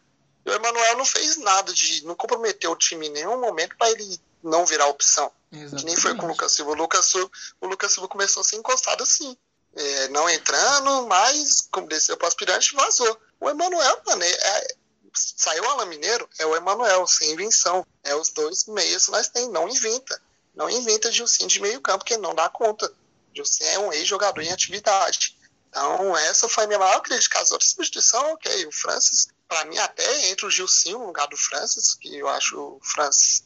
O 0.44 0.50
Emanuel 0.50 0.98
não 0.98 1.06
fez 1.06 1.38
nada 1.38 1.72
de. 1.72 2.04
não 2.04 2.14
comprometeu 2.14 2.72
o 2.72 2.76
time 2.76 3.06
em 3.06 3.12
nenhum 3.12 3.40
momento 3.40 3.74
para 3.78 3.90
ele 3.90 4.20
não 4.42 4.66
virar 4.66 4.88
opção. 4.88 5.32
Exatamente. 5.50 5.80
Que 5.80 5.86
nem 5.86 5.96
foi 5.96 6.14
com 6.16 6.26
o 6.26 6.28
Lucas 6.28 6.52
Silva. 6.52 6.72
O 6.72 6.74
Lucas 6.74 7.06
Silva, 7.06 7.30
o 7.62 7.66
Lucas 7.66 7.92
Silva 7.92 8.08
começou 8.08 8.42
a 8.42 8.44
ser 8.44 8.56
encostado 8.56 9.02
assim. 9.02 9.34
É, 9.74 10.08
não 10.08 10.28
entrando, 10.28 11.06
mas 11.06 11.66
como 11.70 11.88
desceu 11.88 12.16
para 12.18 12.28
aspirante, 12.28 12.74
vazou. 12.74 13.18
O 13.40 13.48
Emanuel, 13.48 14.02
mano, 14.06 14.22
é, 14.22 14.30
é, 14.30 14.74
saiu 15.14 15.64
o 15.64 15.68
Alan 15.70 15.86
Mineiro, 15.86 16.28
é 16.38 16.44
o 16.44 16.54
Emanuel, 16.54 17.06
sem 17.06 17.32
invenção. 17.32 17.86
É 18.02 18.14
os 18.14 18.28
dois 18.28 18.66
meios 18.66 19.06
que 19.06 19.12
nós 19.12 19.28
temos, 19.28 19.50
não 19.50 19.66
inventa. 19.66 20.20
Não 20.54 20.68
inventa 20.68 21.10
Gilcinho 21.10 21.48
de 21.48 21.60
meio 21.60 21.80
campo, 21.80 22.00
porque 22.00 22.18
não 22.18 22.34
dá 22.34 22.50
conta. 22.50 22.92
Gilcinho 23.34 23.68
é 23.70 23.78
um 23.78 23.92
ex-jogador 23.92 24.40
em 24.40 24.52
atividade. 24.52 25.36
Então, 25.68 26.16
essa 26.16 26.48
foi 26.48 26.64
a 26.64 26.66
minha 26.66 26.78
maior 26.78 27.00
crítica. 27.00 27.40
As 27.40 27.50
outras 27.50 27.70
substituições, 27.70 28.32
ok. 28.34 28.66
O 28.66 28.72
Francis, 28.72 29.28
para 29.48 29.64
mim, 29.64 29.78
até 29.78 30.28
entre 30.28 30.46
o 30.46 30.50
Gilcinho 30.50 30.98
no 30.98 31.06
lugar 31.06 31.26
do 31.26 31.36
Francis, 31.36 31.94
que 31.94 32.16
eu 32.16 32.28
acho 32.28 32.58
o 32.58 32.80
Francis 32.82 33.42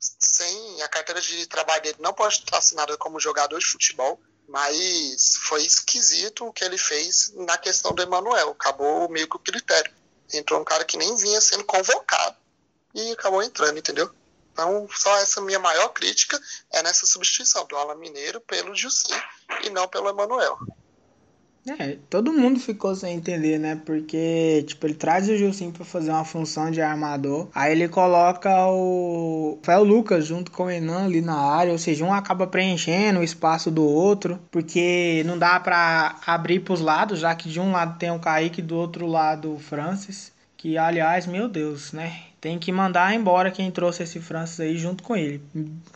sem 0.00 0.82
a 0.82 0.88
carteira 0.88 1.20
de 1.20 1.46
trabalho 1.46 1.82
dele 1.82 1.98
não 2.00 2.14
pode 2.14 2.36
estar 2.36 2.56
assinada 2.56 2.96
como 2.96 3.20
jogador 3.20 3.58
de 3.58 3.66
futebol, 3.66 4.18
mas 4.48 5.36
foi 5.36 5.62
esquisito 5.62 6.46
o 6.46 6.52
que 6.52 6.64
ele 6.64 6.78
fez 6.78 7.32
na 7.34 7.58
questão 7.58 7.92
do 7.92 8.02
Emanuel. 8.02 8.50
Acabou 8.50 9.08
meio 9.08 9.28
que 9.28 9.36
o 9.36 9.40
critério. 9.40 9.92
Entrou 10.32 10.60
um 10.60 10.64
cara 10.64 10.84
que 10.84 10.96
nem 10.96 11.14
vinha 11.16 11.40
sendo 11.40 11.64
convocado 11.64 12.36
e 12.94 13.12
acabou 13.12 13.42
entrando, 13.42 13.78
entendeu? 13.78 14.12
Então, 14.52 14.86
só 14.90 15.16
essa 15.18 15.40
minha 15.40 15.58
maior 15.58 15.88
crítica 15.90 16.40
é 16.72 16.82
nessa 16.82 17.06
substituição 17.06 17.66
do 17.66 17.76
Alan 17.76 17.96
Mineiro 17.96 18.40
pelo 18.40 18.74
Jussi 18.74 19.12
e 19.64 19.70
não 19.70 19.88
pelo 19.88 20.08
Emanuel. 20.08 20.58
É, 21.78 21.98
todo 22.08 22.32
mundo 22.32 22.58
ficou 22.58 22.94
sem 22.94 23.16
entender, 23.16 23.58
né? 23.58 23.80
Porque, 23.84 24.64
tipo, 24.66 24.86
ele 24.86 24.94
traz 24.94 25.28
o 25.28 25.36
Gilcinho 25.36 25.72
pra 25.72 25.84
fazer 25.84 26.10
uma 26.10 26.24
função 26.24 26.70
de 26.70 26.80
armador. 26.80 27.48
Aí 27.54 27.72
ele 27.72 27.88
coloca 27.88 28.50
o 28.68 29.58
Rafael 29.58 29.84
Lucas 29.84 30.24
junto 30.24 30.50
com 30.50 30.64
o 30.64 30.70
Enan 30.70 31.04
ali 31.04 31.20
na 31.20 31.36
área. 31.36 31.72
Ou 31.72 31.78
seja, 31.78 32.04
um 32.04 32.14
acaba 32.14 32.46
preenchendo 32.46 33.20
o 33.20 33.24
espaço 33.24 33.70
do 33.70 33.84
outro. 33.84 34.40
Porque 34.50 35.22
não 35.26 35.38
dá 35.38 35.60
pra 35.60 36.18
abrir 36.26 36.60
pros 36.60 36.80
lados, 36.80 37.20
já 37.20 37.34
que 37.34 37.48
de 37.48 37.60
um 37.60 37.72
lado 37.72 37.98
tem 37.98 38.10
o 38.10 38.18
Kaique 38.18 38.60
e 38.60 38.64
do 38.64 38.76
outro 38.76 39.06
lado 39.06 39.54
o 39.54 39.58
Francis. 39.58 40.32
Que, 40.56 40.78
aliás, 40.78 41.26
meu 41.26 41.46
Deus, 41.46 41.92
né? 41.92 42.29
Tem 42.40 42.58
que 42.58 42.72
mandar 42.72 43.14
embora 43.14 43.50
quem 43.50 43.70
trouxe 43.70 44.02
esse 44.02 44.18
Francis 44.18 44.60
aí 44.60 44.78
junto 44.78 45.02
com 45.02 45.14
ele. 45.16 45.42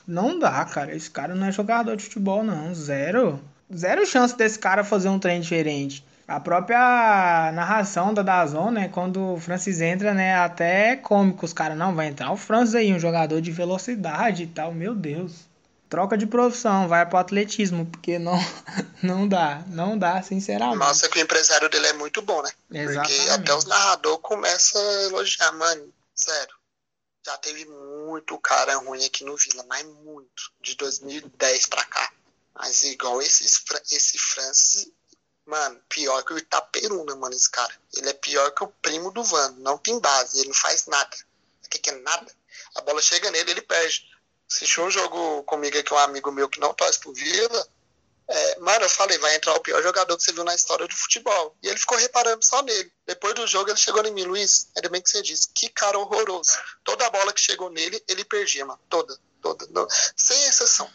Não 0.07 0.39
dá, 0.39 0.65
cara. 0.65 0.95
Esse 0.95 1.11
cara 1.11 1.35
não 1.35 1.47
é 1.47 1.53
jogador 1.53 1.97
de 1.97 2.05
futebol, 2.05 2.45
não. 2.45 2.75
Zero 2.75 3.41
zero 3.73 4.07
chance 4.07 4.37
desse 4.37 4.59
cara 4.59 4.85
fazer 4.85 5.09
um 5.09 5.19
trem 5.19 5.41
diferente. 5.41 6.05
A 6.27 6.41
própria 6.41 7.53
narração 7.53 8.15
da 8.15 8.23
Dazon, 8.23 8.71
né, 8.71 8.89
quando 8.89 9.35
o 9.35 9.41
Francis 9.41 9.81
entra, 9.81 10.15
né, 10.15 10.35
até 10.37 10.93
é 10.93 10.97
cômico, 10.97 11.45
os 11.45 11.53
caras, 11.53 11.77
não, 11.77 11.95
vai 11.95 12.07
entrar 12.07 12.33
o 12.33 12.37
Francis 12.37 12.75
aí, 12.75 12.95
um 12.95 12.99
jogador 12.99 13.41
de 13.43 13.53
velocidade 13.53 14.45
e 14.45 14.47
tal, 14.47 14.73
meu 14.73 14.95
Deus. 14.95 15.45
Troca 15.87 16.17
de 16.17 16.27
profissão, 16.27 16.89
vai 16.89 17.05
pro 17.05 17.19
atletismo, 17.19 17.85
porque 17.87 18.19
não, 18.19 18.39
não 19.03 19.29
dá, 19.29 19.63
não 19.69 19.99
dá, 19.99 20.23
sinceramente. 20.23 20.79
Nossa, 20.79 21.09
que 21.11 21.19
o 21.19 21.23
empresário 21.23 21.69
dele 21.69 21.89
é 21.89 21.93
muito 21.93 22.23
bom, 22.23 22.43
né? 22.43 22.51
Exatamente. 22.73 23.17
Porque 23.17 23.31
até 23.31 23.55
os 23.55 23.67
narradores 23.67 24.19
começam 24.23 24.81
a 24.81 25.03
elogiar, 25.05 25.53
mano, 25.53 25.83
sério. 26.15 26.55
Já 27.27 27.39
teve 27.39 27.65
muito 27.65 28.39
cara 28.39 28.77
ruim 28.77 29.05
aqui 29.05 29.25
no 29.25 29.37
Vila, 29.37 29.65
mas 29.67 29.85
muito, 29.85 30.53
de 30.61 30.75
2010 30.77 31.67
pra 31.67 31.85
cá. 31.85 32.13
Mas 32.55 32.83
igual 32.85 33.21
esse, 33.23 33.45
esse 33.91 34.19
Francis, 34.19 34.91
mano, 35.47 35.81
pior 35.89 36.23
que 36.23 36.35
o 36.35 36.39
Itaperuna, 36.39 37.17
mano, 37.17 37.35
esse 37.35 37.51
cara. 37.51 37.75
Ele 37.97 38.11
é 38.11 38.13
pior 38.13 38.51
que 38.53 38.63
o 38.63 38.69
primo 38.69 39.11
do 39.11 39.25
Vando. 39.25 39.61
Não 39.61 39.79
tem 39.79 39.99
base, 39.99 40.39
ele 40.39 40.49
não 40.49 40.55
faz 40.55 40.87
nada. 40.87 41.17
O 41.65 41.69
que, 41.69 41.79
que 41.79 41.91
é 41.91 41.95
nada? 42.01 42.31
A 42.77 42.83
bola 42.83 43.01
chega 43.01 43.31
nele, 43.31 43.51
ele 43.51 43.63
perde. 43.63 44.07
Assistiu 44.51 44.85
um 44.85 44.91
jogo 44.91 45.43
comigo 45.45 45.79
aqui, 45.79 45.93
um 45.93 45.99
amigo 45.99 46.31
meu 46.31 46.49
que 46.49 46.61
não 46.61 46.75
torce 46.75 47.01
pro 47.01 47.13
Vila. 47.13 47.69
É, 48.27 48.59
mano, 48.59 48.85
eu 48.85 48.89
falei, 48.89 49.19
vai 49.19 49.37
entrar 49.37 49.55
o 49.55 49.61
pior 49.61 49.83
jogador 49.83 50.17
que 50.17 50.23
você 50.23 50.33
viu 50.33 50.45
na 50.45 50.55
história 50.55 50.87
do 50.89 50.95
futebol. 50.95 51.55
E 51.63 51.69
ele 51.69 51.79
ficou 51.79 51.99
reparando 51.99 52.45
só 52.45 52.63
nele. 52.63 52.91
Depois 53.07 53.35
do 53.35 53.47
jogo, 53.47 53.71
ele 53.71 53.77
chegou 53.77 54.05
em 54.05 54.13
mim, 54.13 54.25
Luiz, 54.25 54.71
ainda 54.77 54.89
bem 54.89 55.03
que 55.03 55.11
você 55.11 55.23
disse, 55.23 55.49
que 55.55 55.69
cara 55.69 55.99
horroroso. 55.99 56.53
Toda 56.83 57.07
a 57.07 57.11
bola 57.11 57.33
que 57.33 57.41
chegou 57.41 57.71
nele, 57.71 58.03
ele 58.09 58.25
perdia, 58.25 58.65
mano. 58.65 58.81
Toda, 58.89 59.17
toda. 59.43 59.67
Não, 59.71 59.87
sem 60.17 60.47
exceção. 60.47 60.89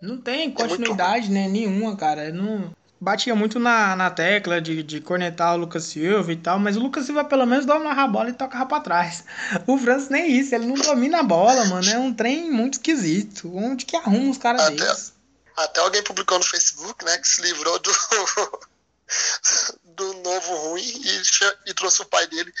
Não 0.00 0.20
tem 0.20 0.50
continuidade, 0.50 1.28
é 1.28 1.30
né? 1.30 1.48
Nenhuma, 1.48 1.96
cara. 1.96 2.32
Não 2.32 2.74
batia 3.00 3.34
muito 3.34 3.58
na, 3.58 3.96
na 3.96 4.10
tecla 4.10 4.60
de, 4.60 4.82
de 4.82 5.00
cornetar 5.00 5.54
o 5.54 5.58
Lucas 5.58 5.84
Silva 5.84 6.32
e 6.32 6.36
tal, 6.36 6.60
mas 6.60 6.76
o 6.76 6.80
Lucas 6.80 7.04
Silva 7.04 7.24
pelo 7.24 7.44
menos 7.44 7.66
dá 7.66 7.76
uma 7.76 8.06
bola 8.06 8.30
e 8.30 8.32
toca 8.32 8.64
pra 8.66 8.80
trás. 8.80 9.24
O 9.66 9.76
Francis 9.76 10.08
nem 10.08 10.30
isso, 10.30 10.54
ele 10.54 10.66
não 10.66 10.74
domina 10.74 11.20
a 11.20 11.22
bola, 11.22 11.64
mano. 11.66 11.88
É 11.88 11.98
um 11.98 12.12
trem 12.12 12.50
muito 12.50 12.74
esquisito. 12.74 13.54
Onde 13.56 13.86
que 13.86 13.96
arruma 13.96 14.30
os 14.30 14.38
caras 14.38 14.62
até, 14.62 14.96
Até 15.56 15.80
alguém 15.80 16.02
publicou 16.02 16.38
no 16.38 16.44
Facebook, 16.44 17.04
né, 17.04 17.18
que 17.18 17.28
se 17.28 17.42
livrou 17.42 17.78
do, 17.78 17.90
do 19.84 20.14
novo 20.14 20.54
ruim 20.68 20.82
e, 20.82 21.22
e 21.66 21.74
trouxe 21.74 22.02
o 22.02 22.06
pai 22.06 22.26
dele. 22.26 22.52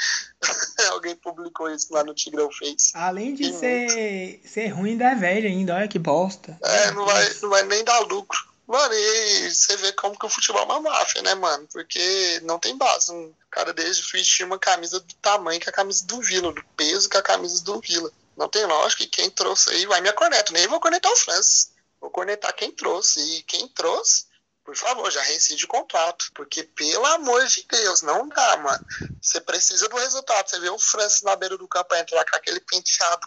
alguém 0.90 1.16
publicou 1.16 1.70
isso 1.70 1.92
lá 1.92 2.04
no 2.04 2.14
Tigrão 2.14 2.50
Face. 2.50 2.92
Além 2.94 3.34
de 3.34 3.52
ser, 3.52 4.40
ser 4.44 4.68
ruim 4.68 4.96
da 4.96 5.14
velha 5.14 5.48
ainda, 5.48 5.74
olha 5.74 5.88
que 5.88 5.98
bosta. 5.98 6.58
É, 6.62 6.90
não 6.92 7.04
vai, 7.04 7.34
não 7.42 7.50
vai 7.50 7.62
nem 7.64 7.84
dar 7.84 8.00
lucro. 8.00 8.52
Mano, 8.66 8.94
e 8.94 9.50
você 9.50 9.76
vê 9.76 9.92
como 9.92 10.18
que 10.18 10.24
o 10.24 10.28
futebol 10.30 10.62
é 10.62 10.64
uma 10.64 10.80
máfia, 10.80 11.20
né, 11.20 11.34
mano? 11.34 11.68
Porque 11.70 12.40
não 12.44 12.58
tem 12.58 12.76
base. 12.76 13.12
Um 13.12 13.32
cara 13.50 13.72
desde 13.72 14.02
vestir 14.10 14.46
uma 14.46 14.58
camisa 14.58 15.00
do 15.00 15.14
tamanho 15.16 15.60
que 15.60 15.68
a 15.68 15.72
camisa 15.72 16.06
do 16.06 16.20
Vila, 16.20 16.52
do 16.52 16.64
peso 16.76 17.08
que 17.08 17.16
a 17.16 17.22
camisa 17.22 17.62
do 17.64 17.80
Vila. 17.80 18.10
Não 18.36 18.48
tem 18.48 18.64
lógica 18.64 19.04
que 19.04 19.10
quem 19.10 19.30
trouxe 19.30 19.70
aí 19.70 19.84
vai 19.84 20.00
me 20.00 20.12
cornetar. 20.12 20.52
Nem 20.52 20.66
vou 20.68 20.80
cornetar 20.80 21.12
o 21.12 21.16
Francis. 21.16 21.71
Vou 22.02 22.10
cornetar 22.10 22.54
quem 22.54 22.70
trouxe. 22.70 23.18
E 23.38 23.42
quem 23.44 23.66
trouxe 23.68 24.30
por 24.64 24.76
favor, 24.76 25.10
já 25.10 25.20
rescinde 25.22 25.64
o 25.64 25.68
contrato. 25.68 26.26
Porque, 26.34 26.62
pelo 26.62 27.04
amor 27.06 27.44
de 27.46 27.66
Deus, 27.68 28.02
não 28.02 28.28
dá, 28.28 28.56
mano. 28.58 28.84
Você 29.20 29.40
precisa 29.40 29.88
do 29.88 29.96
resultado. 29.96 30.48
Você 30.48 30.60
vê 30.60 30.70
o 30.70 30.78
Francis 30.78 31.22
na 31.22 31.34
beira 31.34 31.58
do 31.58 31.66
campo 31.66 31.94
entrar 31.94 32.24
com 32.24 32.36
aquele 32.36 32.60
penteado 32.60 33.26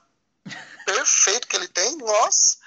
perfeito 0.85 1.47
que 1.47 1.55
ele 1.55 1.67
tem, 1.67 1.97
nossa, 1.97 2.57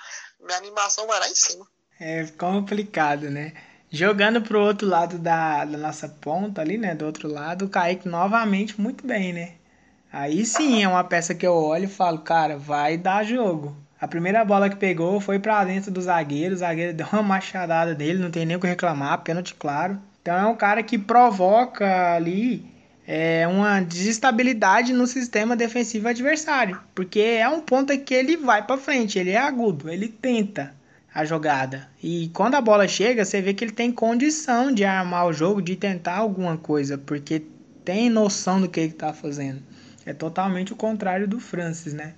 minha 0.41 0.59
animação 0.59 1.07
vai 1.07 1.21
lá 1.21 1.29
em 1.29 1.35
cima. 1.35 1.67
É 2.01 2.27
complicado, 2.37 3.31
né? 3.31 3.55
Jogando 3.91 4.43
pro 4.43 4.61
outro 4.61 4.87
lado 4.87 5.19
da, 5.19 5.65
da 5.65 5.79
nossa 5.79 6.09
ponta 6.09 6.61
ali, 6.61 6.77
né? 6.77 6.95
Do 6.95 7.07
outro 7.07 7.29
lado, 7.29 7.65
o 7.65 7.69
Kaique 7.69 8.09
novamente 8.09 8.79
muito 8.79 9.07
bem, 9.07 9.33
né? 9.33 9.55
Aí 10.13 10.45
sim 10.45 10.83
é 10.83 10.89
uma 10.89 11.05
peça 11.05 11.35
que 11.35 11.47
eu 11.47 11.55
olho 11.55 11.85
e 11.85 11.89
falo, 11.89 12.19
cara, 12.21 12.59
vai 12.59 12.97
dar 12.97 13.25
jogo. 13.25 13.77
A 14.01 14.07
primeira 14.07 14.45
bola 14.45 14.71
que 14.71 14.77
pegou 14.77 15.21
foi 15.21 15.39
para 15.39 15.65
dentro 15.65 15.91
do 15.91 16.01
zagueiro, 16.01 16.55
o 16.55 16.59
zagueiro 16.59 16.95
deu 16.97 17.07
uma 17.13 17.23
machadada 17.23 17.95
dele, 17.95 18.19
não 18.19 18.31
tem 18.31 18.47
nem 18.47 18.57
o 18.57 18.61
que 18.61 18.67
reclamar, 18.67 19.23
pênalti 19.23 19.55
claro. 19.55 19.99
Então 20.23 20.37
é 20.37 20.47
um 20.47 20.55
cara 20.55 20.83
que 20.83 20.99
provoca 20.99 22.15
ali 22.15 22.65
é, 23.07 23.49
uma 23.49 23.81
desestabilidade 23.81 24.93
no 24.93 25.07
sistema 25.07 25.57
defensivo 25.57 26.09
adversário, 26.09 26.79
porque 26.95 27.21
é 27.21 27.49
um 27.49 27.61
ponto 27.61 27.97
que 27.99 28.15
ele 28.15 28.37
vai 28.37 28.65
para 28.65 28.77
frente, 28.77 29.19
ele 29.19 29.31
é 29.31 29.39
agudo, 29.39 29.89
ele 29.89 30.09
tenta 30.09 30.75
a 31.13 31.25
jogada. 31.25 31.89
E 32.03 32.31
quando 32.35 32.55
a 32.55 32.61
bola 32.61 32.87
chega, 32.87 33.25
você 33.25 33.41
vê 33.41 33.55
que 33.55 33.65
ele 33.65 33.73
tem 33.73 33.91
condição 33.91 34.71
de 34.71 34.85
armar 34.85 35.27
o 35.27 35.33
jogo, 35.33 35.61
de 35.61 35.75
tentar 35.75 36.19
alguma 36.19 36.57
coisa, 36.57 36.99
porque 36.99 37.43
tem 37.85 38.11
noção 38.11 38.61
do 38.61 38.69
que 38.69 38.79
ele 38.79 38.93
está 38.93 39.13
fazendo. 39.13 39.63
É 40.05 40.13
totalmente 40.13 40.73
o 40.73 40.77
contrário 40.77 41.27
do 41.27 41.41
Francis, 41.41 41.95
né? 41.95 42.13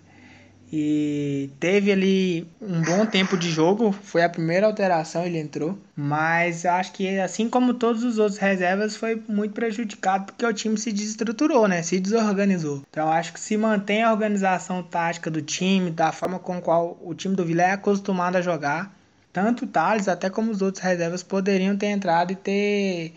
E 0.73 1.51
teve 1.59 1.91
ali 1.91 2.47
um 2.63 2.81
bom 2.83 3.05
tempo 3.05 3.37
de 3.37 3.51
jogo, 3.51 3.91
foi 3.91 4.23
a 4.23 4.29
primeira 4.29 4.67
alteração, 4.67 5.25
ele 5.27 5.39
entrou. 5.39 5.77
Mas 5.97 6.65
acho 6.65 6.93
que, 6.93 7.19
assim 7.19 7.49
como 7.49 7.75
todos 7.75 8.05
os 8.05 8.19
outros 8.19 8.39
reservas, 8.39 8.97
foi 8.97 9.21
muito 9.29 9.53
prejudicado 9.53 10.27
porque 10.27 10.47
o 10.47 10.53
time 10.53 10.79
se 10.79 10.93
desestruturou, 10.93 11.67
né? 11.67 11.83
Se 11.83 11.99
desorganizou. 11.99 12.83
Então 12.89 13.11
acho 13.11 13.33
que 13.33 13.41
se 13.41 13.57
mantém 13.57 14.05
a 14.05 14.13
organização 14.13 14.83
tática 14.83 15.29
do 15.29 15.43
time, 15.43 15.91
da 15.91 16.13
forma 16.13 16.39
com 16.39 16.61
qual 16.61 16.97
o 17.03 17.15
time 17.15 17.35
do 17.35 17.45
Vila 17.45 17.63
é 17.63 17.73
acostumado 17.73 18.37
a 18.37 18.43
jogar. 18.43 18.95
Tanto 19.33 19.65
o 19.65 19.69
Thales, 19.69 20.09
até 20.09 20.31
como 20.31 20.51
os 20.51 20.63
outros 20.63 20.83
reservas, 20.83 21.23
poderiam 21.23 21.77
ter 21.77 21.87
entrado 21.87 22.33
e 22.33 22.37
ter 22.37 23.15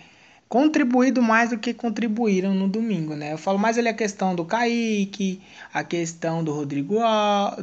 contribuído 0.48 1.22
mais 1.22 1.50
do 1.50 1.58
que 1.58 1.74
contribuíram 1.74 2.54
no 2.54 2.68
domingo, 2.68 3.16
né? 3.16 3.34
Eu 3.34 3.38
falo 3.38 3.58
mais 3.58 3.78
ali 3.78 3.88
a 3.88 3.94
questão 3.94 4.36
do 4.36 4.46
Kaique, 4.46 5.42
a 5.74 5.84
questão 5.84 6.44
do 6.44 6.54
Rodrigo, 6.54 6.98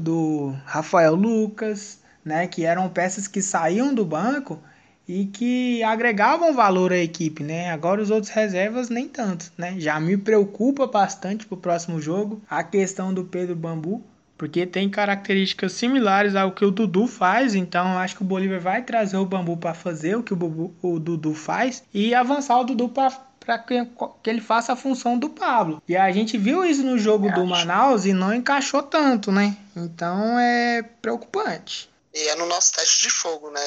do 0.01 0.55
Rafael 0.65 1.15
Lucas, 1.15 2.01
né? 2.25 2.47
Que 2.47 2.65
eram 2.65 2.89
peças 2.89 3.29
que 3.29 3.41
saíam 3.41 3.95
do 3.95 4.05
banco 4.05 4.59
e 5.07 5.27
que 5.27 5.83
agregavam 5.83 6.55
valor 6.55 6.93
à 6.93 6.99
equipe, 6.99 7.43
né? 7.43 7.71
Agora 7.71 8.01
os 8.01 8.11
outros 8.11 8.33
reservas 8.33 8.89
nem 8.89 9.09
tanto, 9.09 9.53
né? 9.59 9.75
Já 9.79 9.99
me 9.99 10.17
preocupa 10.17 10.87
bastante 10.87 11.47
pro 11.47 11.57
próximo 11.57 12.01
jogo 12.01 12.41
a 12.49 12.63
questão 12.63 13.13
do 13.13 13.25
Pedro 13.25 13.57
Bambu, 13.57 14.05
porque 14.41 14.65
tem 14.65 14.89
características 14.89 15.75
similares 15.75 16.35
ao 16.35 16.51
que 16.51 16.65
o 16.65 16.71
Dudu 16.71 17.07
faz, 17.07 17.55
então 17.55 17.99
acho 17.99 18.17
que 18.17 18.23
o 18.23 18.25
Bolívar 18.25 18.59
vai 18.59 18.83
trazer 18.83 19.19
o 19.19 19.27
Bambu 19.27 19.59
para 19.59 19.75
fazer 19.75 20.17
o 20.17 20.23
que 20.23 20.33
o, 20.33 20.37
Bubu, 20.37 20.75
o 20.81 20.99
Dudu 20.99 21.35
faz 21.35 21.83
e 21.93 22.15
avançar 22.15 22.59
o 22.59 22.65
Dudu 22.65 22.89
para 22.89 23.59
que, 23.59 23.87
que 24.23 24.31
ele 24.31 24.41
faça 24.41 24.73
a 24.73 24.77
função 24.77 25.19
do 25.19 25.29
Pablo. 25.29 25.83
E 25.87 25.95
a 25.95 26.11
gente 26.11 26.39
viu 26.39 26.65
isso 26.65 26.83
no 26.83 26.99
jogo 26.99 27.31
do 27.31 27.45
Manaus 27.45 28.07
e 28.07 28.15
não 28.15 28.33
encaixou 28.33 28.83
tanto, 28.83 29.31
né? 29.31 29.55
Então 29.77 30.39
é 30.39 30.85
preocupante. 31.03 31.91
E 32.15 32.29
é 32.29 32.35
no 32.35 32.47
nosso 32.47 32.73
teste 32.73 33.09
de 33.09 33.11
fogo, 33.11 33.51
né? 33.51 33.61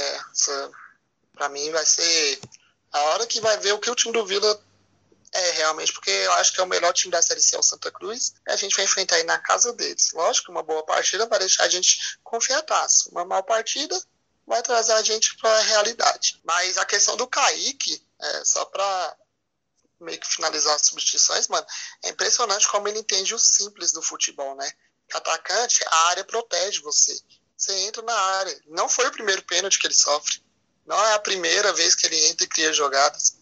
Para 1.36 1.50
mim 1.50 1.70
vai 1.70 1.86
ser 1.86 2.40
a 2.92 3.00
hora 3.00 3.28
que 3.28 3.40
vai 3.40 3.60
ver 3.60 3.74
o 3.74 3.78
que 3.78 3.92
o 3.92 3.96
time 3.96 4.12
do 4.12 4.26
Vila 4.26 4.60
É, 5.36 5.52
realmente, 5.52 5.92
porque 5.92 6.12
eu 6.12 6.32
acho 6.34 6.54
que 6.54 6.62
é 6.62 6.64
o 6.64 6.68
melhor 6.68 6.94
time 6.94 7.12
da 7.12 7.22
Série 7.22 7.42
C 7.42 7.56
é 7.56 7.60
o 7.60 7.64
Santa 7.64 7.92
Cruz. 7.92 8.36
A 8.48 8.56
gente 8.56 8.76
vai 8.76 8.86
enfrentar 8.86 9.16
aí 9.16 9.24
na 9.24 9.40
casa 9.40 9.74
deles. 9.74 10.12
Lógico 10.14 10.52
uma 10.52 10.62
boa 10.62 10.86
partida 10.86 11.26
vai 11.26 11.40
deixar 11.40 11.64
a 11.64 11.70
gente 11.70 12.20
confiataço. 12.24 13.10
Uma 13.10 13.26
mal 13.26 13.44
partida 13.44 14.00
vai 14.46 14.62
trazer 14.62 14.94
a 14.94 15.02
gente 15.02 15.36
para 15.38 15.50
a 15.50 15.62
realidade. 15.64 16.40
Mas 16.44 16.78
a 16.78 16.86
questão 16.86 17.18
do 17.18 17.28
Kaique, 17.28 18.06
é, 18.22 18.46
só 18.46 18.64
para 18.66 19.18
meio 20.00 20.20
que 20.20 20.28
finalizar 20.28 20.76
as 20.76 20.86
substituições, 20.86 21.48
mano, 21.48 21.66
é 22.04 22.10
impressionante 22.10 22.68
como 22.68 22.88
ele 22.88 23.00
entende 23.00 23.34
o 23.34 23.40
simples 23.40 23.92
do 23.92 24.04
futebol, 24.04 24.56
né? 24.56 24.72
Atacante, 25.14 25.84
a 25.88 25.96
área 26.10 26.24
protege 26.24 26.80
você. 26.82 27.18
Você 27.58 27.74
entra 27.80 28.04
na 28.04 28.14
área. 28.14 28.62
Não 28.68 28.88
foi 28.88 29.08
o 29.08 29.12
primeiro 29.12 29.42
pênalti 29.44 29.80
que 29.80 29.88
ele 29.88 29.94
sofre. 29.96 30.44
Não 30.86 31.04
é 31.06 31.14
a 31.14 31.20
primeira 31.20 31.74
vez 31.74 31.96
que 31.96 32.06
ele 32.06 32.28
entra 32.28 32.46
e 32.46 32.50
cria 32.50 32.74
jogadas. 32.74 33.38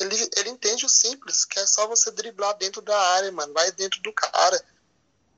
Ele, 0.00 0.30
ele 0.36 0.50
entende 0.50 0.84
o 0.84 0.88
simples, 0.88 1.44
que 1.44 1.58
é 1.58 1.66
só 1.66 1.86
você 1.86 2.10
driblar 2.10 2.56
dentro 2.56 2.82
da 2.82 2.98
área, 2.98 3.30
mano. 3.30 3.52
Vai 3.52 3.70
dentro 3.72 4.00
do 4.02 4.12
cara. 4.12 4.64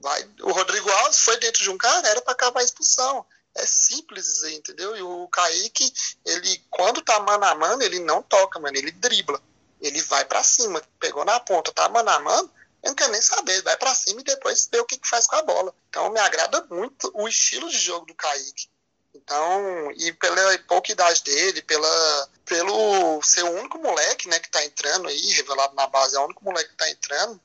Vai. 0.00 0.28
O 0.42 0.52
Rodrigo 0.52 0.90
Alves 0.90 1.18
foi 1.18 1.36
dentro 1.38 1.62
de 1.62 1.70
um 1.70 1.78
cara, 1.78 2.08
era 2.08 2.22
para 2.22 2.32
acabar 2.32 2.60
a 2.60 2.64
expulsão. 2.64 3.24
É 3.54 3.64
simples 3.64 4.42
entendeu? 4.44 4.94
E 4.96 5.02
o 5.02 5.26
Kaique, 5.28 5.92
ele, 6.24 6.62
quando 6.70 7.00
tá 7.00 7.18
mano 7.20 7.44
a 7.44 7.54
mano, 7.54 7.82
ele 7.82 7.98
não 8.00 8.22
toca, 8.22 8.58
mano. 8.60 8.76
Ele 8.76 8.92
dribla. 8.92 9.40
Ele 9.80 10.00
vai 10.02 10.24
para 10.24 10.42
cima. 10.42 10.82
Pegou 11.00 11.24
na 11.24 11.40
ponta, 11.40 11.72
tá 11.72 11.88
mano 11.88 12.10
a 12.10 12.18
mano, 12.20 12.50
eu 12.82 12.90
não 12.90 12.94
quero 12.94 13.12
nem 13.12 13.22
saber. 13.22 13.62
Vai 13.62 13.76
para 13.76 13.94
cima 13.94 14.20
e 14.20 14.24
depois 14.24 14.68
vê 14.70 14.78
o 14.78 14.84
que, 14.84 14.98
que 14.98 15.08
faz 15.08 15.26
com 15.26 15.36
a 15.36 15.42
bola. 15.42 15.74
Então 15.88 16.10
me 16.10 16.20
agrada 16.20 16.66
muito 16.70 17.10
o 17.14 17.26
estilo 17.26 17.68
de 17.70 17.78
jogo 17.78 18.06
do 18.06 18.14
Kaique. 18.14 18.68
Então, 19.14 19.90
e 19.96 20.12
pela 20.12 20.58
pouca 20.68 20.92
idade 20.92 21.22
dele, 21.24 21.62
pela, 21.62 22.28
pelo 22.46 23.20
ser 23.22 23.42
o 23.42 23.58
único 23.58 23.78
moleque 23.78 24.28
né, 24.28 24.38
que 24.38 24.50
tá 24.50 24.64
entrando 24.64 25.08
aí, 25.08 25.32
revelado 25.32 25.74
na 25.74 25.86
base, 25.88 26.16
é 26.16 26.20
o 26.20 26.24
único 26.24 26.44
moleque 26.44 26.70
que 26.70 26.76
tá 26.76 26.88
entrando, 26.88 27.40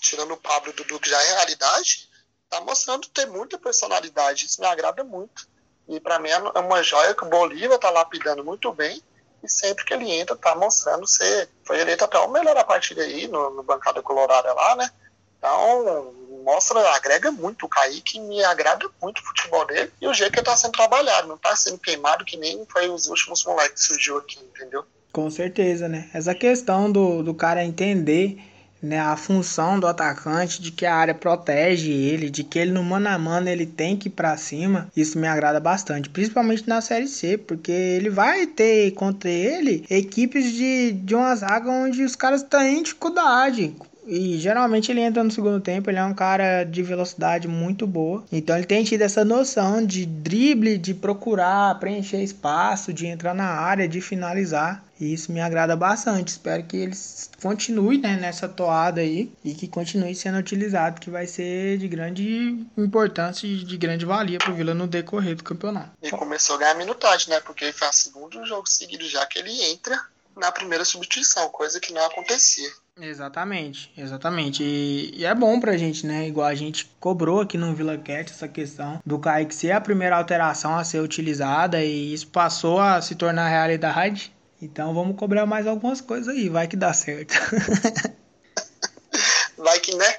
tirando 0.00 0.34
o 0.34 0.36
Pablo 0.36 0.70
e 0.70 0.72
o 0.72 0.76
Dudu, 0.76 0.98
que 0.98 1.08
já 1.08 1.22
é 1.22 1.34
realidade, 1.34 2.10
tá 2.50 2.60
mostrando 2.60 3.08
ter 3.08 3.26
muita 3.26 3.56
personalidade. 3.58 4.46
Isso 4.46 4.60
me 4.60 4.66
agrada 4.66 5.04
muito. 5.04 5.48
E 5.88 6.00
para 6.00 6.18
mim 6.18 6.30
é 6.30 6.38
uma 6.58 6.82
joia 6.82 7.14
que 7.14 7.24
o 7.24 7.28
Bolívar 7.28 7.78
tá 7.78 7.90
lapidando 7.90 8.44
muito 8.44 8.72
bem 8.72 9.02
e 9.42 9.48
sempre 9.48 9.84
que 9.84 9.94
ele 9.94 10.10
entra 10.10 10.34
tá 10.34 10.54
mostrando 10.54 11.06
ser. 11.06 11.48
Foi 11.64 11.78
eleito 11.78 12.04
até 12.04 12.18
o 12.18 12.30
melhor 12.30 12.56
a 12.56 12.64
partida 12.64 13.02
aí 13.02 13.28
no, 13.28 13.50
no 13.50 13.62
Bancada 13.62 14.02
Colorada 14.02 14.52
lá, 14.52 14.76
né? 14.76 14.90
Então, 15.38 16.14
mostra, 16.44 16.78
agrega 16.90 17.32
muito. 17.32 17.66
O 17.66 17.68
Kaique 17.68 18.20
me 18.20 18.44
agrada 18.44 18.88
muito 19.02 19.18
o 19.18 19.24
futebol 19.24 19.66
dele 19.66 19.90
e 20.00 20.06
o 20.06 20.14
jeito 20.14 20.32
que 20.32 20.38
ele 20.38 20.46
tá 20.46 20.56
sendo 20.56 20.72
trabalhado. 20.72 21.26
Não 21.26 21.38
tá 21.38 21.56
sendo 21.56 21.78
queimado 21.78 22.24
que 22.24 22.36
nem 22.36 22.64
foi 22.66 22.88
os 22.88 23.06
últimos 23.06 23.44
moleques 23.44 23.82
que 23.82 23.88
surgiu 23.94 24.18
aqui, 24.18 24.38
entendeu? 24.38 24.84
Com 25.12 25.30
certeza, 25.30 25.88
né? 25.88 26.10
Essa 26.12 26.34
questão 26.34 26.90
do, 26.90 27.22
do 27.22 27.34
cara 27.34 27.64
entender 27.64 28.38
né, 28.84 29.00
a 29.00 29.16
função 29.16 29.80
do 29.80 29.86
atacante, 29.86 30.60
de 30.60 30.70
que 30.70 30.84
a 30.84 30.94
área 30.94 31.14
protege 31.14 31.90
ele, 31.90 32.28
de 32.28 32.44
que 32.44 32.58
ele 32.58 32.70
no 32.70 32.82
mano 32.82 33.08
a 33.08 33.18
mano 33.18 33.48
ele 33.48 33.64
tem 33.64 33.96
que 33.96 34.08
ir 34.08 34.10
pra 34.10 34.36
cima, 34.36 34.88
isso 34.94 35.18
me 35.18 35.26
agrada 35.26 35.58
bastante, 35.58 36.10
principalmente 36.10 36.68
na 36.68 36.80
Série 36.80 37.08
C, 37.08 37.38
porque 37.38 37.72
ele 37.72 38.10
vai 38.10 38.46
ter 38.46 38.90
contra 38.92 39.30
ele 39.30 39.86
equipes 39.88 40.52
de, 40.52 40.92
de 40.92 41.14
uma 41.14 41.34
zaga 41.34 41.70
onde 41.70 42.02
os 42.02 42.14
caras 42.14 42.44
em 42.62 42.82
dificuldade, 42.82 43.74
e 44.06 44.38
geralmente 44.38 44.90
ele 44.90 45.00
entra 45.00 45.24
no 45.24 45.30
segundo 45.30 45.60
tempo, 45.60 45.90
ele 45.90 45.98
é 45.98 46.04
um 46.04 46.14
cara 46.14 46.64
de 46.64 46.82
velocidade 46.82 47.48
muito 47.48 47.86
boa. 47.86 48.24
Então 48.30 48.56
ele 48.56 48.66
tem 48.66 48.84
tido 48.84 49.02
essa 49.02 49.24
noção 49.24 49.84
de 49.84 50.04
drible, 50.04 50.78
de 50.78 50.94
procurar 50.94 51.78
preencher 51.78 52.22
espaço, 52.22 52.92
de 52.92 53.06
entrar 53.06 53.34
na 53.34 53.46
área, 53.46 53.88
de 53.88 54.00
finalizar. 54.00 54.84
E 55.00 55.12
isso 55.12 55.32
me 55.32 55.40
agrada 55.40 55.74
bastante. 55.74 56.28
Espero 56.28 56.62
que 56.62 56.76
eles 56.76 57.30
continuem 57.42 57.98
né, 57.98 58.16
nessa 58.16 58.48
toada 58.48 59.00
aí 59.00 59.32
e 59.44 59.52
que 59.54 59.66
continue 59.66 60.14
sendo 60.14 60.38
utilizado, 60.38 61.00
que 61.00 61.10
vai 61.10 61.26
ser 61.26 61.78
de 61.78 61.88
grande 61.88 62.64
importância 62.76 63.46
e 63.46 63.64
de 63.64 63.76
grande 63.76 64.04
valia 64.04 64.38
para 64.38 64.52
o 64.52 64.54
Vila 64.54 64.72
no 64.72 64.86
decorrer 64.86 65.34
do 65.34 65.42
campeonato. 65.42 65.90
E 66.00 66.10
começou 66.10 66.56
a 66.56 66.58
ganhar 66.60 66.74
minutagem, 66.74 67.30
né? 67.30 67.40
Porque 67.40 67.72
faz 67.72 67.96
segundo 67.96 68.46
jogo 68.46 68.68
seguido 68.68 69.08
já 69.08 69.26
que 69.26 69.38
ele 69.38 69.52
entra 69.64 70.00
na 70.36 70.52
primeira 70.52 70.84
substituição, 70.84 71.48
coisa 71.48 71.80
que 71.80 71.92
não 71.92 72.04
acontecia. 72.04 72.70
Exatamente, 73.00 73.92
exatamente. 73.96 74.62
E, 74.62 75.10
e, 75.16 75.24
é 75.24 75.34
bom 75.34 75.58
pra 75.58 75.76
gente, 75.76 76.06
né? 76.06 76.28
Igual 76.28 76.46
a 76.46 76.54
gente 76.54 76.86
cobrou 77.00 77.40
aqui 77.40 77.58
no 77.58 77.74
Vila 77.74 77.98
Cat 77.98 78.30
essa 78.30 78.46
questão 78.46 79.00
do 79.04 79.18
Kaique 79.18 79.52
ser 79.52 79.72
a 79.72 79.80
primeira 79.80 80.16
alteração 80.16 80.76
a 80.76 80.84
ser 80.84 81.00
utilizada 81.00 81.82
e 81.82 82.14
isso 82.14 82.28
passou 82.28 82.78
a 82.78 83.02
se 83.02 83.16
tornar 83.16 83.48
realidade. 83.48 84.32
Então 84.62 84.94
vamos 84.94 85.16
cobrar 85.16 85.44
mais 85.44 85.66
algumas 85.66 86.00
coisas 86.00 86.28
aí, 86.28 86.48
vai 86.48 86.68
que 86.68 86.76
dá 86.76 86.92
certo. 86.92 87.34
vai 89.58 89.80
que, 89.80 89.92
né? 89.96 90.14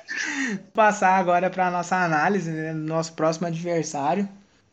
Passar 0.73 1.17
agora 1.17 1.49
para 1.49 1.71
nossa 1.71 1.95
análise, 1.95 2.51
né? 2.51 2.73
Nosso 2.73 3.13
próximo 3.13 3.47
adversário. 3.47 4.27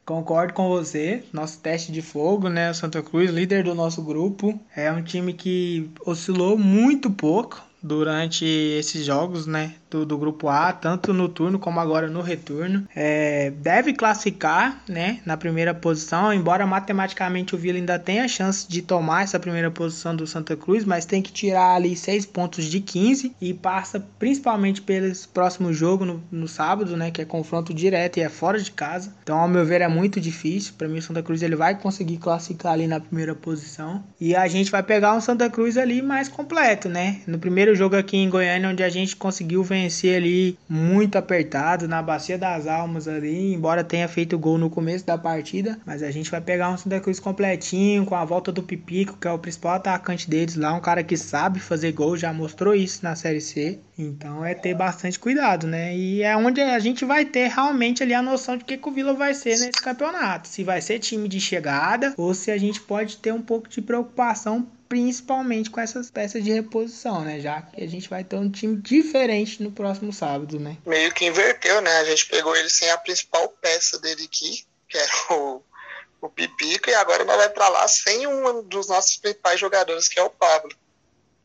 Concordo 0.04 0.52
com 0.54 0.68
você, 0.68 1.22
nosso 1.32 1.60
teste 1.60 1.92
de 1.92 2.02
fogo, 2.02 2.48
né? 2.48 2.72
O 2.72 2.74
Santa 2.74 3.00
Cruz, 3.00 3.30
líder 3.30 3.62
do 3.62 3.76
nosso 3.76 4.02
grupo, 4.02 4.60
é 4.74 4.90
um 4.90 5.04
time 5.04 5.32
que 5.32 5.88
oscilou 6.04 6.58
muito 6.58 7.08
pouco 7.08 7.62
durante 7.82 8.44
esses 8.44 9.04
jogos, 9.04 9.46
né? 9.46 9.74
do, 9.92 10.06
do 10.06 10.16
grupo 10.16 10.48
A, 10.48 10.72
tanto 10.72 11.12
no 11.12 11.28
turno 11.28 11.58
como 11.58 11.78
agora 11.78 12.08
no 12.08 12.22
retorno. 12.22 12.88
É, 12.96 13.50
deve 13.50 13.92
classificar 13.92 14.82
né, 14.88 15.20
na 15.26 15.36
primeira 15.36 15.74
posição, 15.74 16.32
embora 16.32 16.66
matematicamente 16.66 17.54
o 17.54 17.58
Vila 17.58 17.78
ainda 17.78 17.98
tenha 17.98 18.26
chance 18.26 18.66
de 18.66 18.80
tomar 18.80 19.22
essa 19.22 19.38
primeira 19.38 19.70
posição 19.70 20.16
do 20.16 20.26
Santa 20.26 20.56
Cruz, 20.56 20.84
mas 20.84 21.04
tem 21.04 21.20
que 21.20 21.32
tirar 21.32 21.74
ali 21.74 21.94
6 21.94 22.26
pontos 22.26 22.64
de 22.64 22.80
15 22.80 23.36
e 23.40 23.52
passa 23.52 24.00
principalmente 24.18 24.80
pelo 24.80 25.12
próximo 25.32 25.72
jogo 25.72 26.04
no, 26.04 26.22
no 26.30 26.48
sábado, 26.48 26.96
né, 26.96 27.10
que 27.10 27.20
é 27.20 27.24
confronto 27.24 27.74
direto 27.74 28.16
e 28.16 28.22
é 28.22 28.28
fora 28.28 28.58
de 28.58 28.70
casa. 28.70 29.12
Então, 29.22 29.38
ao 29.38 29.48
meu 29.48 29.64
ver, 29.64 29.82
é 29.82 29.88
muito 29.88 30.20
difícil. 30.20 30.74
Para 30.78 30.88
mim, 30.88 30.98
o 30.98 31.02
Santa 31.02 31.22
Cruz 31.22 31.42
ele 31.42 31.56
vai 31.56 31.78
conseguir 31.78 32.16
classificar 32.16 32.72
ali 32.72 32.86
na 32.86 33.00
primeira 33.00 33.34
posição 33.34 34.02
e 34.20 34.34
a 34.34 34.48
gente 34.48 34.70
vai 34.70 34.82
pegar 34.82 35.14
um 35.14 35.20
Santa 35.20 35.50
Cruz 35.50 35.76
ali 35.76 36.00
mais 36.00 36.28
completo, 36.28 36.88
né? 36.88 37.20
No 37.26 37.38
primeiro 37.38 37.71
jogo 37.74 37.96
aqui 37.96 38.16
em 38.16 38.28
Goiânia, 38.28 38.68
onde 38.68 38.82
a 38.82 38.88
gente 38.88 39.16
conseguiu 39.16 39.62
vencer 39.62 39.82
vencer 39.82 40.16
ali 40.16 40.58
muito 40.68 41.16
apertado 41.16 41.86
na 41.86 42.02
bacia 42.02 42.38
das 42.38 42.66
almas 42.66 43.08
ali, 43.08 43.52
embora 43.52 43.84
tenha 43.84 44.08
feito 44.08 44.38
gol 44.38 44.56
no 44.56 44.70
começo 44.70 45.04
da 45.04 45.18
partida, 45.18 45.78
mas 45.84 46.02
a 46.02 46.10
gente 46.10 46.30
vai 46.30 46.40
pegar 46.40 46.70
um 46.70 46.76
Santa 46.76 47.00
Cruz 47.00 47.20
completinho 47.20 48.04
com 48.04 48.14
a 48.14 48.24
volta 48.24 48.50
do 48.50 48.62
Pipico, 48.62 49.16
que 49.18 49.28
é 49.28 49.30
o 49.30 49.38
principal 49.38 49.74
atacante 49.74 50.28
deles 50.28 50.56
lá, 50.56 50.72
um 50.72 50.80
cara 50.80 51.02
que 51.02 51.16
sabe 51.16 51.60
fazer 51.60 51.92
gol, 51.92 52.16
já 52.16 52.32
mostrou 52.32 52.74
isso 52.74 53.00
na 53.02 53.14
Série 53.14 53.40
C. 53.40 53.78
Então 53.98 54.44
é 54.44 54.54
ter 54.54 54.74
bastante 54.74 55.18
cuidado, 55.18 55.66
né? 55.66 55.94
E 55.94 56.22
é 56.22 56.36
onde 56.36 56.60
a 56.60 56.78
gente 56.78 57.04
vai 57.04 57.24
ter 57.24 57.48
realmente 57.48 58.02
ali 58.02 58.14
a 58.14 58.22
noção 58.22 58.56
de 58.56 58.64
que, 58.64 58.76
que 58.76 58.88
o 58.88 58.92
Vila 58.92 59.12
vai 59.12 59.34
ser 59.34 59.58
nesse 59.58 59.82
campeonato. 59.82 60.48
Se 60.48 60.64
vai 60.64 60.80
ser 60.80 60.98
time 60.98 61.28
de 61.28 61.40
chegada 61.40 62.14
ou 62.16 62.32
se 62.32 62.50
a 62.50 62.58
gente 62.58 62.80
pode 62.80 63.18
ter 63.18 63.32
um 63.32 63.42
pouco 63.42 63.68
de 63.68 63.82
preocupação 63.82 64.66
principalmente 64.92 65.70
com 65.70 65.80
essas 65.80 66.10
peças 66.10 66.44
de 66.44 66.52
reposição, 66.52 67.22
né? 67.22 67.40
Já 67.40 67.62
que 67.62 67.82
a 67.82 67.88
gente 67.88 68.10
vai 68.10 68.22
ter 68.22 68.36
um 68.36 68.50
time 68.50 68.76
diferente 68.76 69.62
no 69.62 69.72
próximo 69.72 70.12
sábado, 70.12 70.60
né? 70.60 70.76
Meio 70.84 71.10
que 71.14 71.24
inverteu, 71.24 71.80
né? 71.80 71.96
A 71.96 72.04
gente 72.04 72.26
pegou 72.26 72.54
ele 72.54 72.68
sem 72.68 72.90
a 72.90 72.98
principal 72.98 73.48
peça 73.48 73.98
dele 73.98 74.24
aqui, 74.24 74.66
que 74.86 74.98
era 74.98 75.12
o, 75.30 75.62
o 76.20 76.28
Pipico, 76.28 76.90
e 76.90 76.94
agora 76.94 77.24
nós 77.24 77.38
vai 77.38 77.48
para 77.48 77.70
lá 77.70 77.88
sem 77.88 78.26
um 78.26 78.62
dos 78.64 78.86
nossos 78.86 79.16
principais 79.16 79.58
jogadores, 79.58 80.08
que 80.08 80.20
é 80.20 80.22
o 80.22 80.28
Pablo. 80.28 80.76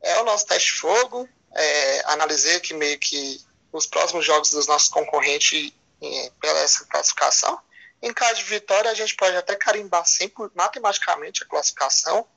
É 0.02 0.20
o 0.20 0.26
nosso 0.26 0.45
teste 0.45 0.74
de 0.74 0.80
fogo. 0.82 1.30
É, 1.56 2.02
analisei 2.12 2.58
aqui 2.58 2.74
meio 2.74 3.00
que 3.00 3.39
os 3.72 3.88
próximos 3.88 4.26
jogos 4.26 4.50
dos 4.50 4.68
nossos 4.68 4.89
concorrentes 4.89 5.72
é, 6.04 6.32
pela 6.41 6.60
essa 6.60 6.84
classificação. 6.84 7.58
Em 8.02 8.12
caso 8.12 8.39
de 8.39 8.43
vitória, 8.43 8.91
a 8.91 8.93
gente 8.93 9.16
pode 9.16 9.38
até 9.38 9.56
carimbar 9.56 10.06
sempre 10.06 10.50
matematicamente 10.54 11.43
a 11.43 11.48
classificação 11.48 12.28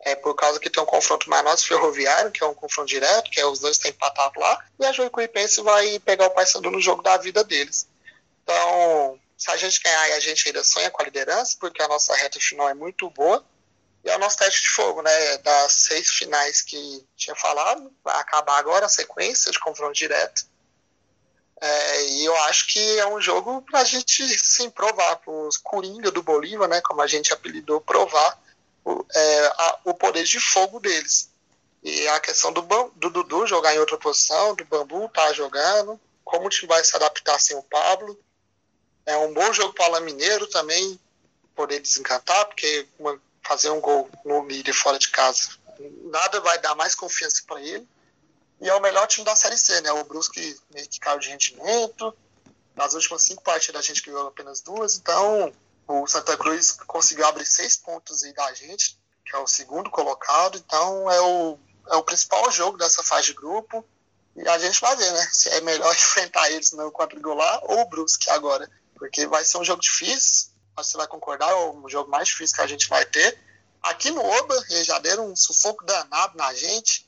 é 0.00 0.14
por 0.14 0.34
causa 0.34 0.60
que 0.60 0.68
tem 0.68 0.82
um 0.82 0.86
confronto 0.86 1.28
nosso 1.30 1.66
ferroviário, 1.66 2.30
que 2.30 2.42
é 2.42 2.46
um 2.46 2.54
confronto 2.54 2.88
direto, 2.88 3.30
que 3.30 3.40
é 3.40 3.46
os 3.46 3.58
dois 3.58 3.78
têm 3.78 3.90
empatado 3.90 4.38
lá, 4.38 4.64
e 4.78 4.84
a 4.84 4.92
Juicuipense 4.92 5.62
vai 5.62 5.98
pegar 6.00 6.26
o 6.26 6.30
Paysandu 6.30 6.70
no 6.70 6.80
jogo 6.80 7.02
da 7.02 7.16
vida 7.16 7.42
deles. 7.42 7.88
Então, 8.42 9.18
se 9.36 9.50
a 9.50 9.56
gente 9.56 9.80
ganhar, 9.82 10.14
a 10.14 10.20
gente 10.20 10.46
ainda 10.46 10.62
sonha 10.62 10.90
com 10.90 11.00
a 11.00 11.04
liderança, 11.04 11.56
porque 11.58 11.82
a 11.82 11.88
nossa 11.88 12.14
reta 12.14 12.38
final 12.38 12.68
é 12.68 12.74
muito 12.74 13.08
boa, 13.10 13.44
e 14.04 14.10
é 14.10 14.16
o 14.16 14.18
nosso 14.18 14.36
teste 14.36 14.60
de 14.60 14.68
fogo, 14.68 15.00
né? 15.00 15.38
Das 15.38 15.72
seis 15.72 16.10
finais 16.10 16.60
que 16.60 17.06
tinha 17.16 17.34
falado, 17.34 17.90
vai 18.04 18.20
acabar 18.20 18.58
agora 18.58 18.84
a 18.84 18.88
sequência 18.88 19.50
de 19.50 19.58
confronto 19.58 19.94
direto. 19.94 20.46
É, 21.58 22.02
e 22.08 22.24
eu 22.26 22.36
acho 22.44 22.66
que 22.66 22.98
é 22.98 23.06
um 23.06 23.18
jogo 23.18 23.62
para 23.62 23.80
a 23.80 23.84
gente 23.84 24.22
sim 24.38 24.68
provar, 24.68 25.16
para 25.16 25.32
os 25.32 25.56
Coringa 25.56 26.10
do 26.10 26.22
Bolívar, 26.22 26.68
né? 26.68 26.82
Como 26.82 27.00
a 27.00 27.06
gente 27.06 27.32
apelidou, 27.32 27.80
provar 27.80 28.38
o, 28.84 29.04
é, 29.14 29.46
a, 29.46 29.78
o 29.84 29.94
poder 29.94 30.24
de 30.24 30.38
fogo 30.38 30.78
deles. 30.78 31.30
E 31.82 32.08
a 32.08 32.20
questão 32.20 32.52
do, 32.52 32.62
do 32.96 33.10
Dudu 33.10 33.46
jogar 33.46 33.74
em 33.74 33.78
outra 33.78 33.98
posição, 33.98 34.54
do 34.54 34.64
Bambu 34.64 35.08
tá 35.08 35.32
jogando, 35.32 36.00
como 36.24 36.46
o 36.46 36.50
time 36.50 36.68
vai 36.68 36.82
se 36.82 36.94
adaptar 36.96 37.38
sem 37.38 37.56
o 37.56 37.62
Pablo. 37.62 38.18
É 39.04 39.16
um 39.18 39.32
bom 39.34 39.52
jogo 39.52 39.74
para 39.74 40.00
o 40.00 40.04
Mineiro 40.04 40.46
também, 40.46 40.98
poder 41.54 41.80
desencantar, 41.80 42.46
porque 42.46 42.88
uma, 42.98 43.20
fazer 43.42 43.70
um 43.70 43.80
gol 43.80 44.10
no 44.24 44.46
líder 44.46 44.72
fora 44.72 44.98
de 44.98 45.10
casa, 45.10 45.50
nada 46.04 46.40
vai 46.40 46.58
dar 46.58 46.74
mais 46.74 46.94
confiança 46.94 47.42
para 47.46 47.60
ele. 47.60 47.86
e 48.60 48.68
é 48.68 48.74
o 48.74 48.80
melhor 48.80 49.06
time 49.06 49.24
da 49.24 49.36
Série 49.36 49.58
C, 49.58 49.80
né? 49.82 49.92
O 49.92 50.04
Brusque 50.04 50.58
meio 50.72 50.88
que 50.88 50.98
caiu 50.98 51.18
de 51.18 51.28
rendimento. 51.28 52.16
Nas 52.74 52.94
últimas 52.94 53.22
cinco 53.22 53.42
partidas 53.42 53.80
a 53.80 53.84
gente 53.84 54.02
ganhou 54.02 54.26
apenas 54.26 54.60
duas, 54.60 54.96
então 54.96 55.52
o 55.86 56.06
Santa 56.06 56.36
Cruz 56.36 56.72
conseguiu 56.86 57.26
abrir 57.26 57.46
seis 57.46 57.76
pontos 57.76 58.22
aí 58.22 58.32
da 58.32 58.52
gente, 58.54 58.98
que 59.24 59.36
é 59.36 59.38
o 59.38 59.46
segundo 59.46 59.90
colocado, 59.90 60.56
então 60.58 61.10
é 61.10 61.20
o, 61.20 61.58
é 61.90 61.96
o 61.96 62.02
principal 62.02 62.50
jogo 62.50 62.78
dessa 62.78 63.02
fase 63.02 63.26
de 63.26 63.34
grupo. 63.34 63.84
E 64.36 64.48
a 64.48 64.58
gente 64.58 64.80
vai 64.80 64.96
ver, 64.96 65.12
né? 65.12 65.28
Se 65.32 65.48
é 65.50 65.60
melhor 65.60 65.92
enfrentar 65.94 66.50
eles 66.50 66.72
no 66.72 66.90
quadrangular 66.90 67.60
ou 67.64 67.80
o 67.80 67.88
Brusque 67.88 68.30
agora. 68.30 68.68
Porque 68.94 69.26
vai 69.26 69.44
ser 69.44 69.58
um 69.58 69.64
jogo 69.64 69.82
difícil, 69.82 70.50
você 70.76 70.96
vai 70.96 71.06
concordar, 71.06 71.50
é 71.50 71.54
o 71.54 71.88
jogo 71.88 72.10
mais 72.10 72.28
difícil 72.28 72.56
que 72.56 72.62
a 72.62 72.66
gente 72.66 72.88
vai 72.88 73.04
ter. 73.04 73.38
Aqui 73.82 74.10
no 74.10 74.24
Oba, 74.24 74.54
eles 74.70 74.86
já 74.86 74.98
deram 74.98 75.30
um 75.30 75.36
sufoco 75.36 75.84
danado 75.84 76.36
na 76.36 76.52
gente. 76.54 77.06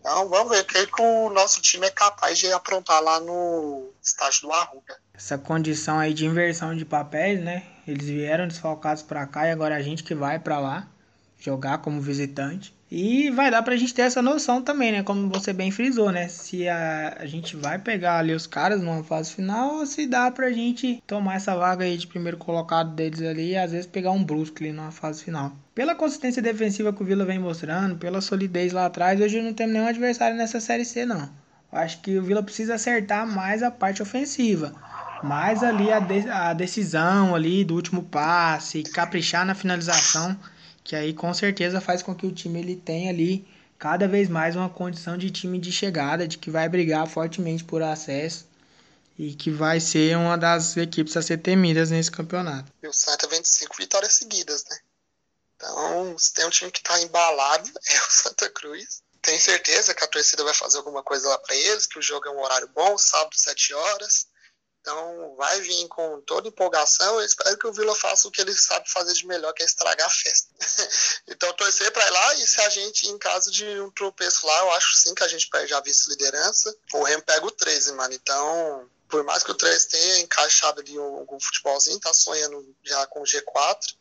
Então 0.00 0.28
vamos 0.28 0.50
ver 0.50 0.62
o 0.62 0.64
que, 0.64 0.86
que 0.86 1.02
o 1.02 1.30
nosso 1.30 1.60
time 1.60 1.86
é 1.86 1.90
capaz 1.90 2.38
de 2.38 2.50
aprontar 2.52 3.02
lá 3.02 3.20
no 3.20 3.92
estádio 4.02 4.42
do 4.42 4.52
Arruda. 4.52 4.98
Essa 5.14 5.36
condição 5.36 5.98
aí 5.98 6.14
de 6.14 6.24
inversão 6.24 6.74
de 6.74 6.84
papéis, 6.84 7.40
né? 7.40 7.64
Eles 7.90 8.06
vieram 8.06 8.46
desfalcados 8.46 9.02
para 9.02 9.26
cá 9.26 9.46
e 9.46 9.50
agora 9.50 9.74
a 9.74 9.82
gente 9.82 10.04
que 10.04 10.14
vai 10.14 10.38
para 10.38 10.58
lá 10.58 10.88
jogar 11.38 11.78
como 11.78 12.00
visitante. 12.00 12.74
E 12.90 13.30
vai 13.30 13.52
dar 13.52 13.62
pra 13.62 13.76
gente 13.76 13.94
ter 13.94 14.02
essa 14.02 14.20
noção 14.20 14.60
também, 14.60 14.90
né? 14.90 15.02
Como 15.04 15.28
você 15.28 15.52
bem 15.52 15.70
frisou, 15.70 16.10
né? 16.10 16.26
Se 16.26 16.68
a, 16.68 17.18
a 17.20 17.26
gente 17.26 17.56
vai 17.56 17.78
pegar 17.78 18.18
ali 18.18 18.34
os 18.34 18.48
caras 18.48 18.82
numa 18.82 19.04
fase 19.04 19.32
final 19.32 19.76
ou 19.76 19.86
se 19.86 20.08
dá 20.08 20.28
pra 20.28 20.50
gente 20.50 21.00
tomar 21.06 21.36
essa 21.36 21.54
vaga 21.54 21.84
aí 21.84 21.96
de 21.96 22.08
primeiro 22.08 22.36
colocado 22.36 22.92
deles 22.92 23.22
ali 23.22 23.50
e 23.50 23.56
às 23.56 23.70
vezes 23.70 23.86
pegar 23.86 24.10
um 24.10 24.24
Brusque 24.24 24.64
ali 24.64 24.72
numa 24.72 24.90
fase 24.90 25.22
final. 25.22 25.52
Pela 25.72 25.94
consistência 25.94 26.42
defensiva 26.42 26.92
que 26.92 27.00
o 27.00 27.06
Vila 27.06 27.24
vem 27.24 27.38
mostrando, 27.38 27.96
pela 27.96 28.20
solidez 28.20 28.72
lá 28.72 28.86
atrás, 28.86 29.20
hoje 29.20 29.40
não 29.40 29.54
temos 29.54 29.72
nenhum 29.72 29.86
adversário 29.86 30.36
nessa 30.36 30.58
Série 30.58 30.84
C, 30.84 31.06
não. 31.06 31.30
Eu 31.72 31.78
acho 31.78 32.00
que 32.00 32.18
o 32.18 32.22
Vila 32.22 32.42
precisa 32.42 32.74
acertar 32.74 33.24
mais 33.24 33.62
a 33.62 33.70
parte 33.70 34.02
ofensiva. 34.02 34.72
Mais 35.22 35.62
ali 35.62 35.92
a, 35.92 36.00
de, 36.00 36.28
a 36.28 36.52
decisão 36.52 37.34
ali 37.34 37.64
do 37.64 37.74
último 37.74 38.02
passe, 38.02 38.82
caprichar 38.82 39.44
na 39.44 39.54
finalização 39.54 40.38
que 40.82 40.96
aí 40.96 41.14
com 41.14 41.32
certeza 41.32 41.80
faz 41.80 42.02
com 42.02 42.14
que 42.14 42.26
o 42.26 42.34
time 42.34 42.58
ele 42.58 42.74
tenha 42.74 43.10
ali 43.10 43.46
cada 43.78 44.08
vez 44.08 44.28
mais 44.28 44.56
uma 44.56 44.68
condição 44.68 45.16
de 45.16 45.30
time 45.30 45.58
de 45.58 45.70
chegada, 45.70 46.26
de 46.26 46.36
que 46.36 46.50
vai 46.50 46.68
brigar 46.68 47.06
fortemente 47.06 47.62
por 47.62 47.82
acesso 47.82 48.44
e 49.18 49.34
que 49.34 49.50
vai 49.50 49.78
ser 49.78 50.16
uma 50.16 50.36
das 50.36 50.76
equipes 50.76 51.16
a 51.16 51.22
ser 51.22 51.38
temidas 51.38 51.90
nesse 51.90 52.10
campeonato. 52.10 52.72
E 52.82 52.88
o 52.88 52.92
Santa 52.92 53.28
vem 53.28 53.40
de 53.40 53.48
cinco 53.48 53.76
vitórias 53.78 54.14
seguidas, 54.14 54.64
né? 54.68 54.78
Então, 55.54 56.18
se 56.18 56.32
tem 56.32 56.46
um 56.46 56.50
time 56.50 56.70
que 56.70 56.80
está 56.80 57.00
embalado, 57.00 57.70
é 57.88 57.98
o 58.00 58.10
Santa 58.10 58.50
Cruz. 58.50 59.02
Tenho 59.22 59.40
certeza 59.40 59.94
que 59.94 60.02
a 60.02 60.08
torcida 60.08 60.42
vai 60.42 60.54
fazer 60.54 60.78
alguma 60.78 61.02
coisa 61.02 61.28
lá 61.28 61.38
para 61.38 61.54
eles, 61.54 61.86
que 61.86 61.98
o 61.98 62.02
jogo 62.02 62.26
é 62.26 62.30
um 62.30 62.40
horário 62.40 62.68
bom, 62.74 62.98
sábado, 62.98 63.36
7 63.36 63.74
horas. 63.74 64.26
Então 64.80 65.34
vai 65.36 65.60
vir 65.60 65.88
com 65.88 66.20
toda 66.22 66.48
empolgação. 66.48 67.20
Eu 67.20 67.26
espero 67.26 67.56
que 67.58 67.66
o 67.66 67.72
Vila 67.72 67.94
faça 67.94 68.26
o 68.26 68.30
que 68.30 68.40
ele 68.40 68.54
sabe 68.54 68.90
fazer 68.90 69.12
de 69.12 69.26
melhor, 69.26 69.52
que 69.52 69.62
é 69.62 69.66
estragar 69.66 70.06
a 70.06 70.10
festa. 70.10 70.48
então 71.28 71.52
torcer 71.52 71.92
para 71.92 72.06
ir 72.06 72.10
lá 72.10 72.34
e 72.34 72.46
se 72.46 72.60
a 72.62 72.68
gente, 72.70 73.06
em 73.08 73.18
caso 73.18 73.50
de 73.50 73.64
um 73.80 73.90
tropeço 73.90 74.46
lá, 74.46 74.58
eu 74.60 74.72
acho 74.72 74.96
sim 74.96 75.14
que 75.14 75.22
a 75.22 75.28
gente 75.28 75.48
perde 75.48 75.74
a 75.74 75.80
vice-liderança. 75.80 76.74
O 76.94 77.02
Remo 77.02 77.22
pega 77.22 77.46
o 77.46 77.50
13, 77.50 77.92
mano. 77.92 78.14
Então, 78.14 78.90
por 79.08 79.22
mais 79.22 79.42
que 79.42 79.50
o 79.50 79.54
13 79.54 79.88
tenha 79.88 80.20
encaixado 80.20 80.80
ali 80.80 80.96
algum 80.96 81.38
futebolzinho, 81.38 82.00
tá 82.00 82.14
sonhando 82.14 82.74
já 82.82 83.06
com 83.06 83.20
o 83.20 83.24
G4. 83.24 83.96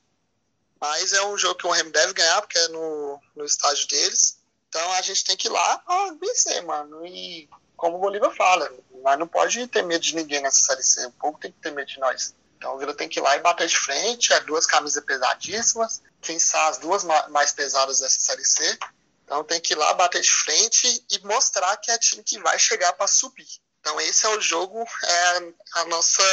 Mas 0.80 1.12
é 1.12 1.26
um 1.26 1.38
jogo 1.38 1.56
que 1.56 1.68
o 1.68 1.72
Remo 1.72 1.92
deve 1.92 2.14
ganhar, 2.14 2.42
porque 2.42 2.58
é 2.58 2.68
no, 2.70 3.20
no 3.36 3.44
estádio 3.44 3.86
deles. 3.88 4.40
Então 4.70 4.94
a 4.94 5.02
gente 5.02 5.26
tem 5.26 5.36
que 5.36 5.48
ir 5.48 5.52
lá 5.52 5.84
vencer, 6.22 6.64
mano. 6.64 7.06
E 7.06 7.50
como 7.76 7.98
o 7.98 8.00
Bolívar 8.00 8.34
fala, 8.36 8.72
nós 9.04 9.18
não 9.18 9.28
pode 9.28 9.66
ter 9.68 9.84
medo 9.84 10.02
de 10.02 10.16
ninguém 10.16 10.42
nessa 10.42 10.60
Série 10.60 10.84
C, 10.84 11.06
o 11.08 11.12
povo 11.12 11.38
tem 11.40 11.52
que 11.52 11.60
ter 11.60 11.72
medo 11.72 11.88
de 11.88 12.00
nós. 12.00 12.34
Então 12.58 12.76
o 12.76 12.78
Vila 12.78 12.94
tem 12.94 13.08
que 13.08 13.20
ir 13.20 13.22
lá 13.22 13.38
e 13.38 13.40
bater 13.40 13.68
de 13.68 13.78
frente, 13.78 14.34
é 14.34 14.40
duas 14.42 14.66
camisas 14.66 15.04
pesadíssimas, 15.04 16.02
quem 16.22 16.38
sabe 16.38 16.72
as 16.72 16.78
duas 16.78 17.04
mais 17.30 17.54
pesadas 17.54 18.00
dessa 18.00 18.20
Série 18.20 18.44
C. 18.44 18.78
Então 19.24 19.44
tem 19.44 19.62
que 19.62 19.74
ir 19.74 19.78
lá 19.78 19.94
bater 19.94 20.22
de 20.22 20.32
frente 20.32 21.06
e 21.10 21.20
mostrar 21.26 21.78
que 21.78 21.90
é 21.92 21.98
time 21.98 22.24
que 22.24 22.40
vai 22.40 22.60
chegar 22.60 22.94
para 22.94 23.08
subir. 23.08 23.48
Então 23.80 24.00
esse 24.02 24.26
é 24.26 24.30
o 24.30 24.42
jogo, 24.42 24.84
é 25.04 25.54
a 25.76 25.86
nossa 25.86 26.24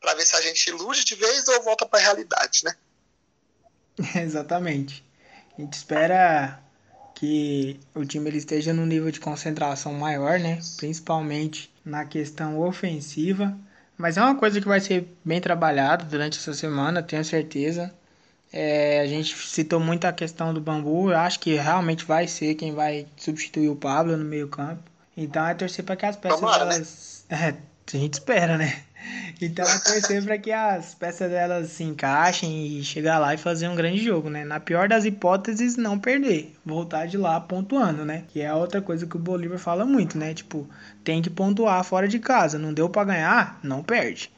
para 0.00 0.14
ver 0.14 0.24
se 0.24 0.36
a 0.36 0.40
gente 0.40 0.68
ilude 0.68 1.04
de 1.04 1.14
vez 1.16 1.48
ou 1.48 1.62
volta 1.62 1.84
para 1.84 1.98
a 1.98 2.02
realidade, 2.02 2.62
né? 2.64 2.76
Exatamente. 4.22 5.04
A 5.58 5.60
gente 5.60 5.72
espera 5.72 6.62
que 7.14 7.80
o 7.94 8.04
time 8.04 8.28
ele 8.28 8.38
esteja 8.38 8.72
num 8.72 8.86
nível 8.86 9.10
de 9.10 9.18
concentração 9.18 9.94
maior, 9.94 10.38
né? 10.38 10.60
Principalmente 10.76 11.74
na 11.86 12.04
questão 12.04 12.58
ofensiva. 12.58 13.56
Mas 13.96 14.18
é 14.18 14.22
uma 14.22 14.34
coisa 14.34 14.60
que 14.60 14.68
vai 14.68 14.80
ser 14.80 15.08
bem 15.24 15.40
trabalhada 15.40 16.04
durante 16.04 16.38
essa 16.38 16.52
semana, 16.52 17.02
tenho 17.02 17.24
certeza. 17.24 17.94
É, 18.52 19.00
a 19.00 19.06
gente 19.06 19.34
citou 19.34 19.80
muito 19.80 20.04
a 20.04 20.12
questão 20.12 20.52
do 20.52 20.60
Bambu. 20.60 21.10
Eu 21.10 21.16
acho 21.16 21.40
que 21.40 21.54
realmente 21.54 22.04
vai 22.04 22.28
ser 22.28 22.54
quem 22.56 22.74
vai 22.74 23.06
substituir 23.16 23.68
o 23.68 23.76
Pablo 23.76 24.16
no 24.16 24.24
meio 24.24 24.48
campo. 24.48 24.82
Então 25.16 25.46
é 25.46 25.54
torcer 25.54 25.84
para 25.84 25.96
que 25.96 26.04
as 26.04 26.16
peças 26.16 26.40
Tomara, 26.40 26.64
né? 26.66 26.74
elas... 26.74 27.24
né? 27.30 27.56
É, 27.88 27.96
a 27.96 27.98
gente 27.98 28.14
espera, 28.14 28.58
né? 28.58 28.82
Então 29.40 29.64
é 29.68 29.78
torcer 29.78 30.24
para 30.24 30.38
que 30.38 30.50
as 30.50 30.94
peças 30.94 31.30
delas 31.30 31.68
se 31.68 31.84
encaixem 31.84 32.78
e 32.78 32.82
chegar 32.82 33.18
lá 33.18 33.34
e 33.34 33.38
fazer 33.38 33.68
um 33.68 33.76
grande 33.76 34.02
jogo, 34.02 34.30
né? 34.30 34.44
Na 34.44 34.58
pior 34.58 34.88
das 34.88 35.04
hipóteses, 35.04 35.76
não 35.76 35.98
perder. 35.98 36.56
Voltar 36.64 37.06
de 37.06 37.18
lá 37.18 37.38
pontuando, 37.40 38.04
né? 38.04 38.24
Que 38.28 38.40
é 38.40 38.52
outra 38.52 38.80
coisa 38.80 39.06
que 39.06 39.16
o 39.16 39.20
Bolívar 39.20 39.58
fala 39.58 39.84
muito, 39.84 40.16
né? 40.16 40.32
Tipo, 40.32 40.68
tem 41.04 41.20
que 41.20 41.28
pontuar 41.28 41.84
fora 41.84 42.08
de 42.08 42.18
casa. 42.18 42.58
Não 42.58 42.72
deu 42.72 42.88
para 42.88 43.04
ganhar, 43.04 43.60
não 43.62 43.82
perde. 43.82 44.32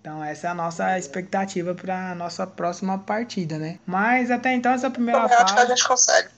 Então 0.00 0.22
essa 0.22 0.48
é 0.48 0.50
a 0.50 0.54
nossa 0.54 0.98
expectativa 0.98 1.74
para 1.74 2.14
nossa 2.14 2.46
próxima 2.46 2.98
partida, 2.98 3.56
né? 3.56 3.78
Mas 3.86 4.30
até 4.30 4.52
então 4.52 4.72
essa 4.72 4.90
primeira 4.90 5.22
eu 5.22 5.28
fase... 5.28 5.58
a 5.58 5.64
gente 5.66 5.86
consegue. 5.86 6.28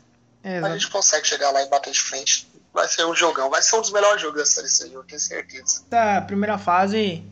Exato. 0.44 0.66
A 0.66 0.78
gente 0.78 0.90
consegue 0.90 1.26
chegar 1.26 1.50
lá 1.50 1.62
e 1.62 1.68
bater 1.68 1.92
de 1.92 2.00
frente. 2.00 2.48
Vai 2.72 2.86
ser 2.86 3.04
um 3.06 3.14
jogão. 3.14 3.50
Vai 3.50 3.62
ser 3.62 3.74
um 3.76 3.80
dos 3.80 3.90
melhores 3.90 4.22
jogos 4.22 4.38
da 4.38 4.46
Série 4.46 4.68
C, 4.68 4.90
eu 4.92 5.02
tenho 5.02 5.18
certeza. 5.18 5.82
Essa 5.90 6.20
primeira 6.20 6.58
fase 6.58 7.24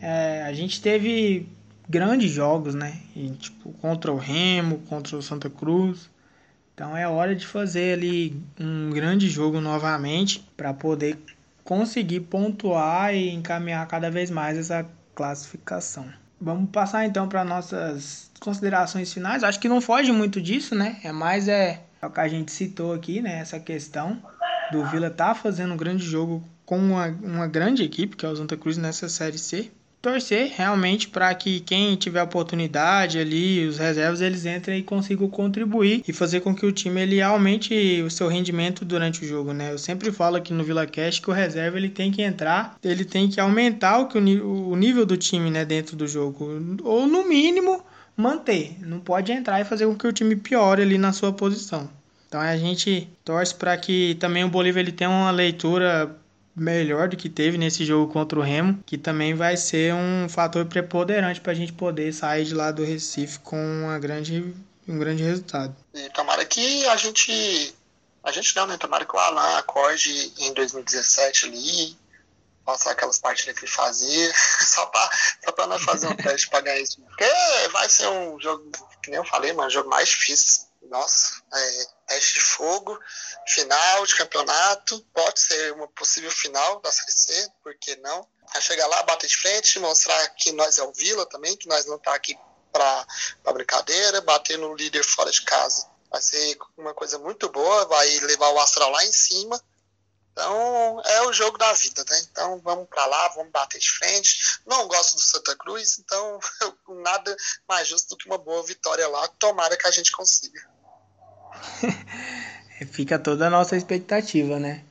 é, 0.00 0.42
a 0.42 0.52
gente 0.52 0.80
teve 0.80 1.48
grandes 1.88 2.30
jogos, 2.30 2.74
né? 2.74 2.98
E, 3.16 3.30
tipo, 3.30 3.72
contra 3.74 4.12
o 4.12 4.16
Remo, 4.16 4.78
contra 4.88 5.16
o 5.16 5.22
Santa 5.22 5.48
Cruz. 5.48 6.10
Então 6.74 6.96
é 6.96 7.08
hora 7.08 7.34
de 7.34 7.46
fazer 7.46 7.94
ali 7.94 8.40
um 8.60 8.90
grande 8.90 9.28
jogo 9.28 9.60
novamente 9.60 10.46
para 10.56 10.72
poder 10.72 11.18
conseguir 11.64 12.20
pontuar 12.20 13.12
e 13.14 13.30
encaminhar 13.30 13.86
cada 13.88 14.10
vez 14.10 14.30
mais 14.30 14.56
essa 14.56 14.86
classificação. 15.14 16.06
Vamos 16.40 16.70
passar 16.70 17.04
então 17.04 17.28
para 17.28 17.44
nossas 17.44 18.30
considerações 18.38 19.12
finais. 19.12 19.42
Acho 19.42 19.58
que 19.58 19.68
não 19.68 19.80
foge 19.80 20.12
muito 20.12 20.40
disso, 20.40 20.76
né? 20.76 21.00
É 21.02 21.10
mais 21.10 21.48
é, 21.48 21.82
é 22.00 22.06
o 22.06 22.10
que 22.10 22.20
a 22.20 22.28
gente 22.28 22.52
citou 22.52 22.94
aqui, 22.94 23.20
né? 23.20 23.40
Essa 23.40 23.58
questão 23.58 24.22
do 24.70 24.86
Vila 24.86 25.10
tá 25.10 25.34
fazendo 25.34 25.74
um 25.74 25.76
grande 25.76 26.04
jogo 26.04 26.44
com 26.64 26.78
uma, 26.78 27.08
uma 27.08 27.48
grande 27.48 27.82
equipe, 27.82 28.16
que 28.16 28.24
é 28.24 28.28
o 28.28 28.36
Santa 28.36 28.56
Cruz 28.56 28.76
nessa 28.76 29.08
Série 29.08 29.38
C 29.38 29.72
torcer 30.00 30.52
realmente 30.56 31.08
para 31.08 31.34
que 31.34 31.60
quem 31.60 31.96
tiver 31.96 32.22
oportunidade 32.22 33.18
ali, 33.18 33.66
os 33.66 33.78
reservas, 33.78 34.20
eles 34.20 34.46
entrem 34.46 34.78
e 34.78 34.82
consigam 34.82 35.28
contribuir 35.28 36.02
e 36.06 36.12
fazer 36.12 36.40
com 36.40 36.54
que 36.54 36.64
o 36.64 36.72
time 36.72 37.02
ele 37.02 37.20
aumente 37.20 38.02
o 38.02 38.10
seu 38.10 38.28
rendimento 38.28 38.84
durante 38.84 39.24
o 39.24 39.28
jogo, 39.28 39.52
né? 39.52 39.72
Eu 39.72 39.78
sempre 39.78 40.12
falo 40.12 40.36
aqui 40.36 40.52
no 40.52 40.64
Vila 40.64 40.86
Cash 40.86 41.18
que 41.18 41.30
o 41.30 41.32
reserva 41.34 41.76
ele 41.76 41.88
tem 41.88 42.10
que 42.10 42.22
entrar, 42.22 42.76
ele 42.82 43.04
tem 43.04 43.28
que 43.28 43.40
aumentar 43.40 43.98
o, 43.98 44.06
que 44.06 44.18
o, 44.18 44.68
o 44.70 44.76
nível 44.76 45.04
do 45.04 45.16
time, 45.16 45.50
né, 45.50 45.64
dentro 45.64 45.96
do 45.96 46.06
jogo, 46.06 46.48
ou 46.82 47.06
no 47.06 47.28
mínimo 47.28 47.82
manter, 48.16 48.76
não 48.80 48.98
pode 48.98 49.30
entrar 49.30 49.60
e 49.60 49.64
fazer 49.64 49.86
com 49.86 49.94
que 49.94 50.06
o 50.06 50.12
time 50.12 50.34
piore 50.34 50.82
ali 50.82 50.98
na 50.98 51.12
sua 51.12 51.32
posição. 51.32 51.88
Então 52.28 52.40
a 52.40 52.56
gente 52.56 53.08
torce 53.24 53.54
para 53.54 53.76
que 53.76 54.16
também 54.16 54.44
o 54.44 54.48
Bolívar 54.48 54.80
ele 54.80 54.92
tenha 54.92 55.08
uma 55.08 55.30
leitura 55.30 56.14
melhor 56.58 57.08
do 57.08 57.16
que 57.16 57.28
teve 57.28 57.56
nesse 57.56 57.84
jogo 57.84 58.12
contra 58.12 58.38
o 58.38 58.42
Remo, 58.42 58.82
que 58.84 58.98
também 58.98 59.34
vai 59.34 59.56
ser 59.56 59.94
um 59.94 60.28
fator 60.28 60.66
preponderante 60.66 61.40
para 61.40 61.52
a 61.52 61.54
gente 61.54 61.72
poder 61.72 62.12
sair 62.12 62.44
de 62.44 62.54
lá 62.54 62.70
do 62.70 62.84
Recife 62.84 63.38
com 63.40 63.56
uma 63.56 63.98
grande, 63.98 64.54
um 64.86 64.98
grande 64.98 65.22
resultado. 65.22 65.74
E 65.94 66.08
tomara 66.10 66.44
que 66.44 66.86
a 66.86 66.96
gente. 66.96 67.74
A 68.22 68.32
gente 68.32 68.54
não, 68.56 68.66
né? 68.66 68.76
Tomara 68.76 69.06
que 69.06 69.14
o 69.14 69.18
Alan 69.18 69.58
acorde 69.58 70.32
em 70.38 70.52
2017 70.52 71.46
ali, 71.46 71.96
passar 72.64 72.90
aquelas 72.90 73.18
partidas 73.18 73.54
que 73.58 73.64
ele 73.64 73.72
fazia, 73.72 74.32
só 74.60 74.86
para 74.86 75.10
só 75.44 75.52
pra 75.52 75.66
nós 75.66 75.82
fazer 75.82 76.08
um 76.08 76.16
teste 76.16 76.48
para 76.50 76.60
ganhar 76.60 76.80
isso. 76.80 77.00
Porque 77.00 77.24
vai 77.72 77.88
ser 77.88 78.08
um 78.08 78.38
jogo, 78.40 78.70
que 79.02 79.10
nem 79.10 79.18
eu 79.18 79.24
falei, 79.24 79.52
mano, 79.52 79.68
um 79.68 79.70
jogo 79.70 79.88
mais 79.88 80.08
difícil. 80.08 80.68
Nossa, 80.90 81.42
é, 81.52 81.86
teste 82.08 82.34
de 82.34 82.40
fogo, 82.40 82.98
final 83.46 84.06
de 84.06 84.16
campeonato, 84.16 85.00
pode 85.14 85.40
ser 85.40 85.72
uma 85.74 85.86
possível 85.88 86.30
final 86.30 86.80
da 86.80 86.90
Série 86.90 87.12
C, 87.12 87.52
por 87.62 87.76
que 87.78 87.94
não? 87.96 88.26
A 88.54 88.60
chegar 88.60 88.86
lá, 88.86 89.02
bater 89.02 89.26
de 89.26 89.36
frente, 89.36 89.78
mostrar 89.78 90.26
que 90.30 90.50
nós 90.52 90.78
é 90.78 90.82
o 90.82 90.92
Vila 90.92 91.26
também, 91.26 91.56
que 91.56 91.68
nós 91.68 91.84
não 91.86 91.98
tá 91.98 92.14
aqui 92.14 92.36
para 92.72 93.06
brincadeira, 93.52 94.20
bater 94.22 94.58
no 94.58 94.74
líder 94.74 95.04
fora 95.04 95.30
de 95.30 95.42
casa. 95.42 95.86
Vai 96.10 96.22
ser 96.22 96.58
uma 96.76 96.94
coisa 96.94 97.18
muito 97.18 97.48
boa, 97.50 97.84
vai 97.84 98.08
levar 98.20 98.48
o 98.50 98.58
Astral 98.58 98.90
lá 98.90 99.04
em 99.04 99.12
cima. 99.12 99.62
Então, 100.32 101.02
é 101.04 101.22
o 101.26 101.32
jogo 101.32 101.58
da 101.58 101.72
vida, 101.72 102.04
né? 102.08 102.20
Então, 102.30 102.60
vamos 102.60 102.88
para 102.88 103.04
lá, 103.06 103.28
vamos 103.28 103.50
bater 103.50 103.78
de 103.78 103.90
frente. 103.90 104.60
Não 104.64 104.86
gosto 104.86 105.16
do 105.16 105.20
Santa 105.20 105.54
Cruz, 105.56 105.98
então, 105.98 106.38
nada 107.02 107.36
mais 107.68 107.88
justo 107.88 108.10
do 108.10 108.16
que 108.16 108.26
uma 108.26 108.38
boa 108.38 108.62
vitória 108.62 109.06
lá. 109.08 109.26
Tomara 109.38 109.76
que 109.76 109.86
a 109.86 109.90
gente 109.90 110.12
consiga. 110.12 110.77
Fica 112.90 113.18
toda 113.18 113.46
a 113.46 113.50
nossa 113.50 113.76
expectativa, 113.76 114.58
né? 114.58 114.82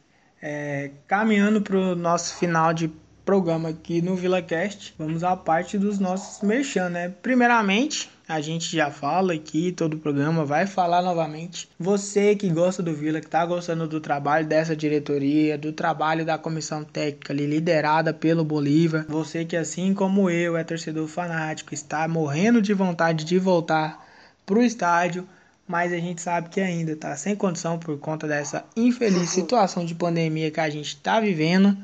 É, 0.41 0.91
caminhando 1.07 1.61
para 1.61 1.77
o 1.77 1.95
nosso 1.95 2.35
final 2.35 2.73
de 2.73 2.91
programa 3.27 3.69
aqui 3.69 4.01
no 4.01 4.15
VilaCast, 4.15 4.95
vamos 4.97 5.21
à 5.21 5.35
parte 5.35 5.77
dos 5.77 5.99
nossos 5.99 6.41
merchan, 6.41 6.87
né? 6.87 7.13
Primeiramente, 7.21 8.09
a 8.25 8.39
gente 8.39 8.73
já 8.73 8.89
fala 8.89 9.33
aqui, 9.33 9.73
todo 9.73 9.95
o 9.95 9.99
programa 9.99 10.45
vai 10.45 10.65
falar 10.65 11.01
novamente. 11.01 11.67
Você 11.77 12.37
que 12.37 12.49
gosta 12.49 12.81
do 12.81 12.93
Vila, 12.93 13.19
que 13.19 13.25
está 13.25 13.45
gostando 13.45 13.85
do 13.85 13.99
trabalho 13.99 14.47
dessa 14.47 14.75
diretoria, 14.75 15.57
do 15.57 15.73
trabalho 15.73 16.25
da 16.25 16.37
comissão 16.37 16.85
técnica 16.85 17.33
ali, 17.33 17.45
liderada 17.45 18.13
pelo 18.13 18.45
Bolívar, 18.45 19.05
você 19.09 19.43
que 19.43 19.57
assim 19.57 19.93
como 19.93 20.29
eu 20.29 20.55
é 20.55 20.63
torcedor 20.63 21.07
fanático, 21.09 21.73
está 21.73 22.07
morrendo 22.07 22.61
de 22.61 22.73
vontade 22.73 23.25
de 23.25 23.37
voltar 23.37 24.05
para 24.45 24.59
o 24.59 24.63
estádio, 24.63 25.27
mas 25.67 25.91
a 25.91 25.97
gente 25.97 26.21
sabe 26.21 26.49
que 26.49 26.61
ainda 26.61 26.93
está 26.93 27.15
sem 27.15 27.35
condição 27.35 27.77
por 27.77 27.97
conta 27.99 28.27
dessa 28.27 28.63
infeliz 28.75 29.29
situação 29.31 29.85
de 29.85 29.93
pandemia 29.93 30.49
que 30.49 30.59
a 30.59 30.69
gente 30.69 30.87
está 30.87 31.19
vivendo. 31.19 31.77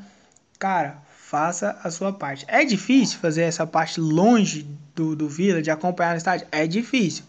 Cara, 0.58 1.02
faça 1.18 1.78
a 1.84 1.92
sua 1.92 2.14
parte. 2.14 2.46
É 2.48 2.64
difícil 2.64 3.20
fazer 3.20 3.42
essa 3.42 3.68
parte 3.68 4.00
longe 4.00 4.66
do, 4.96 5.16
do 5.16 5.28
Vila, 5.28 5.62
de 5.62 5.70
acompanhar 5.70 6.12
no 6.12 6.18
estádio? 6.18 6.48
É 6.52 6.66
difícil. 6.66 7.26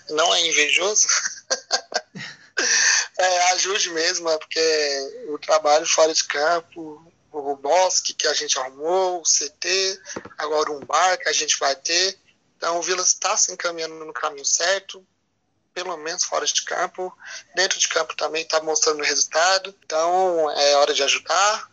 não 0.09 0.33
é 0.33 0.47
invejoso, 0.47 1.07
é, 3.19 3.51
ajude 3.53 3.91
mesmo, 3.91 4.29
é 4.29 4.37
porque 4.39 5.25
o 5.29 5.37
trabalho 5.37 5.85
fora 5.85 6.11
de 6.11 6.23
campo, 6.23 7.05
o 7.31 7.55
bosque 7.55 8.15
que 8.15 8.27
a 8.27 8.33
gente 8.33 8.57
arrumou, 8.57 9.19
o 9.19 9.23
CT, 9.23 9.99
agora 10.39 10.71
um 10.71 10.79
bar 10.79 11.17
que 11.19 11.29
a 11.29 11.33
gente 11.33 11.59
vai 11.59 11.75
ter. 11.75 12.17
Então 12.57 12.79
o 12.79 12.81
Vila 12.81 13.03
está 13.03 13.37
se 13.37 13.51
encaminhando 13.51 13.93
no 13.93 14.13
caminho 14.13 14.45
certo 14.45 15.05
pelo 15.73 15.97
menos 15.97 16.23
fora 16.23 16.45
de 16.45 16.63
campo. 16.63 17.15
Dentro 17.55 17.79
de 17.79 17.87
campo 17.87 18.15
também 18.15 18.43
está 18.43 18.61
mostrando 18.61 19.03
resultado. 19.03 19.75
Então 19.83 20.51
é 20.51 20.75
hora 20.77 20.93
de 20.93 21.03
ajudar. 21.03 21.71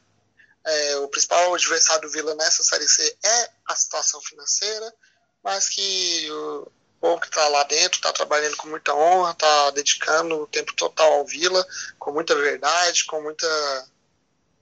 É, 0.64 0.96
o 0.98 1.08
principal 1.08 1.54
adversário 1.54 2.02
do 2.02 2.10
Vila 2.10 2.34
nessa 2.34 2.62
Série 2.62 2.88
C 2.88 3.16
é 3.24 3.50
a 3.66 3.76
situação 3.76 4.20
financeira, 4.20 4.94
mas 5.42 5.68
que 5.68 6.30
o 6.30 6.70
povo 7.00 7.20
que 7.20 7.28
está 7.28 7.48
lá 7.48 7.62
dentro 7.64 7.96
está 7.96 8.12
trabalhando 8.12 8.56
com 8.56 8.68
muita 8.68 8.94
honra, 8.94 9.32
está 9.32 9.70
dedicando 9.70 10.42
o 10.42 10.46
tempo 10.46 10.74
total 10.76 11.12
ao 11.14 11.26
Vila, 11.26 11.66
com 11.98 12.12
muita 12.12 12.34
verdade, 12.34 13.04
com 13.06 13.22
muita. 13.22 13.46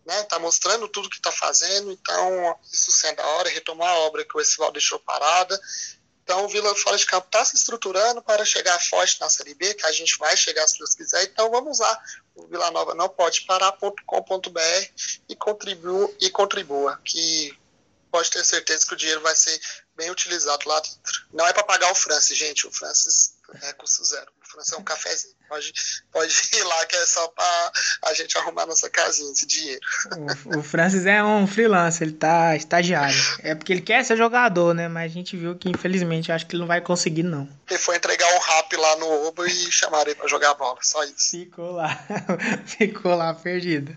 Né, 0.06 0.22
tá 0.22 0.38
mostrando 0.38 0.88
tudo 0.88 1.10
que 1.10 1.16
está 1.16 1.30
fazendo, 1.30 1.92
então 1.92 2.58
isso 2.72 2.90
sendo 2.90 3.20
a 3.20 3.26
hora, 3.26 3.50
retomar 3.50 3.90
a 3.90 3.98
obra 3.98 4.24
que 4.24 4.34
o 4.34 4.40
Essival 4.40 4.72
deixou 4.72 4.98
parada 5.00 5.60
então, 6.28 6.44
o 6.44 6.48
Vila 6.48 6.74
Fora 6.74 6.98
de 6.98 7.06
Campo 7.06 7.26
está 7.26 7.42
se 7.42 7.56
estruturando 7.56 8.20
para 8.20 8.44
chegar 8.44 8.78
forte 8.78 9.18
na 9.18 9.30
Série 9.30 9.54
B, 9.54 9.72
que 9.72 9.86
a 9.86 9.92
gente 9.92 10.18
vai 10.18 10.36
chegar 10.36 10.68
se 10.68 10.76
Deus 10.76 10.94
quiser. 10.94 11.24
Então, 11.24 11.50
vamos 11.50 11.78
lá. 11.78 12.02
O 12.34 12.46
Vila 12.46 12.70
Nova 12.70 12.94
não 12.94 13.08
pode 13.08 13.46
parar.com.br 13.46 14.60
e 15.26 15.34
contribua, 15.34 16.14
e 16.20 16.28
contribua, 16.28 17.00
que 17.02 17.58
pode 18.10 18.30
ter 18.30 18.44
certeza 18.44 18.86
que 18.86 18.92
o 18.92 18.96
dinheiro 18.96 19.22
vai 19.22 19.34
ser 19.34 19.58
bem 19.96 20.10
utilizado 20.10 20.68
lá 20.68 20.78
dentro. 20.80 21.26
Não 21.32 21.46
é 21.46 21.52
para 21.54 21.64
pagar 21.64 21.90
o 21.90 21.94
Francis, 21.94 22.36
gente. 22.36 22.66
O 22.66 22.72
Francis 22.72 23.34
é 23.62 23.72
custo 23.72 24.04
zero. 24.04 24.30
O 24.48 24.50
Francis 24.50 24.72
é 24.72 24.76
um 24.76 24.82
cafezinho. 24.82 25.34
Pode, 25.48 25.72
pode 26.12 26.34
ir 26.56 26.62
lá 26.62 26.86
que 26.86 26.96
é 26.96 27.06
só 27.06 27.26
para 27.28 27.72
a 28.06 28.14
gente 28.14 28.36
arrumar 28.38 28.66
nossa 28.66 28.88
casinha, 28.88 29.30
esse 29.32 29.46
dinheiro. 29.46 29.80
O, 30.46 30.58
o 30.58 30.62
Francis 30.62 31.06
é 31.06 31.22
um 31.22 31.46
freelancer, 31.46 32.06
ele 32.06 32.16
tá 32.16 32.56
estagiário. 32.56 33.16
É 33.42 33.54
porque 33.54 33.72
ele 33.72 33.80
quer 33.80 34.04
ser 34.04 34.16
jogador, 34.16 34.74
né? 34.74 34.88
Mas 34.88 35.10
a 35.10 35.14
gente 35.14 35.36
viu 35.36 35.56
que 35.56 35.68
infelizmente 35.68 36.32
acho 36.32 36.46
que 36.46 36.54
ele 36.54 36.60
não 36.60 36.66
vai 36.66 36.80
conseguir, 36.80 37.22
não. 37.22 37.48
Ele 37.68 37.78
foi 37.78 37.96
entregar 37.96 38.26
um 38.34 38.38
rap 38.38 38.76
lá 38.76 38.96
no 38.96 39.28
Oba 39.28 39.46
e 39.46 39.72
chamaram 39.72 40.10
ele 40.10 40.14
para 40.14 40.28
jogar 40.28 40.54
bola, 40.54 40.78
só 40.82 41.02
isso. 41.04 41.30
Ficou 41.30 41.72
lá, 41.72 41.98
ficou 42.66 43.14
lá 43.14 43.34
perdido. 43.34 43.96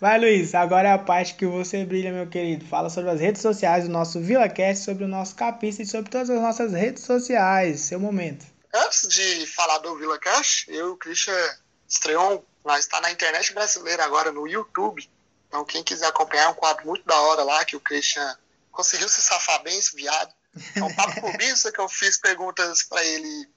Vai, 0.00 0.18
Luiz, 0.18 0.54
agora 0.54 0.88
é 0.88 0.92
a 0.92 0.98
parte 0.98 1.34
que 1.34 1.46
você 1.46 1.84
brilha, 1.84 2.12
meu 2.12 2.26
querido. 2.26 2.64
Fala 2.66 2.88
sobre 2.90 3.10
as 3.10 3.20
redes 3.20 3.42
sociais 3.42 3.84
do 3.84 3.90
nosso 3.90 4.20
VilaCast, 4.20 4.84
sobre 4.84 5.04
o 5.04 5.08
nosso 5.08 5.34
Capista 5.34 5.82
e 5.82 5.86
sobre 5.86 6.10
todas 6.10 6.30
as 6.30 6.40
nossas 6.40 6.72
redes 6.72 7.02
sociais. 7.02 7.80
Seu 7.80 8.00
momento. 8.00 8.55
Antes 8.72 9.08
de 9.08 9.46
falar 9.46 9.78
do 9.78 9.96
Vila 9.96 10.18
Cash, 10.18 10.66
eu 10.68 10.88
e 10.88 10.90
o 10.90 10.96
Christian 10.96 11.34
estreou, 11.88 12.46
nós 12.64 12.80
está 12.80 13.00
na 13.00 13.10
internet 13.10 13.52
brasileira 13.52 14.04
agora 14.04 14.32
no 14.32 14.46
YouTube. 14.46 15.08
Então 15.48 15.64
quem 15.64 15.82
quiser 15.82 16.06
acompanhar 16.06 16.44
é 16.44 16.48
um 16.48 16.54
quadro 16.54 16.86
muito 16.86 17.04
da 17.06 17.18
hora 17.20 17.42
lá 17.42 17.64
que 17.64 17.76
o 17.76 17.80
Christian 17.80 18.36
conseguiu 18.70 19.08
se 19.08 19.22
safar 19.22 19.62
bem, 19.62 19.78
esse 19.78 19.94
viado. 19.94 20.34
É 20.74 20.82
um 20.82 20.94
papo 20.94 21.20
clubista 21.20 21.72
que 21.72 21.80
eu 21.80 21.88
fiz 21.88 22.18
perguntas 22.18 22.82
para 22.82 23.04
ele 23.04 23.48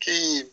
que 0.00 0.50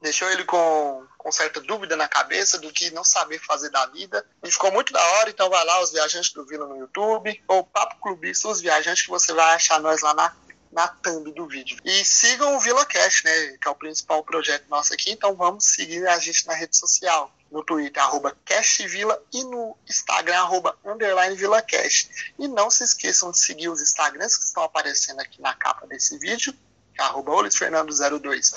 deixou 0.00 0.30
ele 0.30 0.44
com, 0.44 1.06
com 1.18 1.30
certa 1.30 1.60
dúvida 1.60 1.96
na 1.96 2.08
cabeça 2.08 2.58
do 2.58 2.72
que 2.72 2.90
não 2.90 3.04
saber 3.04 3.38
fazer 3.38 3.70
da 3.70 3.86
vida. 3.86 4.26
E 4.42 4.50
ficou 4.50 4.72
muito 4.72 4.92
da 4.92 5.04
hora, 5.12 5.30
então 5.30 5.50
vai 5.50 5.64
lá, 5.64 5.82
os 5.82 5.92
viajantes 5.92 6.32
do 6.32 6.44
Vila 6.46 6.66
no 6.66 6.76
YouTube, 6.76 7.42
ou 7.46 7.64
Papo 7.64 7.96
Clubista, 8.00 8.48
os 8.48 8.60
viajantes 8.60 9.02
que 9.02 9.10
você 9.10 9.32
vai 9.32 9.54
achar 9.54 9.78
nós 9.80 10.00
lá 10.00 10.14
na 10.14 10.34
na 10.70 10.88
thumb 10.88 11.32
do 11.32 11.46
vídeo. 11.46 11.78
E 11.84 12.04
sigam 12.04 12.56
o 12.56 12.60
VilaCast, 12.60 13.24
né, 13.24 13.58
que 13.60 13.66
é 13.66 13.70
o 13.70 13.74
principal 13.74 14.22
projeto 14.22 14.68
nosso 14.68 14.94
aqui, 14.94 15.10
então 15.10 15.34
vamos 15.34 15.64
seguir 15.64 16.06
a 16.06 16.18
gente 16.18 16.46
na 16.46 16.54
rede 16.54 16.76
social. 16.76 17.32
No 17.50 17.64
Twitter, 17.64 18.00
arroba 18.00 18.36
CastVila 18.44 19.20
e 19.32 19.42
no 19.42 19.76
Instagram, 19.88 20.36
arroba 20.36 20.78
underline 20.84 21.34
VilaCast. 21.34 22.32
E 22.38 22.46
não 22.46 22.70
se 22.70 22.84
esqueçam 22.84 23.32
de 23.32 23.40
seguir 23.40 23.68
os 23.68 23.82
Instagrams 23.82 24.36
que 24.36 24.44
estão 24.44 24.62
aparecendo 24.62 25.18
aqui 25.18 25.42
na 25.42 25.52
capa 25.52 25.84
desse 25.88 26.16
vídeo, 26.18 26.54
é 27.00 27.02
arroba 27.02 27.32
Fernando02 27.48 28.54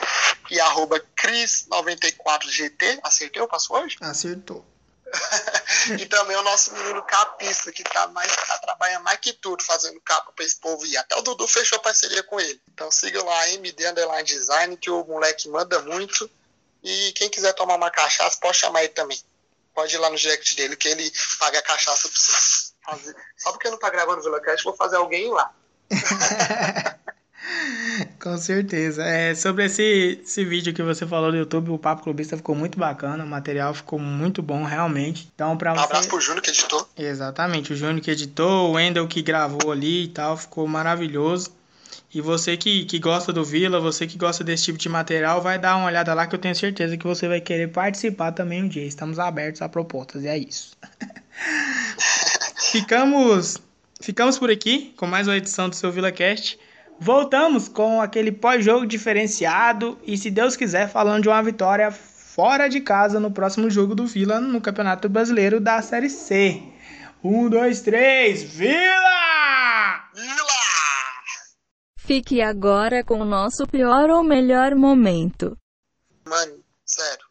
e 0.51 0.59
arroba 0.59 0.99
Cris94GT. 1.17 2.99
Acertei 3.01 3.41
o 3.41 3.47
password? 3.47 3.97
Acertou. 4.01 4.65
e 5.99 6.05
também 6.05 6.35
o 6.37 6.43
nosso 6.43 6.73
menino 6.73 7.01
capista, 7.03 7.71
que 7.71 7.83
tá, 7.83 8.07
mais, 8.07 8.35
tá 8.35 8.57
trabalhando 8.59 9.03
mais 9.03 9.19
que 9.19 9.33
tudo, 9.33 9.63
fazendo 9.63 9.99
capa 10.01 10.31
pra 10.31 10.45
esse 10.45 10.55
povo. 10.57 10.85
E 10.85 10.97
até 10.97 11.15
o 11.15 11.21
Dudu 11.21 11.47
fechou 11.47 11.79
parceria 11.79 12.23
com 12.23 12.39
ele. 12.39 12.61
Então 12.73 12.89
siga 12.91 13.23
lá, 13.23 13.49
MD 13.49 13.87
Underline 13.87 14.23
Design, 14.23 14.77
que 14.77 14.89
o 14.89 15.03
moleque 15.05 15.49
manda 15.49 15.79
muito. 15.81 16.29
E 16.83 17.11
quem 17.13 17.29
quiser 17.29 17.53
tomar 17.53 17.75
uma 17.75 17.91
cachaça, 17.91 18.37
pode 18.41 18.57
chamar 18.57 18.83
ele 18.83 18.93
também. 18.93 19.19
Pode 19.73 19.95
ir 19.95 19.97
lá 19.97 20.09
no 20.09 20.17
direct 20.17 20.55
dele 20.55 20.75
que 20.75 20.87
ele 20.87 21.11
paga 21.39 21.59
a 21.59 21.63
cachaça 21.63 22.07
pra 22.07 22.17
você. 22.19 22.73
Fazer. 22.83 23.15
Só 23.37 23.51
porque 23.51 23.69
não 23.69 23.79
tá 23.79 23.89
gravando 23.89 24.19
o 24.19 24.23
VilaCast, 24.23 24.63
vou 24.63 24.75
fazer 24.75 24.97
alguém 24.97 25.27
ir 25.27 25.31
lá. 25.31 25.53
Com 28.19 28.37
certeza. 28.37 29.03
É, 29.03 29.35
sobre 29.35 29.65
esse, 29.65 30.19
esse 30.23 30.45
vídeo 30.45 30.73
que 30.73 30.81
você 30.81 31.05
falou 31.05 31.31
do 31.31 31.37
YouTube, 31.37 31.71
o 31.71 31.77
Papo 31.77 32.03
Clubista 32.03 32.37
ficou 32.37 32.55
muito 32.55 32.77
bacana, 32.77 33.23
o 33.23 33.27
material 33.27 33.73
ficou 33.73 33.99
muito 33.99 34.41
bom, 34.41 34.63
realmente. 34.63 35.29
Então, 35.35 35.57
para 35.57 35.73
Um 35.73 35.75
você... 35.75 35.83
abraço 35.83 36.07
pro 36.07 36.19
Júnior 36.21 36.41
que 36.41 36.49
editou. 36.49 36.87
Exatamente, 36.97 37.73
o 37.73 37.75
Júnior 37.75 38.01
que 38.01 38.11
editou, 38.11 38.69
o 38.69 38.73
Wendel 38.73 39.07
que 39.07 39.21
gravou 39.21 39.71
ali 39.71 40.05
e 40.05 40.07
tal, 40.07 40.37
ficou 40.37 40.67
maravilhoso. 40.67 41.51
E 42.13 42.21
você 42.21 42.55
que, 42.55 42.85
que 42.85 42.99
gosta 42.99 43.33
do 43.33 43.43
Vila, 43.43 43.79
você 43.79 44.05
que 44.05 44.17
gosta 44.17 44.43
desse 44.43 44.65
tipo 44.65 44.77
de 44.77 44.87
material, 44.87 45.41
vai 45.41 45.57
dar 45.57 45.75
uma 45.75 45.87
olhada 45.87 46.13
lá 46.13 46.27
que 46.27 46.35
eu 46.35 46.39
tenho 46.39 46.55
certeza 46.55 46.95
que 46.95 47.05
você 47.05 47.27
vai 47.27 47.41
querer 47.41 47.69
participar 47.69 48.31
também 48.31 48.63
um 48.63 48.67
dia. 48.67 48.85
Estamos 48.85 49.17
abertos 49.17 49.61
a 49.61 49.69
propostas, 49.69 50.23
e 50.23 50.27
é 50.27 50.37
isso. 50.37 50.77
ficamos, 52.71 53.57
ficamos 53.99 54.37
por 54.37 54.51
aqui 54.51 54.93
com 54.95 55.07
mais 55.07 55.27
uma 55.27 55.37
edição 55.37 55.67
do 55.67 55.75
seu 55.75 55.91
VilaCast. 55.91 56.59
Voltamos 56.99 57.67
com 57.67 58.01
aquele 58.01 58.31
pós-jogo 58.31 58.85
diferenciado 58.85 59.99
e, 60.03 60.17
se 60.17 60.29
Deus 60.31 60.55
quiser, 60.55 60.89
falando 60.89 61.23
de 61.23 61.29
uma 61.29 61.41
vitória 61.43 61.91
fora 61.91 62.67
de 62.67 62.81
casa 62.81 63.19
no 63.19 63.31
próximo 63.31 63.69
jogo 63.69 63.93
do 63.93 64.07
Vila 64.07 64.39
no 64.39 64.61
Campeonato 64.61 65.07
Brasileiro 65.09 65.59
da 65.59 65.81
Série 65.81 66.09
C. 66.09 66.63
Um, 67.23 67.49
dois, 67.49 67.81
três, 67.81 68.43
Vila! 68.43 70.09
Vila! 70.13 70.53
Fique 71.99 72.41
agora 72.41 73.03
com 73.03 73.19
o 73.19 73.25
nosso 73.25 73.65
pior 73.65 74.09
ou 74.09 74.23
melhor 74.23 74.75
momento. 74.75 75.57
Mano, 76.25 76.63
sério. 76.85 77.25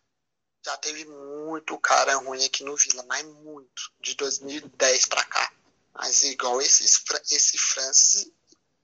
Já 0.64 0.76
teve 0.76 1.04
muito 1.04 1.76
cara 1.78 2.14
ruim 2.16 2.44
aqui 2.44 2.62
no 2.64 2.76
Vila, 2.76 3.04
mas 3.08 3.24
muito. 3.42 3.90
De 4.00 4.14
2010 4.14 5.06
pra 5.06 5.24
cá. 5.24 5.52
Mas 5.94 6.22
igual 6.22 6.60
esse, 6.60 6.84
esse 6.84 7.58
Francis, 7.58 8.30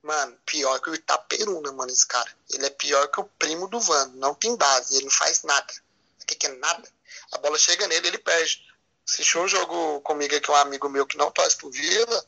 mano, 0.01 0.37
pior 0.45 0.79
que 0.79 0.89
o 0.89 0.95
Itaperuna, 0.95 1.71
mano, 1.71 1.91
esse 1.91 2.05
cara. 2.05 2.29
Ele 2.51 2.65
é 2.65 2.69
pior 2.69 3.07
que 3.07 3.19
o 3.19 3.25
primo 3.25 3.67
do 3.67 3.79
Vando. 3.79 4.17
Não 4.17 4.33
tem 4.33 4.55
base, 4.55 4.95
ele 4.95 5.05
não 5.05 5.11
faz 5.11 5.43
nada. 5.43 5.73
O 6.21 6.25
que, 6.25 6.35
que 6.35 6.47
é 6.47 6.53
nada? 6.53 6.87
A 7.31 7.37
bola 7.39 7.57
chega 7.57 7.87
nele, 7.87 8.07
ele 8.07 8.17
perde. 8.17 8.67
Assistiu 9.07 9.41
um 9.41 9.47
jogo 9.47 10.01
comigo 10.01 10.35
aqui, 10.35 10.51
um 10.51 10.55
amigo 10.55 10.87
meu 10.87 11.05
que 11.05 11.17
não 11.17 11.31
torce 11.31 11.57
pro 11.57 11.71
Vila. 11.71 12.25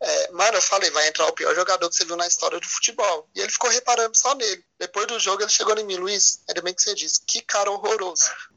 É, 0.00 0.30
mano, 0.32 0.56
eu 0.58 0.62
falei, 0.62 0.90
vai 0.90 1.08
entrar 1.08 1.26
o 1.26 1.32
pior 1.32 1.54
jogador 1.54 1.88
que 1.88 1.96
você 1.96 2.04
viu 2.04 2.16
na 2.16 2.26
história 2.26 2.58
do 2.58 2.68
futebol. 2.68 3.28
E 3.34 3.40
ele 3.40 3.50
ficou 3.50 3.70
reparando 3.70 4.18
só 4.18 4.34
nele. 4.34 4.64
Depois 4.78 5.06
do 5.06 5.18
jogo, 5.18 5.42
ele 5.42 5.50
chegou 5.50 5.76
em 5.78 5.84
mim, 5.84 5.96
Luiz, 5.96 6.42
ainda 6.48 6.62
bem 6.62 6.74
que 6.74 6.82
você 6.82 6.94
disse, 6.94 7.22
que 7.26 7.40
cara 7.42 7.70
horroroso. 7.70 8.30